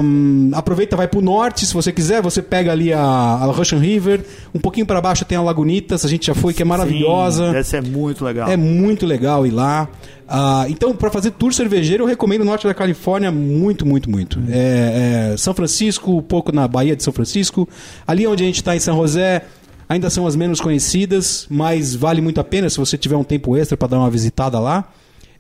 aproveita, 0.54 0.96
vai 0.96 1.08
pro 1.08 1.22
norte, 1.22 1.66
se 1.66 1.74
você 1.74 1.92
quiser, 1.92 2.22
você 2.22 2.40
pega 2.40 2.72
ali 2.72 2.94
a, 2.94 3.02
a 3.02 3.46
Russian 3.46 3.80
River, 3.80 4.24
um 4.54 4.60
pouquinho 4.60 4.86
para 4.86 5.02
baixo 5.02 5.26
tem 5.26 5.38
a 5.38 5.42
Lagunitas, 5.42 6.06
a 6.06 6.08
gente 6.08 6.28
já 6.28 6.36
foi, 6.36 6.54
que 6.54 6.62
é 6.62 6.66
maravilhosa. 6.66 7.52
Sim, 7.52 7.58
essa 7.58 7.78
é 7.78 7.82
muito 7.82 8.24
legal. 8.24 8.48
É 8.48 8.56
muito 8.56 9.08
legal 9.08 9.48
ir 9.48 9.52
lá. 9.52 9.90
Ah, 10.28 10.68
então, 10.70 10.96
para 10.96 11.10
fazer 11.10 11.32
tour 11.32 11.52
cervejeiro, 11.52 12.04
eu 12.04 12.08
recomendo 12.08 12.42
o 12.42 12.46
norte 12.46 12.68
da 12.68 12.74
Califórnia 12.74 13.32
muito, 13.32 13.88
muito, 13.88 14.08
muito. 14.08 14.40
É, 14.48 15.32
é 15.34 15.38
São 15.38 15.56
Francisco, 15.56 16.18
um 16.18 16.22
pouco 16.22 16.52
na 16.52 16.68
Bahia 16.68 16.96
de 16.96 17.02
São 17.04 17.12
Francisco. 17.12 17.68
Ali 18.06 18.28
onde 18.28 18.44
a 18.44 18.46
gente 18.46 18.58
está 18.58 18.76
em 18.76 18.80
São 18.80 18.96
José, 18.98 19.46
ainda 19.88 20.12
são 20.12 20.28
as 20.28 20.36
menos 20.36 20.62
conhecidas, 20.62 21.48
mas 21.50 21.96
vale 21.96 22.22
muito 22.22 22.40
a 22.40 22.44
pena 22.44 22.70
se 22.70 22.78
você 22.78 22.96
tiver 23.00 23.16
um 23.16 23.24
tempo 23.24 23.58
extra 23.58 23.76
para 23.76 23.88
dar 23.88 23.98
uma 23.98 24.12
visitada 24.12 24.60
lá. 24.60 24.88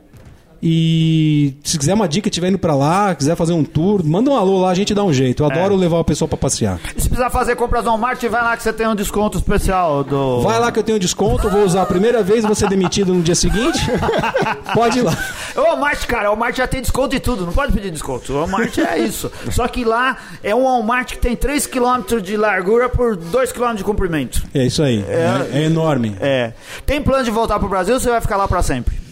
e 0.62 1.54
se 1.64 1.78
quiser 1.78 1.94
uma 1.94 2.08
dica, 2.08 2.28
estiver 2.30 2.50
indo 2.50 2.60
pra 2.60 2.76
lá, 2.76 3.16
quiser 3.16 3.36
fazer 3.36 3.54
um 3.54 3.64
tour, 3.64 4.04
manda 4.04 4.30
um 4.30 4.36
alô 4.36 4.62
lá, 4.62 4.70
a 4.70 4.74
gente 4.74 4.94
dá 4.94 5.04
um 5.04 5.14
jeito. 5.14 5.44
Eu 5.44 5.48
adoro 5.48 5.76
levar 5.76 6.00
o 6.00 6.04
pessoal 6.04 6.28
pra 6.28 6.38
passear. 6.38 6.80
E 6.96 7.02
se 7.02 7.08
precisar 7.08 7.30
fazer 7.30 7.56
compras 7.56 7.84
no 7.86 7.92
Walmart, 7.92 8.22
vai 8.26 8.42
lá 8.42 8.58
que 8.58 8.64
você 8.64 8.74
tem 8.74 8.88
um 8.88 8.96
desconto 8.96 9.38
especial 9.38 10.04
do... 10.04 10.42
Vai 10.42 10.60
lá 10.60 10.72
que 10.72 10.80
eu 10.80 10.84
tenho 10.84 11.00
desconto, 11.00 11.50
vou 11.50 11.64
usar 11.64 11.84
a 11.84 11.86
primeira 11.86 12.22
vez 12.22 12.44
e 12.44 12.48
vou 12.48 12.56
ser 12.56 12.68
demitido 12.68 13.14
no 13.14 13.22
dia 13.22 13.36
seguinte. 13.36 13.80
Pode 14.74 15.00
ir 15.00 15.02
lá. 15.02 15.18
O 15.56 15.62
Walmart, 15.62 16.06
cara, 16.06 16.30
o 16.30 16.32
Walmart 16.32 16.56
já 16.58 16.68
tem 16.68 16.82
desconto 16.82 17.16
e 17.16 17.20
tudo, 17.20 17.46
não 17.46 17.54
pode 17.54 17.74
pedir 17.74 17.92
desconto. 17.92 18.32
O 18.32 18.36
Walmart 18.38 18.78
é 18.78 19.00
isso. 19.00 19.32
Só 19.52 19.68
que 19.68 19.84
lá 19.84 20.18
é 20.44 20.54
um 20.54 20.64
Walmart 20.64 21.14
que 21.14 21.18
tem 21.18 21.36
3 21.36 21.66
km 21.68 22.22
de 22.22 22.38
largura 22.38 22.88
por 22.88 23.16
2 23.16 23.52
km 23.52 23.74
de 23.76 23.84
comprimento. 23.84 24.44
É 24.54 24.66
isso 24.66 24.84
aí. 24.84 25.04
É, 25.08 25.60
é 25.60 25.64
enorme. 25.64 26.16
É. 26.20 26.54
Tem 26.86 27.02
plano 27.02 27.24
de 27.24 27.32
voltar 27.32 27.60
pro 27.60 27.68
Brasil 27.68 27.96
ou 27.96 28.00
você 28.00 28.10
vai 28.10 28.22
ficar 28.22 28.38
lá 28.38 28.48
pra 28.48 28.62
sempre? 28.62 29.09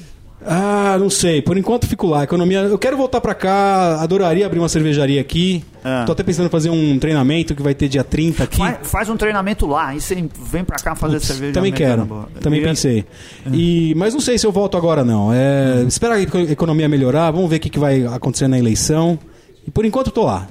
Ah, 0.49 0.95
não 0.97 1.09
sei. 1.09 1.41
Por 1.41 1.57
enquanto 1.57 1.85
fico 1.85 2.07
lá. 2.07 2.23
Economia. 2.23 2.59
Eu 2.61 2.77
quero 2.79 2.95
voltar 2.95 3.19
pra 3.19 3.35
cá. 3.35 4.01
Adoraria 4.01 4.45
abrir 4.45 4.59
uma 4.59 4.69
cervejaria 4.69 5.19
aqui. 5.19 5.63
É. 5.83 6.05
Tô 6.05 6.13
até 6.13 6.23
pensando 6.23 6.45
em 6.45 6.49
fazer 6.49 6.69
um 6.69 6.97
treinamento 6.97 7.53
que 7.53 7.61
vai 7.61 7.73
ter 7.75 7.89
dia 7.89 8.03
30 8.03 8.43
aqui. 8.45 8.57
Faz, 8.57 8.77
faz 8.83 9.09
um 9.09 9.17
treinamento 9.17 9.65
lá, 9.67 9.87
aí 9.87 9.99
você 10.01 10.15
vem 10.49 10.63
pra 10.63 10.77
cá 10.77 10.95
fazer 10.95 11.15
Putz, 11.15 11.27
cerveja. 11.27 11.53
também 11.53 11.71
americana 11.71 12.03
quero. 12.03 12.05
boa. 12.07 12.29
Também 12.41 12.59
E- 12.61 12.63
é- 12.63 12.67
pensei. 12.67 13.05
E, 13.51 13.93
mas 13.97 14.13
não 14.13 14.21
sei 14.21 14.37
se 14.37 14.47
eu 14.47 14.51
volto 14.51 14.77
agora, 14.77 15.03
não. 15.03 15.33
É, 15.33 15.83
Esperar 15.87 16.15
a 16.15 16.21
eco- 16.21 16.37
economia 16.39 16.87
melhorar. 16.87 17.29
Vamos 17.31 17.49
ver 17.49 17.57
o 17.57 17.59
que, 17.59 17.69
que 17.69 17.79
vai 17.79 18.05
acontecer 18.05 18.47
na 18.47 18.57
eleição. 18.57 19.19
E 19.67 19.71
por 19.71 19.83
enquanto 19.85 20.11
tô 20.11 20.23
lá. 20.25 20.47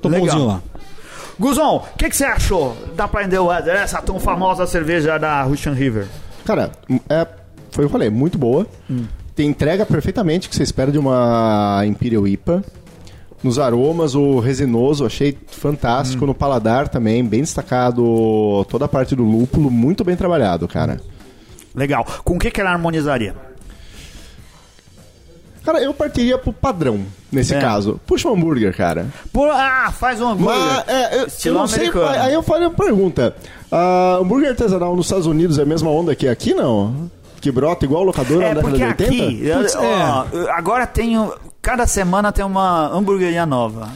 Tô 0.00 0.08
Legal. 0.08 0.26
bonzinho 0.26 0.46
lá. 0.46 0.62
Guzon, 1.38 1.84
o 1.94 1.96
que, 1.96 2.08
que 2.08 2.16
você 2.16 2.24
achou 2.24 2.76
da 2.94 3.08
Prender 3.08 3.42
Weather, 3.42 3.74
essa 3.74 4.00
tão 4.02 4.20
famosa 4.20 4.66
cerveja 4.66 5.18
da 5.18 5.42
Russian 5.42 5.72
River? 5.72 6.06
Cara, 6.44 6.70
é, 7.08 7.26
foi 7.70 7.84
o 7.84 7.88
que 7.88 7.88
eu 7.88 7.90
falei, 7.90 8.10
muito 8.10 8.36
boa. 8.38 8.66
Tem 9.40 9.48
entrega 9.48 9.86
perfeitamente 9.86 10.46
o 10.46 10.50
que 10.50 10.56
você 10.56 10.62
espera 10.62 10.92
de 10.92 10.98
uma 10.98 11.82
Imperial 11.86 12.28
IPA. 12.28 12.62
Nos 13.42 13.58
aromas, 13.58 14.14
o 14.14 14.38
resinoso, 14.38 15.06
achei 15.06 15.34
fantástico. 15.46 16.26
No 16.26 16.34
paladar 16.34 16.88
também, 16.88 17.24
bem 17.24 17.40
destacado 17.40 18.66
toda 18.68 18.84
a 18.84 18.88
parte 18.88 19.16
do 19.16 19.22
lúpulo, 19.24 19.70
muito 19.70 20.04
bem 20.04 20.14
trabalhado, 20.14 20.68
cara. 20.68 21.00
Legal. 21.74 22.04
Com 22.22 22.36
o 22.36 22.38
que, 22.38 22.50
que 22.50 22.60
ela 22.60 22.70
harmonizaria? 22.70 23.34
Cara, 25.64 25.80
eu 25.80 25.94
partiria 25.94 26.36
pro 26.36 26.52
padrão, 26.52 27.00
nesse 27.32 27.54
É. 27.54 27.60
caso. 27.62 27.98
Puxa 28.06 28.28
um 28.28 28.34
hambúrguer, 28.34 28.76
cara. 28.76 29.06
Por, 29.32 29.48
ah, 29.48 29.90
faz 29.90 30.20
um 30.20 30.28
hambúrguer. 30.28 30.54
Mas, 30.54 30.88
é, 30.88 31.22
eu, 31.46 31.54
não 31.54 31.66
sei, 31.66 31.88
americano. 31.88 32.08
aí 32.08 32.34
eu 32.34 32.42
falei 32.42 32.66
uma 32.68 32.74
pergunta. 32.74 33.34
Ah, 33.72 34.18
hambúrguer 34.20 34.50
artesanal 34.50 34.94
nos 34.94 35.06
Estados 35.06 35.24
Unidos 35.26 35.58
é 35.58 35.62
a 35.62 35.66
mesma 35.66 35.88
onda 35.88 36.14
que 36.14 36.28
aqui, 36.28 36.52
não? 36.52 37.10
Que 37.40 37.50
brota 37.50 37.84
igual 37.84 38.02
locadora 38.04 38.44
É, 38.46 38.48
na 38.54 38.60
década 38.60 38.76
de 38.76 38.84
80? 38.84 39.02
aqui, 39.14 39.50
Putz, 39.56 39.74
ó, 39.76 40.26
agora 40.52 40.86
tem. 40.86 41.18
um- 41.18 41.30
Cada 41.62 41.86
semana 41.86 42.32
tem 42.32 42.44
uma 42.44 42.86
hamburgueria 42.88 43.44
nova. 43.44 43.88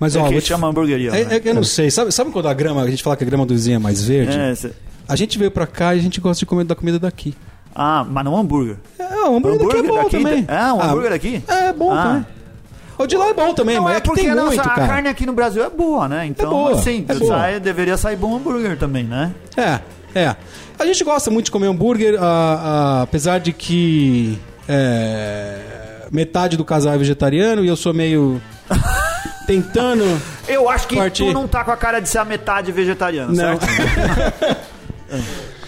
Mas, 0.00 0.16
é 0.16 0.18
ó, 0.20 0.28
que 0.28 0.40
chama 0.40 0.66
hamburgueria. 0.68 1.10
É, 1.10 1.24
né? 1.24 1.36
é 1.44 1.48
eu 1.50 1.54
não 1.54 1.62
sei. 1.64 1.90
Sabe, 1.90 2.10
sabe 2.10 2.30
quando 2.30 2.48
a 2.48 2.54
grama, 2.54 2.82
a 2.82 2.90
gente 2.90 3.02
fala 3.02 3.16
que 3.16 3.22
a 3.22 3.26
grama 3.26 3.44
do 3.46 3.54
vizinho 3.54 3.76
é 3.76 3.78
mais 3.78 4.02
verde? 4.02 4.36
É, 4.38 4.54
cê- 4.54 4.72
A 5.08 5.14
gente 5.16 5.38
veio 5.38 5.50
pra 5.50 5.66
cá 5.66 5.94
e 5.94 5.98
a 5.98 6.02
gente 6.02 6.20
gosta 6.20 6.38
de 6.40 6.46
comer 6.46 6.64
da 6.64 6.74
comida 6.74 6.98
daqui. 6.98 7.34
Ah, 7.74 8.04
mas 8.08 8.24
não 8.24 8.36
hambúrguer. 8.36 8.76
É, 8.98 9.04
o 9.28 9.36
hambúrguer, 9.36 9.58
daqui 9.66 9.76
é 9.78 9.82
bom 9.82 9.94
daqui- 9.96 10.16
também. 10.18 10.44
É, 10.48 10.72
um 10.72 10.80
Ah, 10.80 10.86
hambúrguer 10.86 11.10
daqui? 11.10 11.42
É 11.46 11.72
bom 11.72 11.92
Ah. 11.92 12.02
também. 12.02 12.26
O 12.98 13.06
de 13.06 13.16
lá 13.16 13.28
é 13.28 13.34
bom 13.34 13.54
também, 13.54 13.76
Não, 13.76 13.84
mas 13.84 13.94
é 13.94 13.96
é 13.96 14.00
que 14.00 14.06
porque 14.08 14.22
tem 14.22 14.34
muito, 14.34 14.60
a 14.60 14.64
cara. 14.64 14.86
carne 14.86 15.08
aqui 15.08 15.26
no 15.26 15.32
Brasil 15.32 15.62
é 15.64 15.70
boa, 15.70 16.08
né? 16.08 16.26
Então, 16.26 16.50
boa, 16.50 16.72
assim, 16.72 17.04
é 17.08 17.14
boa. 17.14 17.28
sai- 17.36 17.60
deveria 17.60 17.96
sair 17.96 18.16
bom 18.16 18.36
hambúrguer 18.36 18.78
também, 18.78 19.04
né? 19.04 19.32
É, 19.56 19.80
é. 20.14 20.36
A 20.78 20.86
gente 20.86 21.04
gosta 21.04 21.30
muito 21.30 21.46
de 21.46 21.50
comer 21.50 21.66
hambúrguer, 21.66 22.16
ah, 22.18 22.24
ah, 22.24 23.02
apesar 23.02 23.38
de 23.38 23.52
que 23.52 24.38
é, 24.68 26.06
metade 26.10 26.56
do 26.56 26.64
casal 26.64 26.94
é 26.94 26.98
vegetariano 26.98 27.64
e 27.64 27.68
eu 27.68 27.76
sou 27.76 27.94
meio 27.94 28.40
tentando. 29.46 30.04
Eu 30.48 30.68
acho 30.68 30.88
que 30.88 30.96
Parti. 30.96 31.24
tu 31.24 31.32
não 31.32 31.46
tá 31.46 31.64
com 31.64 31.70
a 31.70 31.76
cara 31.76 32.00
de 32.00 32.08
ser 32.08 32.18
a 32.18 32.24
metade 32.24 32.72
vegetariano, 32.72 33.32
Não. 33.32 33.58
certo? 33.58 34.62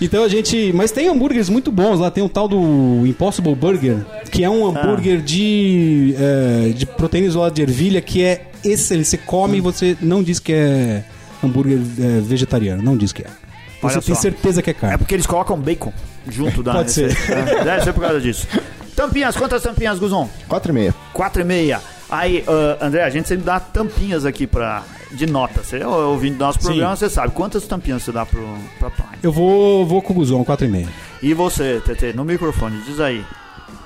Então 0.01 0.25
a 0.25 0.29
gente. 0.29 0.73
Mas 0.75 0.91
tem 0.91 1.09
hambúrgueres 1.09 1.49
muito 1.49 1.71
bons. 1.71 2.01
Lá 2.01 2.11
tem 2.11 2.23
o 2.23 2.29
tal 2.29 2.49
do 2.49 3.07
Impossible 3.07 3.55
Burger, 3.55 4.05
que 4.31 4.43
é 4.43 4.51
um 4.51 4.67
hambúrguer 4.67 5.21
de, 5.21 6.15
é, 6.19 6.69
de 6.71 6.85
proteína 6.85 7.29
isolada 7.29 7.55
de 7.55 7.63
ervilha, 7.63 8.01
que 8.01 8.23
é 8.23 8.47
excelente. 8.65 9.09
Você 9.09 9.19
come 9.19 9.59
e 9.59 9.61
você 9.61 9.97
não 10.01 10.23
diz 10.23 10.39
que 10.39 10.53
é 10.53 11.05
hambúrguer 11.43 11.79
é, 11.79 12.21
vegetariano. 12.21 12.83
Não 12.83 12.97
diz 12.97 13.13
que 13.13 13.23
é. 13.23 13.27
Você 13.91 14.01
tem 14.01 14.15
só. 14.15 14.21
certeza 14.21 14.63
que 14.63 14.71
é 14.71 14.75
carne. 14.75 14.95
É 14.95 14.99
porque 14.99 15.15
eles 15.15 15.27
colocam 15.27 15.59
bacon 15.59 15.93
junto 16.29 16.63
da 16.63 16.73
Pode 16.73 16.91
ser. 16.93 17.11
receita. 17.11 17.33
É, 17.53 17.65
Deve 17.65 17.85
ser 17.85 17.93
por 17.93 18.01
causa 18.03 18.21
disso. 18.21 18.47
Tampinhas, 18.97 19.37
quantas 19.37 19.63
tampinhas, 19.63 19.99
Guzon? 19.99 20.29
4 20.49 20.71
e 20.71 20.75
meia. 20.75 20.95
Quatro 21.13 21.43
e 21.43 21.45
meia. 21.45 21.81
Aí, 22.09 22.45
ah, 22.47 22.87
André, 22.87 23.03
a 23.03 23.11
gente 23.11 23.27
sempre 23.29 23.45
dá 23.45 23.59
tampinhas 23.59 24.25
aqui 24.25 24.47
pra, 24.47 24.83
de 25.11 25.27
nota. 25.27 25.63
Você 25.63 25.83
ouvindo 25.85 26.39
nosso 26.39 26.61
Sim. 26.61 26.67
programa, 26.67 26.95
você 26.97 27.11
sabe. 27.11 27.33
Quantas 27.33 27.67
tampinhas 27.67 28.03
você 28.03 28.13
dá 28.13 28.25
pro, 28.25 28.47
pra 28.79 28.91
Pine? 28.91 29.09
Eu 29.23 29.33
vou, 29.33 29.85
vou 29.85 30.01
com 30.01 30.13
o 30.13 30.17
Guzon, 30.17 30.45
4,5. 30.45 30.87
E 31.23 31.35
você, 31.35 31.81
TT, 31.85 32.13
no 32.15 32.25
microfone, 32.25 32.81
diz 32.87 33.01
aí. 33.01 33.25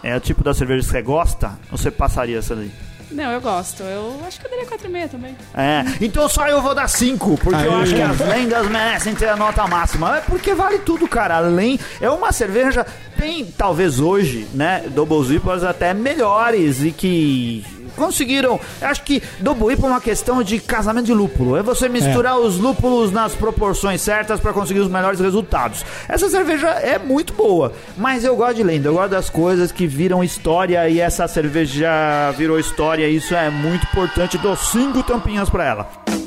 É 0.02 0.14
o 0.16 0.20
tipo 0.20 0.44
da 0.44 0.52
cerveja 0.54 0.84
que 0.84 0.90
você 0.90 1.02
gosta? 1.02 1.52
Ou 1.72 1.78
você 1.78 1.90
passaria 1.90 2.38
essa 2.38 2.54
daí? 2.54 2.70
Não, 3.10 3.32
eu 3.32 3.40
gosto. 3.40 3.82
Eu 3.82 4.20
acho 4.26 4.38
que 4.40 4.46
eu 4.46 4.50
daria 4.50 4.66
4,5 4.66 5.08
também. 5.10 5.36
É, 5.54 5.84
então 6.00 6.28
só 6.28 6.46
eu 6.46 6.60
vou 6.60 6.74
dar 6.74 6.88
5, 6.88 7.38
porque 7.38 7.66
eu 7.66 7.74
Aê. 7.74 7.82
acho 7.82 7.94
que 7.94 8.02
as 8.02 8.18
lendas 8.20 8.68
merecem 8.68 9.14
ter 9.14 9.28
a 9.28 9.36
nota 9.36 9.66
máxima. 9.66 10.18
É 10.18 10.20
porque 10.20 10.54
vale 10.54 10.78
tudo, 10.80 11.08
cara. 11.08 11.36
Além, 11.36 11.78
é 12.00 12.10
uma 12.10 12.32
cerveja, 12.32 12.86
tem 13.16 13.46
talvez 13.46 13.98
hoje, 13.98 14.46
né, 14.52 14.84
Double 14.88 15.22
Zippers 15.24 15.64
até 15.64 15.94
melhores 15.94 16.82
e 16.82 16.90
que 16.90 17.64
conseguiram. 17.98 18.58
Acho 18.80 19.02
que 19.02 19.22
Double 19.40 19.72
IPA 19.72 19.86
é 19.86 19.90
uma 19.90 20.00
questão 20.00 20.42
de 20.42 20.58
casamento 20.60 21.06
de 21.06 21.14
lúpulo. 21.14 21.56
É 21.56 21.62
você 21.62 21.88
misturar 21.88 22.38
os 22.38 22.56
lúpulos 22.58 23.12
nas 23.12 23.34
proporções 23.34 24.00
certas 24.00 24.40
para 24.40 24.52
conseguir 24.52 24.80
os 24.80 24.88
melhores 24.88 25.20
resultados. 25.20 25.84
Essa 26.08 26.28
cerveja 26.30 26.68
é 26.68 26.98
muito 26.98 27.32
boa, 27.32 27.72
mas 27.96 28.24
eu 28.24 28.36
gosto 28.36 28.56
de 28.56 28.62
lenda, 28.62 28.88
eu 28.88 28.94
gosto 28.94 29.10
das 29.10 29.28
coisas 29.28 29.72
que 29.72 29.86
viram 29.86 30.22
história 30.24 30.88
e 30.88 31.00
essa 31.00 31.26
cerveja 31.28 31.90
virou 32.36 32.58
história. 32.58 33.08
e 33.08 33.16
Isso 33.16 33.34
é 33.34 33.50
muito 33.50 33.84
importante. 33.84 34.38
Dou 34.38 34.56
cinco 34.56 35.02
tampinhas 35.02 35.50
para 35.50 35.64
ela. 35.64 36.17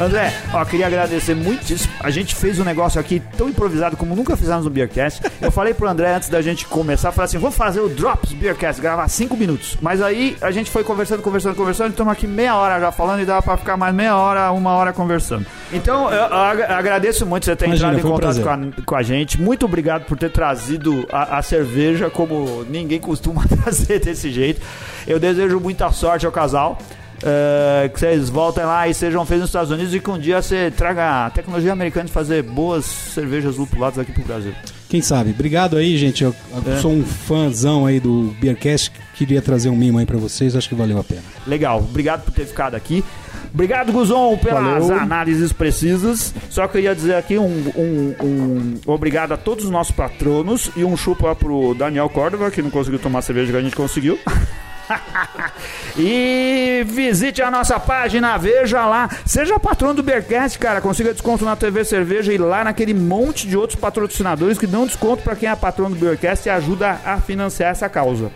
André, 0.00 0.32
ó, 0.54 0.64
queria 0.64 0.86
agradecer 0.86 1.34
muitíssimo. 1.34 1.92
A 1.98 2.08
gente 2.08 2.32
fez 2.34 2.60
um 2.60 2.64
negócio 2.64 3.00
aqui 3.00 3.20
tão 3.36 3.48
improvisado 3.48 3.96
como 3.96 4.14
nunca 4.14 4.36
fizemos 4.36 4.64
no 4.64 4.70
Beercast. 4.70 5.20
Eu 5.40 5.50
falei 5.50 5.74
pro 5.74 5.88
André 5.88 6.14
antes 6.14 6.28
da 6.28 6.40
gente 6.40 6.66
começar, 6.66 7.10
falei 7.10 7.24
assim, 7.26 7.38
vamos 7.38 7.56
fazer 7.56 7.80
o 7.80 7.88
Drops 7.88 8.32
Beercast, 8.32 8.80
gravar 8.80 9.08
cinco 9.08 9.36
minutos. 9.36 9.76
Mas 9.82 10.00
aí 10.00 10.36
a 10.40 10.52
gente 10.52 10.70
foi 10.70 10.84
conversando, 10.84 11.20
conversando, 11.20 11.56
conversando, 11.56 11.90
estamos 11.90 12.12
aqui 12.12 12.28
meia 12.28 12.54
hora 12.54 12.78
já 12.78 12.92
falando 12.92 13.22
e 13.22 13.24
dá 13.24 13.42
pra 13.42 13.56
ficar 13.56 13.76
mais 13.76 13.92
meia 13.92 14.16
hora, 14.16 14.52
uma 14.52 14.70
hora 14.70 14.92
conversando. 14.92 15.44
Então, 15.72 16.08
eu, 16.10 16.22
eu 16.28 16.36
ag- 16.36 16.62
agradeço 16.62 17.26
muito 17.26 17.44
você 17.46 17.56
ter 17.56 17.66
Imagina, 17.66 17.88
entrado 17.94 18.06
em 18.06 18.08
um 18.08 18.14
contato 18.14 18.40
prazer. 18.40 18.44
com 18.74 18.80
a, 18.80 18.84
com 18.84 18.94
a 18.94 19.02
gente. 19.02 19.40
Muito 19.40 19.66
obrigado 19.66 20.04
por 20.04 20.16
ter 20.16 20.30
trazido 20.30 21.06
a, 21.10 21.38
a 21.38 21.42
cerveja 21.42 22.08
como 22.08 22.64
ninguém 22.70 23.00
costuma 23.00 23.44
trazer 23.64 23.98
desse 23.98 24.30
jeito. 24.30 24.60
Eu 25.08 25.18
desejo 25.18 25.58
muita 25.58 25.90
sorte 25.90 26.24
ao 26.24 26.30
casal. 26.30 26.78
É, 27.22 27.88
que 27.92 27.98
vocês 27.98 28.28
voltem 28.28 28.64
lá 28.64 28.86
e 28.88 28.94
sejam 28.94 29.24
felizes 29.26 29.42
nos 29.42 29.48
Estados 29.50 29.70
Unidos 29.72 29.92
e 29.94 29.98
que 30.00 30.08
um 30.10 30.18
dia 30.18 30.40
você 30.40 30.70
traga 30.70 31.26
a 31.26 31.30
tecnologia 31.30 31.72
americana 31.72 32.06
de 32.06 32.12
fazer 32.12 32.42
boas 32.44 32.84
cervejas 32.84 33.56
lupuladas 33.56 33.98
aqui 33.98 34.12
pro 34.12 34.22
Brasil. 34.24 34.52
Quem 34.88 35.02
sabe? 35.02 35.30
Obrigado 35.30 35.76
aí, 35.76 35.96
gente. 35.98 36.22
Eu, 36.24 36.34
eu 36.66 36.72
É. 36.72 36.76
sou 36.78 36.92
um 36.92 37.04
fãzão 37.04 37.84
aí 37.86 37.98
do 38.00 38.34
Beercast. 38.40 38.92
Queria 39.14 39.42
trazer 39.42 39.68
um 39.68 39.76
mimo 39.76 39.98
aí 39.98 40.06
pra 40.06 40.16
vocês. 40.16 40.54
Acho 40.56 40.68
que 40.68 40.74
valeu 40.74 40.98
a 40.98 41.04
pena. 41.04 41.22
Legal, 41.46 41.80
obrigado 41.80 42.22
por 42.24 42.32
ter 42.32 42.46
ficado 42.46 42.74
aqui. 42.74 43.04
Obrigado, 43.52 43.90
Guzon, 43.92 44.36
pelas 44.38 44.86
Valeu. 44.86 45.00
análises 45.02 45.52
precisas. 45.52 46.32
Só 46.50 46.68
queria 46.68 46.94
dizer 46.94 47.14
aqui 47.16 47.36
um, 47.38 47.72
um- 47.76 48.14
um 48.22 48.74
obrigado 48.86 49.32
a 49.32 49.36
todos 49.36 49.64
os 49.64 49.70
nossos 49.70 49.94
patronos 49.94 50.70
e 50.76 50.84
um 50.84 50.96
chupa 50.96 51.34
pro 51.34 51.74
Daniel 51.74 52.08
Córdova, 52.08 52.50
que 52.50 52.62
não 52.62 52.70
conseguiu 52.70 52.98
tomar 52.98 53.18
a 53.20 53.22
cerveja 53.22 53.50
que 53.50 53.58
a 53.58 53.62
gente 53.62 53.74
conseguiu. 53.76 54.18
e 55.96 56.84
visite 56.86 57.42
a 57.42 57.50
nossa 57.50 57.78
página, 57.78 58.36
veja 58.36 58.86
lá. 58.86 59.08
Seja 59.24 59.58
patrono 59.58 59.94
do 59.94 60.02
Beercast, 60.02 60.58
cara. 60.58 60.80
Consiga 60.80 61.12
desconto 61.12 61.44
na 61.44 61.56
TV 61.56 61.84
Cerveja 61.84 62.32
e 62.32 62.38
lá 62.38 62.64
naquele 62.64 62.94
monte 62.94 63.46
de 63.46 63.56
outros 63.56 63.78
patrocinadores 63.78 64.58
que 64.58 64.66
dão 64.66 64.86
desconto 64.86 65.22
para 65.22 65.36
quem 65.36 65.48
é 65.48 65.56
patrono 65.56 65.94
do 65.94 66.00
Beercast 66.00 66.46
e 66.46 66.50
ajuda 66.50 67.00
a 67.04 67.18
financiar 67.20 67.70
essa 67.70 67.88
causa. 67.88 68.30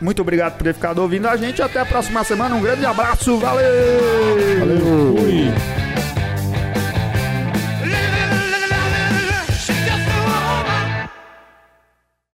Muito 0.00 0.22
obrigado 0.22 0.56
por 0.56 0.64
ter 0.64 0.74
ficado 0.74 1.00
ouvindo 1.00 1.26
a 1.26 1.36
gente. 1.36 1.60
Até 1.60 1.80
a 1.80 1.86
próxima 1.86 2.22
semana. 2.22 2.54
Um 2.54 2.62
grande 2.62 2.86
abraço. 2.86 3.36
Valeu! 3.38 5.16
Fui. 5.16 5.87